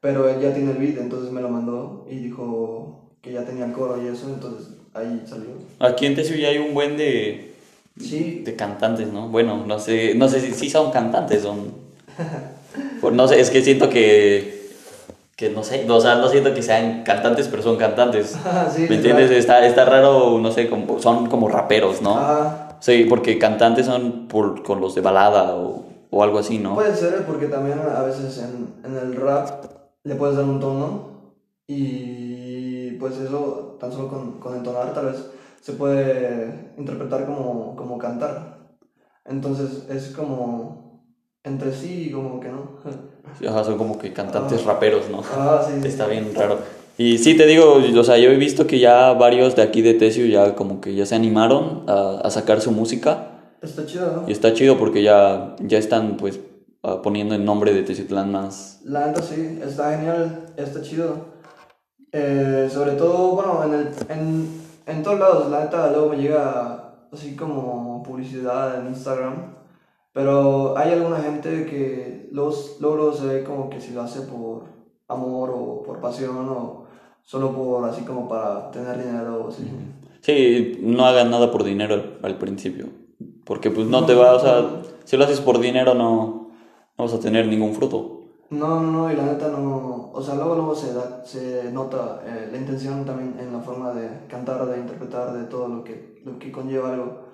pero 0.01 0.29
él 0.29 0.41
ya 0.41 0.53
tiene 0.53 0.73
el 0.73 0.79
beat, 0.79 0.99
entonces 0.99 1.33
me 1.33 1.41
lo 1.41 1.49
mandó 1.49 2.07
y 2.11 2.17
dijo 2.17 3.17
que 3.21 3.33
ya 3.33 3.45
tenía 3.45 3.67
el 3.67 3.73
coro 3.73 4.03
y 4.03 4.09
eso, 4.09 4.29
entonces 4.29 4.75
ahí 4.95 5.23
salió. 5.25 5.51
Aquí 5.79 6.07
en 6.07 6.15
Tesio 6.15 6.37
ya 6.37 6.49
hay 6.49 6.59
un 6.59 6.75
buen 6.75 6.97
de, 6.97 7.52
Sí, 7.99 8.43
de 8.45 8.57
cantantes, 8.57 9.13
¿no? 9.13 9.29
Bueno, 9.29 9.65
no 9.67 9.79
sé, 9.79 10.15
no 10.15 10.29
sé 10.29 10.41
si, 10.41 10.53
si 10.53 10.71
son 10.71 10.91
cantantes, 10.91 11.43
son... 11.43 11.73
Pues 13.01 13.15
no 13.15 13.29
sé, 13.29 13.41
es 13.41 13.51
que 13.51 13.63
siento 13.63 13.89
que... 13.91 14.63
Que 15.37 15.51
no 15.51 15.63
sé, 15.63 15.87
o 15.89 16.01
sea, 16.01 16.17
no 16.17 16.29
siento 16.29 16.55
que 16.55 16.63
sean 16.63 17.03
cantantes, 17.05 17.49
pero 17.49 17.63
son 17.63 17.77
cantantes. 17.77 18.37
sí, 18.75 18.87
¿Me 18.89 18.97
entiendes? 18.97 19.31
Está, 19.31 19.67
está 19.67 19.85
raro, 19.85 20.39
no 20.39 20.53
sé, 20.53 20.69
como, 20.69 21.01
son 21.01 21.27
como 21.27 21.49
raperos, 21.49 22.01
¿no? 22.01 22.19
Sí, 22.81 23.07
porque 23.09 23.39
cantantes 23.39 23.87
son 23.87 24.29
por, 24.29 24.63
con 24.63 24.81
los 24.81 24.95
de 24.95 25.01
balada 25.01 25.55
o, 25.55 25.85
o 26.11 26.23
algo 26.23 26.39
así, 26.39 26.59
¿no? 26.59 26.75
Puede 26.75 26.95
ser 26.95 27.25
porque 27.27 27.47
también 27.47 27.81
a 27.81 28.03
veces 28.03 28.39
en, 28.39 28.69
en 28.85 28.97
el 28.97 29.17
rap 29.17 29.65
le 30.05 30.15
puedes 30.15 30.37
dar 30.37 30.45
un 30.45 30.61
tono 30.61 31.13
y 31.67 32.93
pues 32.93 33.17
eso 33.19 33.77
tan 33.81 33.91
solo 33.91 34.09
con, 34.09 34.33
con 34.33 34.57
entonar 34.57 34.93
tal 34.93 35.07
vez 35.07 35.17
se 35.63 35.73
puede 35.75 36.73
interpretar 36.77 37.25
como, 37.25 37.77
como 37.77 37.97
cantar. 37.97 38.59
Entonces 39.25 39.87
es 39.89 40.09
como 40.09 41.07
entre 41.45 41.73
sí 41.73 42.09
y 42.09 42.11
como 42.11 42.41
que 42.41 42.49
no. 42.49 42.79
Ajá, 43.49 43.65
son 43.65 43.79
como 43.79 43.97
que 43.97 44.13
cantantes 44.13 44.65
raperos, 44.65 45.09
¿no? 45.09 45.23
Ah, 45.33 45.65
sí, 45.65 45.81
sí. 45.81 45.89
Está 45.89 46.09
bien 46.09 46.35
raro. 46.35 46.59
Y 46.99 47.19
sí, 47.19 47.37
te 47.37 47.47
digo, 47.47 47.77
o 47.77 48.05
sea, 48.05 48.19
yo 48.19 48.31
he 48.31 48.37
visto 48.37 48.67
que 48.67 48.81
ya 48.81 49.13
varios 49.13 49.55
de 49.55 49.63
aquí 49.63 49.83
de 49.83 49.95
Tesio 49.95 50.27
ya 50.27 50.57
como 50.57 50.81
que 50.81 50.95
ya 50.95 51.07
se 51.07 51.15
animaron 51.15 51.85
a, 51.89 52.21
a 52.23 52.31
sacar 52.31 52.61
su 52.61 52.73
música. 52.73 53.55
Está 53.63 53.87
chido, 53.87 54.13
¿no? 54.13 54.29
Y 54.29 54.33
está 54.33 54.53
chido 54.53 54.77
porque 54.77 55.03
ya, 55.03 55.55
ya 55.61 55.79
están 55.79 56.17
pues 56.17 56.41
ah, 56.83 57.01
poniendo 57.03 57.37
el 57.37 57.45
nombre 57.45 57.73
de 57.73 57.85
Teciutlán 57.85 58.33
más. 58.33 58.81
La 58.85 59.07
neta 59.07 59.23
sí, 59.23 59.61
está 59.65 59.97
genial, 59.97 60.47
está 60.57 60.83
chido. 60.83 61.33
Eh, 62.11 62.69
sobre 62.71 62.93
todo, 62.93 63.37
bueno, 63.37 63.63
en, 63.65 63.75
el, 63.75 63.89
en, 64.11 64.63
en 64.87 65.03
todos 65.03 65.19
lados, 65.19 65.51
la 65.51 65.65
neta 65.65 65.91
luego 65.91 66.11
me 66.11 66.17
llega 66.17 66.95
así 67.13 67.37
como 67.37 68.03
publicidad 68.03 68.81
en 68.81 68.89
Instagram. 68.89 69.53
Pero 70.13 70.77
hay 70.77 70.93
alguna 70.93 71.19
gente 71.19 71.65
que 71.67 72.29
luego, 72.33 72.55
luego, 72.81 72.97
luego 72.97 73.13
se 73.15 73.27
ve 73.27 73.45
como 73.45 73.71
que 73.71 73.81
si 73.81 73.95
lo 73.95 74.03
hace 74.03 74.23
por 74.23 74.65
amor 75.09 75.51
o 75.51 75.83
por 75.83 76.01
pasión 76.01 76.49
o 76.49 76.85
solo 77.23 77.53
por 77.53 77.89
así 77.89 78.03
como 78.03 78.29
para 78.29 78.71
tener 78.71 78.99
dinero 79.03 79.45
o 79.45 79.49
así. 79.49 79.71
Sí, 80.21 80.79
no 80.83 81.07
hagan 81.07 81.31
nada 81.31 81.51
por 81.51 81.65
dinero 81.65 81.95
al, 81.95 82.19
al 82.23 82.39
principio. 82.39 82.89
Porque 83.45 83.71
pues 83.71 83.87
no 83.87 84.05
te 84.05 84.15
va, 84.15 84.35
o 84.35 84.41
sea, 84.41 84.83
si 85.05 85.17
lo 85.17 85.25
haces 85.25 85.41
por 85.41 85.59
dinero 85.59 85.95
no, 85.95 86.51
no 86.99 87.05
vas 87.05 87.15
a 87.15 87.21
tener 87.21 87.47
ningún 87.47 87.75
fruto. 87.75 88.22
No, 88.53 88.83
no, 88.83 88.93
no, 88.93 89.11
y 89.11 89.17
la 89.17 89.25
neta 89.25 89.49
no. 89.49 90.11
O 90.13 90.23
sea, 90.23 90.35
luego, 90.35 90.55
luego 90.55 90.75
se, 90.75 90.93
da, 90.93 91.25
se 91.25 91.73
nota 91.73 92.23
eh, 92.27 92.51
la 92.53 92.59
intención 92.59 93.07
también 93.07 93.35
en 93.41 93.51
la 93.51 93.61
forma 93.61 93.95
de 93.95 94.27
cantar, 94.29 94.67
de 94.67 94.79
interpretar, 94.79 95.33
de 95.33 95.45
todo 95.45 95.69
lo 95.69 95.83
que, 95.83 96.21
lo 96.23 96.39
que 96.39 96.53
conlleva 96.53 96.93
algo. 96.93 97.29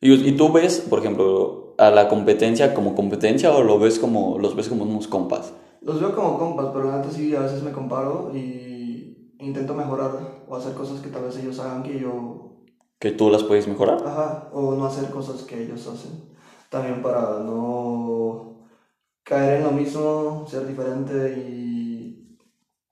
Y, 0.00 0.12
y 0.12 0.36
tú 0.36 0.52
ves, 0.52 0.86
por 0.88 1.00
ejemplo, 1.00 1.74
a 1.78 1.90
la 1.90 2.08
competencia 2.08 2.74
como 2.74 2.94
competencia 2.94 3.52
o 3.52 3.64
lo 3.64 3.80
ves 3.80 3.98
como, 3.98 4.38
los 4.38 4.54
ves 4.54 4.68
como 4.68 4.84
unos 4.84 5.08
compas? 5.08 5.52
Los 5.80 6.00
veo 6.00 6.14
como 6.14 6.38
compas, 6.38 6.66
pero 6.72 6.84
la 6.90 6.98
neta 6.98 7.10
sí, 7.10 7.34
a 7.34 7.40
veces 7.40 7.64
me 7.64 7.72
comparo 7.72 8.30
y 8.32 9.32
intento 9.40 9.74
mejorar 9.74 10.44
o 10.48 10.54
hacer 10.54 10.74
cosas 10.74 11.00
que 11.00 11.08
tal 11.08 11.24
vez 11.24 11.36
ellos 11.38 11.58
hagan 11.58 11.82
que 11.82 11.98
yo. 11.98 12.52
Que 13.00 13.10
tú 13.10 13.30
las 13.30 13.42
puedes 13.42 13.66
mejorar. 13.66 14.00
Ajá, 14.06 14.48
o 14.52 14.76
no 14.76 14.86
hacer 14.86 15.10
cosas 15.10 15.42
que 15.42 15.64
ellos 15.64 15.88
hacen. 15.88 16.36
También 16.70 17.02
para 17.02 17.40
no 17.40 18.55
caer 19.26 19.58
en 19.58 19.64
lo 19.64 19.72
mismo, 19.72 20.46
ser 20.48 20.66
diferente 20.66 21.36
y. 21.36 22.38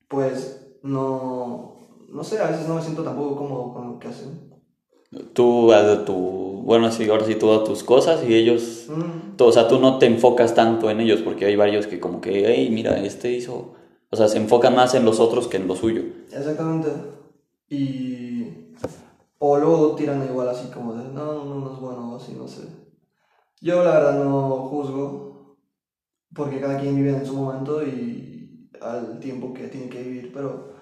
Pues 0.08 0.76
no. 0.82 1.74
No 2.08 2.22
sé, 2.22 2.38
a 2.40 2.48
veces 2.50 2.68
no 2.68 2.74
me 2.74 2.82
siento 2.82 3.02
tampoco 3.02 3.36
cómodo 3.36 3.72
con 3.72 3.92
lo 3.92 3.98
que 3.98 4.08
hacen. 4.08 4.50
Tú 5.32 5.72
haz 5.72 6.04
tu. 6.04 6.14
Bueno, 6.64 6.90
sí, 6.90 7.08
ahora 7.08 7.24
sí, 7.24 7.36
tú 7.36 7.48
das 7.50 7.64
tus 7.64 7.82
cosas 7.84 8.24
y 8.28 8.34
ellos. 8.34 8.86
Mm, 8.88 9.36
tú- 9.36 9.44
o 9.46 9.52
sea, 9.52 9.68
tú 9.68 9.78
no 9.78 9.98
te 9.98 10.06
enfocas 10.06 10.54
tanto 10.54 10.90
en 10.90 11.00
ellos 11.00 11.20
porque 11.22 11.44
hay 11.46 11.56
varios 11.56 11.86
que, 11.86 12.00
como 12.00 12.20
que, 12.20 12.44
hey, 12.46 12.68
mira, 12.70 12.98
este 13.04 13.30
hizo. 13.30 13.74
O 14.10 14.16
sea, 14.16 14.28
se 14.28 14.38
enfocan 14.38 14.74
más 14.74 14.94
en 14.94 15.04
los 15.04 15.20
otros 15.20 15.48
que 15.48 15.56
en 15.56 15.66
lo 15.68 15.76
suyo. 15.76 16.02
exactamente. 16.32 16.88
Y. 17.68 18.72
O 19.38 19.56
luego 19.58 19.94
tiran 19.94 20.24
igual 20.24 20.48
así 20.48 20.68
como 20.72 20.94
de, 20.94 21.04
no, 21.12 21.44
no, 21.44 21.54
no 21.60 21.72
es 21.74 21.80
bueno, 21.80 22.16
así, 22.16 22.32
no 22.32 22.46
sé. 22.48 22.62
Yo 23.60 23.82
la 23.84 23.92
verdad 23.98 24.24
no 24.24 24.68
juzgo, 24.70 25.33
porque 26.34 26.60
cada 26.60 26.80
quien 26.80 26.96
vive 26.96 27.10
en 27.10 27.26
su 27.26 27.34
momento 27.34 27.82
y 27.86 28.68
al 28.80 29.18
tiempo 29.20 29.54
que 29.54 29.68
tiene 29.68 29.88
que 29.88 30.02
vivir, 30.02 30.30
pero 30.32 30.74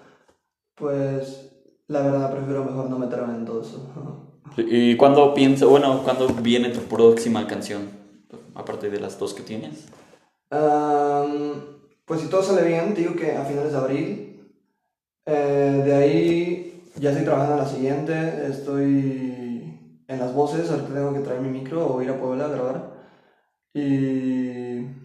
pues 0.75 1.51
la 1.87 2.01
verdad 2.01 2.31
prefiero 2.31 2.65
mejor 2.65 2.89
no 2.89 2.97
meterme 2.97 3.35
en 3.35 3.45
todo 3.45 3.61
eso. 3.61 4.33
¿Y 4.57 4.97
cuándo 4.97 5.33
piensas, 5.33 5.69
bueno, 5.69 6.01
cuándo 6.03 6.27
viene 6.27 6.69
tu 6.69 6.81
próxima 6.81 7.47
canción? 7.47 7.89
Aparte 8.55 8.89
de 8.89 8.99
las 8.99 9.17
dos 9.17 9.33
que 9.33 9.43
tienes. 9.43 9.87
Am, 10.49 11.53
pues 12.05 12.21
si 12.21 12.27
todo 12.27 12.43
sale 12.43 12.67
bien, 12.67 12.93
digo 12.93 13.15
que 13.15 13.35
a 13.35 13.45
finales 13.45 13.71
de 13.71 13.77
abril. 13.77 14.53
Eh, 15.25 15.81
de 15.85 15.93
ahí 15.93 16.83
ya 16.97 17.11
estoy 17.11 17.25
trabajando 17.25 17.53
en 17.53 17.63
la 17.63 17.67
siguiente. 17.67 18.47
Estoy 18.47 20.01
en 20.07 20.19
las 20.19 20.33
voces. 20.33 20.69
Ahorita 20.69 20.93
tengo 20.93 21.13
que 21.13 21.21
traer 21.21 21.41
mi 21.41 21.49
micro 21.49 21.87
o 21.87 22.01
ir 22.01 22.09
a 22.09 22.19
Puebla 22.19 22.45
a 22.45 22.49
grabar. 22.49 22.93
Y 23.73 25.02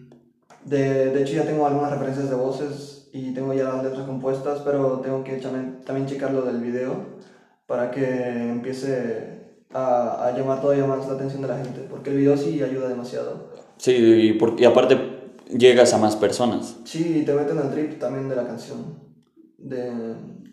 de, 0.65 1.11
de 1.11 1.21
hecho 1.21 1.33
ya 1.33 1.45
tengo 1.45 1.65
algunas 1.65 1.91
referencias 1.91 2.29
de 2.29 2.35
voces 2.35 3.09
y 3.13 3.33
tengo 3.33 3.53
ya 3.53 3.63
las 3.65 3.83
letras 3.83 4.05
compuestas, 4.05 4.59
pero 4.61 4.99
tengo 4.99 5.23
que 5.23 5.37
también, 5.37 5.79
también 5.85 6.07
checar 6.07 6.31
lo 6.31 6.41
del 6.43 6.61
video 6.61 6.95
para 7.65 7.91
que 7.91 8.03
empiece 8.49 9.39
a, 9.73 10.25
a 10.27 10.37
llamar 10.37 10.61
todavía 10.61 10.85
más 10.85 11.07
la 11.07 11.13
atención 11.13 11.41
de 11.41 11.47
la 11.47 11.57
gente, 11.57 11.85
porque 11.89 12.09
el 12.11 12.17
video 12.17 12.35
sí 12.37 12.61
ayuda 12.63 12.87
demasiado. 12.89 13.49
Sí, 13.77 13.91
y, 13.95 14.33
por- 14.33 14.59
y 14.59 14.65
aparte 14.65 14.97
llegas 15.55 15.93
a 15.93 15.97
más 15.97 16.15
personas. 16.15 16.75
Sí, 16.83 17.19
y 17.21 17.25
te 17.25 17.33
meten 17.33 17.57
al 17.59 17.71
trip 17.71 17.99
también 17.99 18.27
de 18.29 18.35
la 18.35 18.45
canción, 18.45 18.79
de 19.57 19.91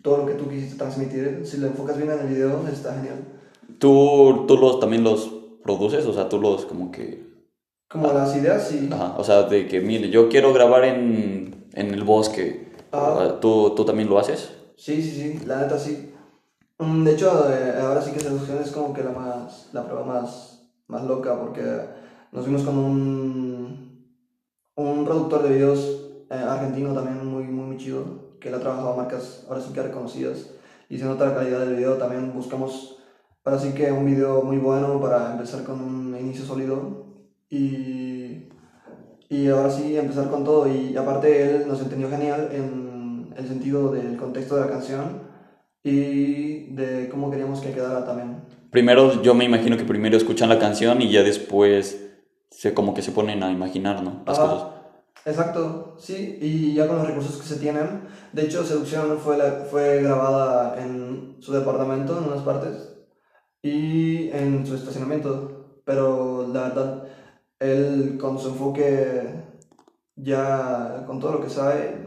todo 0.01 0.17
lo 0.17 0.25
que 0.25 0.33
tú 0.33 0.47
quisiste 0.49 0.77
transmitir. 0.77 1.41
Si 1.45 1.57
lo 1.57 1.67
enfocas 1.67 1.97
bien 1.97 2.09
en 2.11 2.19
el 2.19 2.27
video, 2.27 2.65
está 2.71 2.93
genial. 2.95 3.17
¿Tú, 3.79 4.45
tú 4.47 4.57
los, 4.57 4.79
también 4.79 5.03
los 5.03 5.31
produces? 5.63 6.05
O 6.05 6.13
sea, 6.13 6.29
tú 6.29 6.39
los 6.39 6.65
como 6.65 6.91
que... 6.91 7.26
Como 7.89 8.11
las 8.11 8.35
ideas, 8.35 8.67
sí. 8.67 8.89
Ajá, 8.91 9.15
o 9.17 9.23
sea, 9.23 9.43
de 9.43 9.67
que, 9.67 9.79
mire, 9.79 10.09
yo 10.09 10.27
quiero 10.29 10.53
grabar 10.53 10.83
en, 10.83 11.69
en 11.73 11.93
el 11.93 12.03
bosque. 12.03 12.73
Ah. 12.91 13.37
¿Tú, 13.39 13.73
¿Tú 13.75 13.85
también 13.85 14.09
lo 14.09 14.19
haces? 14.19 14.51
Sí, 14.75 15.01
sí, 15.01 15.11
sí, 15.11 15.45
la 15.45 15.61
neta 15.61 15.77
sí. 15.79 16.13
Mm, 16.79 17.03
De 17.03 17.13
hecho, 17.13 17.49
eh, 17.49 17.75
ahora 17.81 18.01
sí 18.01 18.11
que 18.11 18.19
seducción 18.19 18.59
es 18.61 18.71
como 18.71 18.93
que 18.93 19.03
la 19.03 19.11
más, 19.11 19.69
la 19.73 19.85
prueba 19.85 20.05
más, 20.05 20.69
más 20.87 21.03
loca, 21.05 21.39
porque 21.39 21.63
nos 22.31 22.45
vimos 22.45 22.63
con 22.63 22.77
un, 22.77 24.13
un 24.75 25.05
productor 25.05 25.43
de 25.43 25.49
videos 25.55 26.01
eh, 26.29 26.35
argentino 26.35 26.93
también 26.93 27.25
muy, 27.25 27.45
muy, 27.45 27.65
muy 27.65 27.77
chido, 27.77 28.37
que 28.39 28.49
él 28.49 28.55
ha 28.55 28.59
trabajado 28.59 28.95
marcas 28.95 29.45
ahora 29.47 29.61
sí 29.61 29.71
que 29.73 29.81
reconocidas, 29.81 30.51
y 30.89 30.99
se 30.99 31.05
nota 31.05 31.25
la 31.25 31.35
calidad 31.35 31.61
del 31.61 31.75
video, 31.75 31.93
también 31.95 32.33
buscamos 32.33 32.99
ahora 33.43 33.59
sí 33.59 33.71
que 33.73 33.91
un 33.91 34.05
video 34.05 34.43
muy 34.43 34.57
bueno 34.57 34.99
para 35.01 35.31
empezar 35.31 35.63
con 35.63 35.81
un 35.81 36.15
inicio 36.19 36.45
sólido, 36.45 37.06
y, 37.49 38.49
y 39.29 39.47
ahora 39.49 39.69
sí 39.69 39.97
empezar 39.97 40.29
con 40.29 40.43
todo, 40.43 40.67
y 40.67 40.95
aparte 40.97 41.43
él 41.43 41.67
nos 41.67 41.81
entendió 41.81 42.09
genial 42.09 42.49
en 42.51 43.33
el 43.35 43.47
sentido 43.47 43.91
del 43.91 44.17
contexto 44.17 44.55
de 44.55 44.61
la 44.61 44.69
canción, 44.71 45.21
y 45.83 46.73
de 46.73 47.07
cómo 47.09 47.31
queríamos 47.31 47.61
que 47.61 47.71
quedara 47.71 48.03
también. 48.05 48.41
Primero, 48.71 49.21
yo 49.21 49.33
me 49.33 49.45
imagino 49.45 49.77
que 49.77 49.85
primero 49.85 50.17
escuchan 50.17 50.49
la 50.49 50.59
canción 50.59 51.01
y 51.01 51.09
ya 51.09 51.23
después 51.23 52.03
se, 52.51 52.73
como 52.73 52.93
que 52.93 53.01
se 53.01 53.11
ponen 53.13 53.41
a 53.43 53.51
imaginar, 53.51 54.03
¿no? 54.03 54.23
Las 54.25 54.37
Ajá. 54.37 54.49
cosas. 54.49 54.67
Exacto, 55.25 55.95
sí, 55.99 56.37
y 56.41 56.73
ya 56.73 56.87
con 56.87 56.97
los 56.97 57.07
recursos 57.07 57.37
que 57.37 57.47
se 57.47 57.57
tienen. 57.57 58.01
De 58.33 58.43
hecho, 58.43 58.63
Seducción 58.63 59.17
fue, 59.19 59.37
la- 59.37 59.65
fue 59.69 60.01
grabada 60.01 60.81
en 60.81 61.37
su 61.39 61.53
departamento, 61.53 62.17
en 62.17 62.25
unas 62.25 62.43
partes, 62.43 62.97
y 63.61 64.29
en 64.31 64.65
su 64.65 64.75
estacionamiento. 64.75 65.81
Pero 65.85 66.47
la 66.53 66.63
verdad, 66.63 67.03
él 67.59 68.17
con 68.19 68.39
su 68.39 68.49
enfoque, 68.49 69.31
ya 70.15 71.03
con 71.07 71.19
todo 71.19 71.33
lo 71.33 71.41
que 71.41 71.49
sabe, 71.49 71.97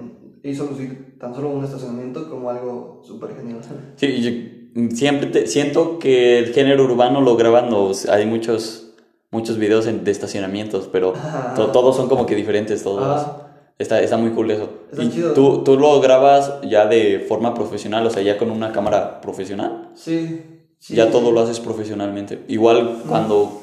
hizo 0.43 0.65
lucir 0.67 1.17
tan 1.19 1.35
solo 1.35 1.51
un 1.51 1.65
estacionamiento 1.65 2.29
como 2.31 2.51
algo 2.51 3.03
súper 3.05 3.35
genial. 3.37 3.61
Sí, 3.97 4.21
yo 4.23 4.91
siempre 4.97 5.29
te- 5.29 5.47
siento 5.47 5.99
que 5.99 6.39
el 6.39 6.53
género 6.55 6.85
urbano 6.85 7.21
lo 7.21 7.37
graban 7.37 7.71
los... 7.71 8.09
Hay 8.09 8.27
muchos, 8.27 8.95
muchos 9.31 9.59
videos 9.59 9.87
en- 9.87 10.05
de 10.05 10.11
estacionamientos, 10.11 10.89
pero 10.91 11.13
to- 11.57 11.69
todos 11.73 11.97
son 11.97 12.09
como 12.09 12.27
que 12.27 12.35
diferentes, 12.35 12.83
todos. 12.83 13.03
Ah. 13.05 13.37
Está, 13.79 14.01
está 14.03 14.17
muy 14.19 14.31
cool 14.33 14.51
eso. 14.51 14.69
Está 14.91 15.03
¿Y 15.03 15.11
chido. 15.11 15.33
Tú, 15.33 15.65
tú 15.65 15.79
lo 15.79 16.01
grabas 16.03 16.53
ya 16.69 16.87
de 16.87 17.21
forma 17.27 17.55
profesional, 17.55 18.07
o 18.07 18.11
sea, 18.11 18.23
ya 18.23 18.37
con 18.37 18.51
una 18.51 18.73
cámara 18.73 19.21
profesional? 19.23 19.89
Sí, 19.95 20.43
sí. 20.79 20.95
ya 20.95 21.07
sí, 21.07 21.13
todo 21.13 21.33
lo 21.33 21.41
haces 21.41 21.61
profesionalmente. 21.61 22.45
Igual 22.49 23.03
cuando 23.09 23.63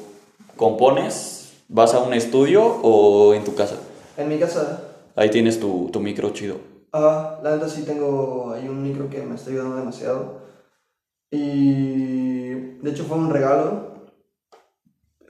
compones, 0.56 1.37
¿vas 1.68 1.94
a 1.94 2.00
un 2.00 2.14
estudio 2.14 2.64
o 2.64 3.34
en 3.34 3.44
tu 3.44 3.54
casa? 3.54 3.76
En 4.16 4.28
mi 4.28 4.38
casa 4.38 4.88
Ahí 5.18 5.30
tienes 5.30 5.58
tu, 5.58 5.90
tu 5.92 5.98
micro 5.98 6.30
chido. 6.30 6.58
Ah, 6.92 7.40
la 7.42 7.56
neta 7.56 7.68
sí 7.68 7.82
tengo 7.82 8.52
ahí 8.52 8.68
un 8.68 8.84
micro 8.84 9.10
que 9.10 9.20
me 9.22 9.34
está 9.34 9.50
ayudando 9.50 9.74
demasiado. 9.74 10.42
Y 11.28 12.50
de 12.50 12.90
hecho 12.90 13.02
fue 13.02 13.18
un 13.18 13.28
regalo, 13.28 13.94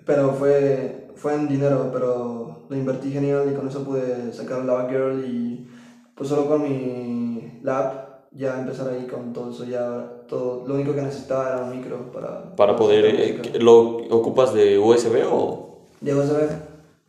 pero 0.04 0.34
fue, 0.34 1.08
fue 1.16 1.34
en 1.34 1.48
dinero, 1.48 1.88
pero 1.90 2.66
lo 2.68 2.76
invertí 2.76 3.10
genial 3.10 3.50
y 3.50 3.56
con 3.56 3.66
eso 3.66 3.82
pude 3.82 4.30
sacar 4.34 4.62
Lava 4.66 4.90
Girl 4.90 5.24
y 5.24 5.66
pues 6.14 6.28
solo 6.28 6.46
con 6.46 6.62
mi 6.62 7.60
lab 7.62 8.26
ya 8.32 8.58
empezar 8.58 8.90
ahí 8.90 9.06
con 9.06 9.32
todo 9.32 9.50
eso, 9.50 9.64
ya 9.64 10.24
todo, 10.28 10.68
lo 10.68 10.74
único 10.74 10.94
que 10.94 11.00
necesitaba 11.00 11.48
era 11.48 11.62
un 11.62 11.70
micro 11.70 12.12
para... 12.12 12.54
Para 12.54 12.76
poder... 12.76 13.06
eh. 13.06 13.58
¿Lo 13.58 13.96
ocupas 14.10 14.52
de 14.52 14.78
USB 14.78 15.24
o...? 15.26 15.67
De 16.00 16.14
USB 16.14 16.36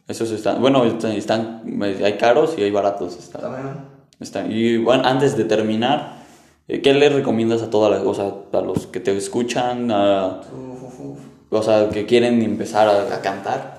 Esos 0.07 0.31
están... 0.31 0.59
Bueno, 0.61 0.85
están, 0.85 1.11
están- 1.11 1.61
hay 2.03 2.17
caros 2.17 2.55
y 2.57 2.63
hay 2.63 2.71
baratos. 2.71 3.17
Están, 3.17 3.41
también. 3.41 3.75
están- 4.19 4.51
y 4.51 4.77
bueno, 4.77 5.03
antes 5.05 5.37
de 5.37 5.43
terminar, 5.45 6.23
eh, 6.67 6.81
¿qué 6.81 6.93
le 6.93 7.09
recomiendas 7.09 7.61
a 7.61 7.69
todas 7.69 7.91
las... 7.91 8.01
O 8.05 8.13
sea, 8.13 8.33
a 8.59 8.61
los 8.63 8.87
que 8.87 8.99
te 8.99 9.15
escuchan, 9.15 9.91
a, 9.91 10.41
Uf, 10.51 10.83
uf, 10.83 10.99
uf. 11.01 11.19
o 11.51 11.61
sea, 11.63 11.89
que 11.89 12.05
quieren 12.05 12.41
empezar 12.41 12.87
a, 12.87 13.15
a 13.15 13.21
cantar? 13.21 13.77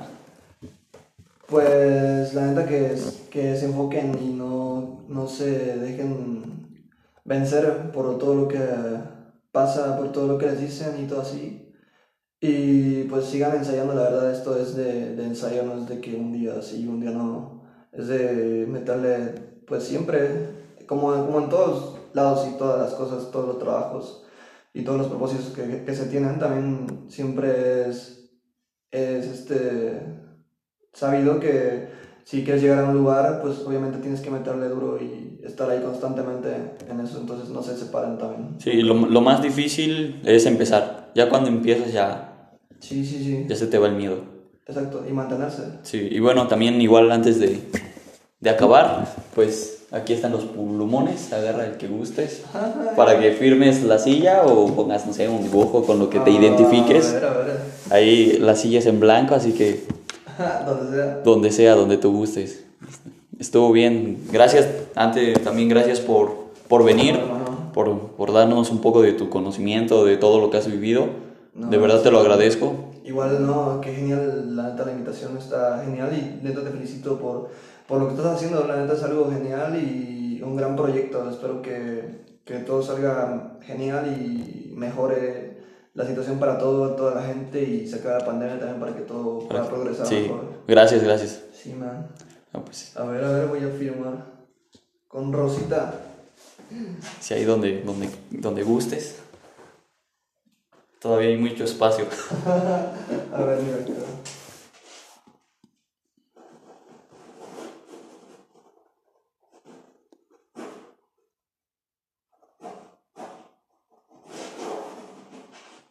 Pues 1.47 2.33
la 2.35 2.47
neta 2.47 2.67
que, 2.67 2.93
es- 2.93 3.23
que 3.31 3.57
se 3.57 3.67
enfoquen 3.67 4.17
y 4.23 4.29
no, 4.29 5.01
no 5.09 5.27
se 5.27 5.77
dejen 5.79 6.69
vencer 7.25 7.91
por 7.93 8.19
todo 8.19 8.35
lo 8.35 8.49
que 8.49 8.59
pasa, 9.51 9.97
por 9.99 10.13
todo 10.13 10.29
lo 10.29 10.39
que 10.39 10.47
les 10.47 10.61
dicen 10.61 11.03
y 11.03 11.09
todo 11.09 11.23
así. 11.23 11.70
Y 12.41 13.05
pues 13.05 13.27
sigan 13.27 13.57
ensayando, 13.57 13.95
la 13.95 14.05
verdad 14.05 14.33
esto 14.33 14.57
es 14.57 14.75
de, 14.75 15.15
de 15.15 15.25
ensayo, 15.25 15.63
no 15.65 15.75
es 15.75 15.89
de 15.89 16.01
que 16.01 16.15
un 16.15 16.33
día 16.33 16.63
sí, 16.63 16.87
un 16.87 17.01
día 17.01 17.11
no. 17.11 17.63
Es 17.93 18.09
de 18.09 18.67
meterle 18.67 19.61
pues 19.67 19.85
siempre, 19.85 20.49
como, 20.87 21.13
como 21.27 21.41
en 21.41 21.49
todos 21.51 21.99
lados 22.15 22.49
y 22.49 22.57
todas 22.57 22.81
las 22.81 22.95
cosas, 22.95 23.31
todos 23.31 23.47
los 23.47 23.59
trabajos 23.59 24.25
y 24.73 24.83
todos 24.83 24.99
los 24.99 25.09
propósitos 25.09 25.49
que, 25.49 25.85
que 25.85 25.95
se 25.95 26.07
tienen, 26.07 26.39
también 26.39 27.07
siempre 27.09 27.89
es, 27.89 28.31
es 28.91 29.27
este 29.27 30.01
sabido 30.93 31.41
que 31.41 31.89
si 32.25 32.45
quieres 32.45 32.63
llegar 32.63 32.85
a 32.85 32.89
un 32.89 32.97
lugar, 32.97 33.41
pues 33.43 33.59
obviamente 33.67 33.99
tienes 33.99 34.21
que 34.21 34.31
meterle 34.31 34.69
duro 34.69 34.99
y 35.01 35.41
estar 35.45 35.69
ahí 35.69 35.81
constantemente 35.83 36.77
en 36.89 37.01
eso, 37.01 37.19
entonces 37.21 37.51
no 37.51 37.63
se 37.63 37.77
separen 37.77 38.19
también. 38.19 38.61
Sí, 38.61 38.83
lo, 38.83 38.95
lo 38.95 39.21
más 39.21 39.43
difícil 39.43 40.21
es 40.25 40.47
empezar. 40.47 41.11
Ya 41.15 41.29
cuando 41.29 41.49
empiezas 41.49 41.93
ya, 41.93 42.30
Sí, 42.81 43.05
sí, 43.05 43.23
sí. 43.25 43.47
ya 43.49 43.57
se 43.57 43.67
te 43.67 43.79
va 43.79 43.87
el 43.89 43.95
miedo. 43.95 44.17
Exacto, 44.67 45.05
y 45.09 45.13
mantenerse. 45.13 45.63
Sí, 45.83 46.09
y 46.11 46.21
bueno, 46.21 46.47
también 46.47 46.81
igual 46.81 47.11
antes 47.13 47.39
de, 47.41 47.61
de 48.41 48.51
acabar, 48.51 49.07
pues 49.35 49.83
aquí 49.91 50.13
están 50.13 50.31
los 50.33 50.45
plumones, 50.45 51.33
agarra 51.33 51.67
el 51.67 51.77
que 51.77 51.89
gustes, 51.89 52.43
para 52.97 53.19
que 53.19 53.33
firmes 53.33 53.83
la 53.83 53.99
silla 53.99 54.43
o 54.45 54.69
pongas, 54.75 55.07
no 55.07 55.13
sé, 55.13 55.29
un 55.29 55.43
dibujo 55.43 55.85
con 55.85 55.99
lo 55.99 56.09
que 56.09 56.21
te 56.21 56.31
Ah, 56.31 56.35
identifiques. 56.35 57.11
A 57.11 57.15
ver, 57.15 57.25
a 57.25 57.33
ver. 57.39 57.57
Ahí 57.91 58.39
la 58.41 58.55
silla 58.55 58.79
es 58.79 58.87
en 58.87 59.01
blanco, 59.01 59.35
así 59.35 59.53
que 59.53 59.85
Donde 60.67 60.97
sea. 60.97 61.21
donde 61.25 61.51
sea, 61.53 61.75
donde 61.75 61.97
tú 61.99 62.13
gustes. 62.13 62.65
Estuvo 63.41 63.73
bien. 63.73 64.19
Gracias, 64.33 64.69
antes 64.95 65.43
también 65.43 65.69
gracias 65.69 65.99
por, 66.01 66.51
por 66.69 66.85
venir, 66.85 67.17
hermano. 67.17 67.73
por, 67.75 67.99
por 68.17 68.33
darnos 68.33 68.71
un 68.71 68.81
poco 68.81 69.03
de 69.03 69.13
tu 69.15 69.29
conocimiento, 69.31 70.05
de 70.05 70.17
todo 70.17 70.41
lo 70.41 70.51
que 70.51 70.59
has 70.59 70.71
vivido. 70.71 71.07
No, 71.55 71.69
de 71.69 71.79
verdad 71.79 72.03
te 72.03 72.11
lo 72.11 72.19
sí. 72.19 72.23
agradezco. 72.27 72.75
Igual, 73.05 73.47
no, 73.47 73.81
qué 73.81 73.93
genial, 73.95 74.55
la 74.57 74.71
neta, 74.71 74.85
la 74.85 74.93
invitación 74.93 75.37
está 75.37 75.83
genial 75.85 76.11
y 76.15 76.45
neta 76.47 76.63
te 76.63 76.71
felicito 76.71 77.19
por, 77.19 77.49
por 77.89 77.99
lo 78.01 78.07
que 78.09 78.15
estás 78.15 78.37
haciendo, 78.37 78.65
la 78.69 78.77
neta 78.77 78.93
es 78.95 79.03
algo 79.03 79.31
genial 79.31 79.77
y 79.77 80.41
un 80.45 80.57
gran 80.57 80.77
proyecto, 80.77 81.29
espero 81.29 81.61
que, 81.63 82.25
que 82.45 82.59
todo 82.59 82.83
salga 82.83 83.59
genial 83.63 84.07
y 84.07 84.73
mejore 84.77 85.59
la 85.95 86.07
situación 86.07 86.39
para 86.39 86.57
todo, 86.59 86.91
toda 86.95 87.17
la 87.17 87.23
gente 87.23 87.61
y 87.63 87.87
se 87.89 87.97
acabe 87.97 88.21
la 88.21 88.25
pandemia 88.27 88.59
también 88.61 88.79
para 88.81 88.95
que 88.95 89.03
todo 89.03 89.41
pueda 89.49 89.67
progresar 89.69 90.07
Sí, 90.07 90.21
mejor. 90.23 90.45
gracias, 90.69 91.03
gracias. 91.03 91.43
Sí, 91.53 91.73
man. 91.75 92.07
Ah, 92.53 92.61
pues, 92.65 92.97
A 92.97 93.05
ver, 93.05 93.25
a 93.25 93.33
ver, 93.33 93.47
voy 93.49 93.65
a 93.65 93.69
firmar 93.69 94.25
con 95.09 95.33
Rosita. 95.33 95.95
si 97.21 97.35
ahí 97.35 97.45
donde, 97.45 97.83
donde, 97.83 98.09
donde 98.31 98.63
gustes. 98.63 99.19
Todavía 101.01 101.31
hay 101.31 101.37
mucho 101.37 101.65
espacio. 101.65 102.05
A 102.47 103.43
ver, 103.43 103.63
mira 103.63 103.77
acá. 103.79 103.93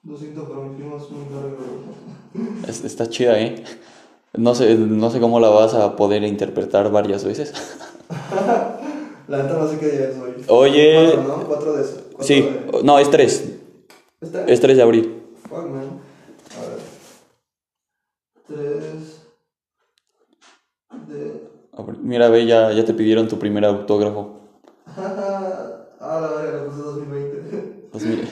Lo 0.08 0.18
siento, 0.18 0.46
pero 0.48 0.64
mi 0.64 0.76
firma 0.78 0.96
es 0.98 1.10
muy 1.12 1.26
larga. 1.34 2.68
Es- 2.68 2.84
está 2.86 3.10
chida, 3.10 3.38
¿eh? 3.40 3.64
No 4.38 4.56
sé, 4.56 4.76
no 4.76 5.10
sé 5.10 5.20
cómo 5.20 5.40
la 5.40 5.50
vas 5.50 5.74
a 5.74 5.96
poder 5.96 6.24
interpretar 6.24 6.92
varias 6.92 7.24
veces. 7.26 7.54
La 9.28 9.44
neta 9.44 9.58
no 9.60 9.68
sé 9.70 9.78
qué 9.78 9.90
día 9.90 10.10
es 10.10 10.18
hoy. 10.18 10.44
Oye. 10.48 11.12
Cuatro, 11.14 11.38
¿no? 11.38 11.48
Cuatro 11.48 11.74
de 11.76 11.84
eso. 11.84 11.98
Cuatro 12.14 12.24
Sí, 12.24 12.42
de- 12.42 12.84
no, 12.84 12.98
es 12.98 13.12
3. 13.12 13.59
¿Este? 14.22 14.54
Es 14.54 14.60
3 14.60 14.78
de 14.78 14.84
abril. 14.84 15.24
Fuck, 15.48 15.70
man. 15.70 16.02
A 16.58 16.62
ver. 16.70 16.80
Tres. 18.48 19.22
De. 21.08 21.50
Mira, 22.02 22.30
ve, 22.30 22.46
ya, 22.46 22.72
ya 22.74 22.84
te 22.84 22.94
pidieron 22.94 23.28
tu 23.28 23.40
primer 23.40 23.64
autógrafo. 23.66 24.40
ah, 24.88 26.20
la 26.22 26.42
verga, 26.42 26.64
le 26.64 26.70
puse 26.70 26.82
2020. 26.82 27.90
2000. 27.94 28.28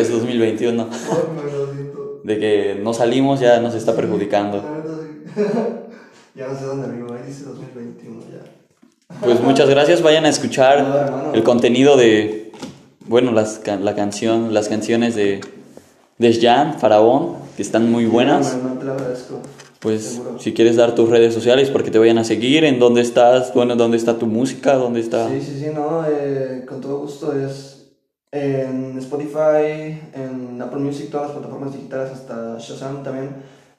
es 0.00 0.10
2021. 0.12 0.86
Fuck, 0.86 1.28
man, 1.28 1.46
lo 1.46 1.72
siento. 1.72 2.20
De 2.24 2.38
que 2.38 2.80
no 2.82 2.92
salimos 2.94 3.40
ya 3.40 3.60
nos 3.60 3.74
está 3.74 3.94
perjudicando. 3.94 4.62
Ya 6.34 6.48
no 6.48 6.58
sé 6.58 6.64
dónde 6.64 6.88
vivo, 6.88 7.12
ahí 7.12 7.26
dice 7.26 7.44
2021 7.44 8.20
ya. 8.32 9.18
Pues 9.20 9.38
muchas 9.42 9.68
gracias, 9.68 10.00
vayan 10.00 10.24
a 10.24 10.28
No, 10.28 10.32
escuchar 10.32 10.78
hermano. 10.78 11.34
el 11.34 11.42
contenido 11.42 11.98
de, 11.98 12.41
bueno, 13.12 13.30
las, 13.30 13.60
la 13.66 13.94
canción, 13.94 14.54
las 14.54 14.70
canciones 14.70 15.14
de, 15.14 15.42
de 16.16 16.40
Jan, 16.40 16.80
Faraón, 16.80 17.34
que 17.56 17.62
están 17.62 17.92
muy 17.92 18.06
buenas. 18.06 18.56
No, 18.56 18.70
no 18.70 18.78
te 18.78 18.86
lo 18.86 18.92
agradezco. 18.94 19.40
Pues 19.80 20.02
Seguro. 20.02 20.38
si 20.38 20.54
quieres 20.54 20.76
dar 20.76 20.94
tus 20.94 21.10
redes 21.10 21.34
sociales 21.34 21.68
para 21.68 21.84
que 21.84 21.90
te 21.90 21.98
vayan 21.98 22.16
a 22.16 22.24
seguir, 22.24 22.64
en 22.64 22.78
dónde 22.78 23.02
estás, 23.02 23.52
bueno, 23.52 23.76
dónde 23.76 23.98
está 23.98 24.18
tu 24.18 24.24
música, 24.26 24.76
dónde 24.76 25.00
está... 25.00 25.28
Sí, 25.28 25.42
sí, 25.42 25.60
sí, 25.60 25.66
no, 25.74 26.06
eh, 26.08 26.64
con 26.66 26.80
todo 26.80 27.00
gusto 27.00 27.34
es 27.38 27.92
en 28.30 28.96
Spotify, 28.96 30.00
en 30.14 30.62
Apple 30.62 30.80
Music, 30.80 31.10
todas 31.10 31.26
las 31.28 31.36
plataformas 31.36 31.74
digitales, 31.74 32.12
hasta 32.12 32.56
Shazam 32.60 33.02
también. 33.02 33.28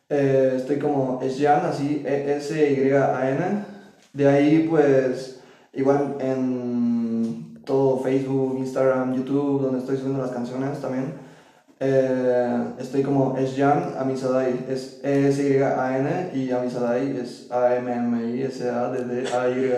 Eh, 0.10 0.54
estoy 0.58 0.78
como 0.78 1.20
Esyan, 1.24 1.66
así, 1.66 2.04
E-S-Y-A-N. 2.06 3.66
De 4.14 4.28
ahí, 4.28 4.68
pues, 4.70 5.40
igual 5.74 6.18
en 6.20 7.13
todo 7.66 8.00
Facebook, 8.00 8.58
Instagram, 8.60 9.16
YouTube, 9.16 9.62
donde 9.62 9.80
estoy 9.80 9.98
subiendo 9.98 10.22
las 10.22 10.32
canciones 10.32 10.80
también. 10.80 11.14
Eh, 11.80 12.58
estoy 12.80 13.02
como 13.04 13.36
Esyan 13.38 13.96
Amisadai, 14.00 14.54
es 14.70 15.02
E-S-Y-A-N 15.04 16.30
y 16.34 16.52
Amisadai 16.52 17.18
es 17.18 17.48
A-M-M-I-S-A-D-D-A-Y. 17.52 19.74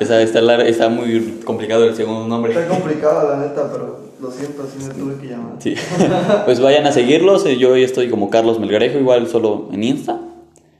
Está, 0.00 0.20
está, 0.20 0.62
está 0.66 0.88
muy 0.88 1.40
complicado 1.44 1.84
el 1.84 1.94
segundo 1.94 2.26
nombre. 2.26 2.52
Está 2.52 2.66
complicado, 2.68 3.30
la 3.30 3.36
neta, 3.46 3.68
pero 3.72 4.10
lo 4.20 4.30
siento, 4.30 4.64
así 4.64 4.86
me 4.86 4.92
tuve 4.94 5.14
que 5.20 5.28
llamar. 5.28 5.54
Sí. 5.60 5.74
pues 6.44 6.60
vayan 6.60 6.86
a 6.86 6.92
seguirlos. 6.92 7.46
eh, 7.46 7.56
Yo 7.56 7.70
hoy 7.72 7.84
estoy 7.84 8.10
como 8.10 8.28
Carlos 8.28 8.60
Melgarejo, 8.60 8.98
igual 8.98 9.26
solo 9.26 9.68
en 9.72 9.82
Insta. 9.82 10.20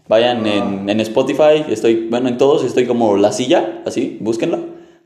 Vayan 0.09 0.45
en, 0.45 0.91
en 0.91 1.01
Spotify, 1.01 1.65
estoy, 1.69 2.09
bueno, 2.11 2.29
en 2.29 2.37
todos 2.37 2.65
estoy 2.65 2.85
como 2.87 3.17
La 3.17 3.31
Silla, 3.31 3.83
así, 3.87 4.19
búsquenlo. 4.21 4.59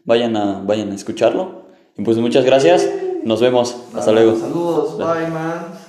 Vayan 0.05 0.37
a, 0.37 0.63
vayan 0.65 0.91
a 0.91 0.95
escucharlo. 0.95 1.65
Y 1.97 2.03
pues 2.03 2.17
muchas 2.19 2.45
gracias. 2.45 2.89
Nos 3.23 3.41
vemos. 3.41 3.77
Hasta 3.95 4.13
luego. 4.13 4.37
Saludos, 4.39 4.99
bye, 4.99 5.29
man. 5.29 5.84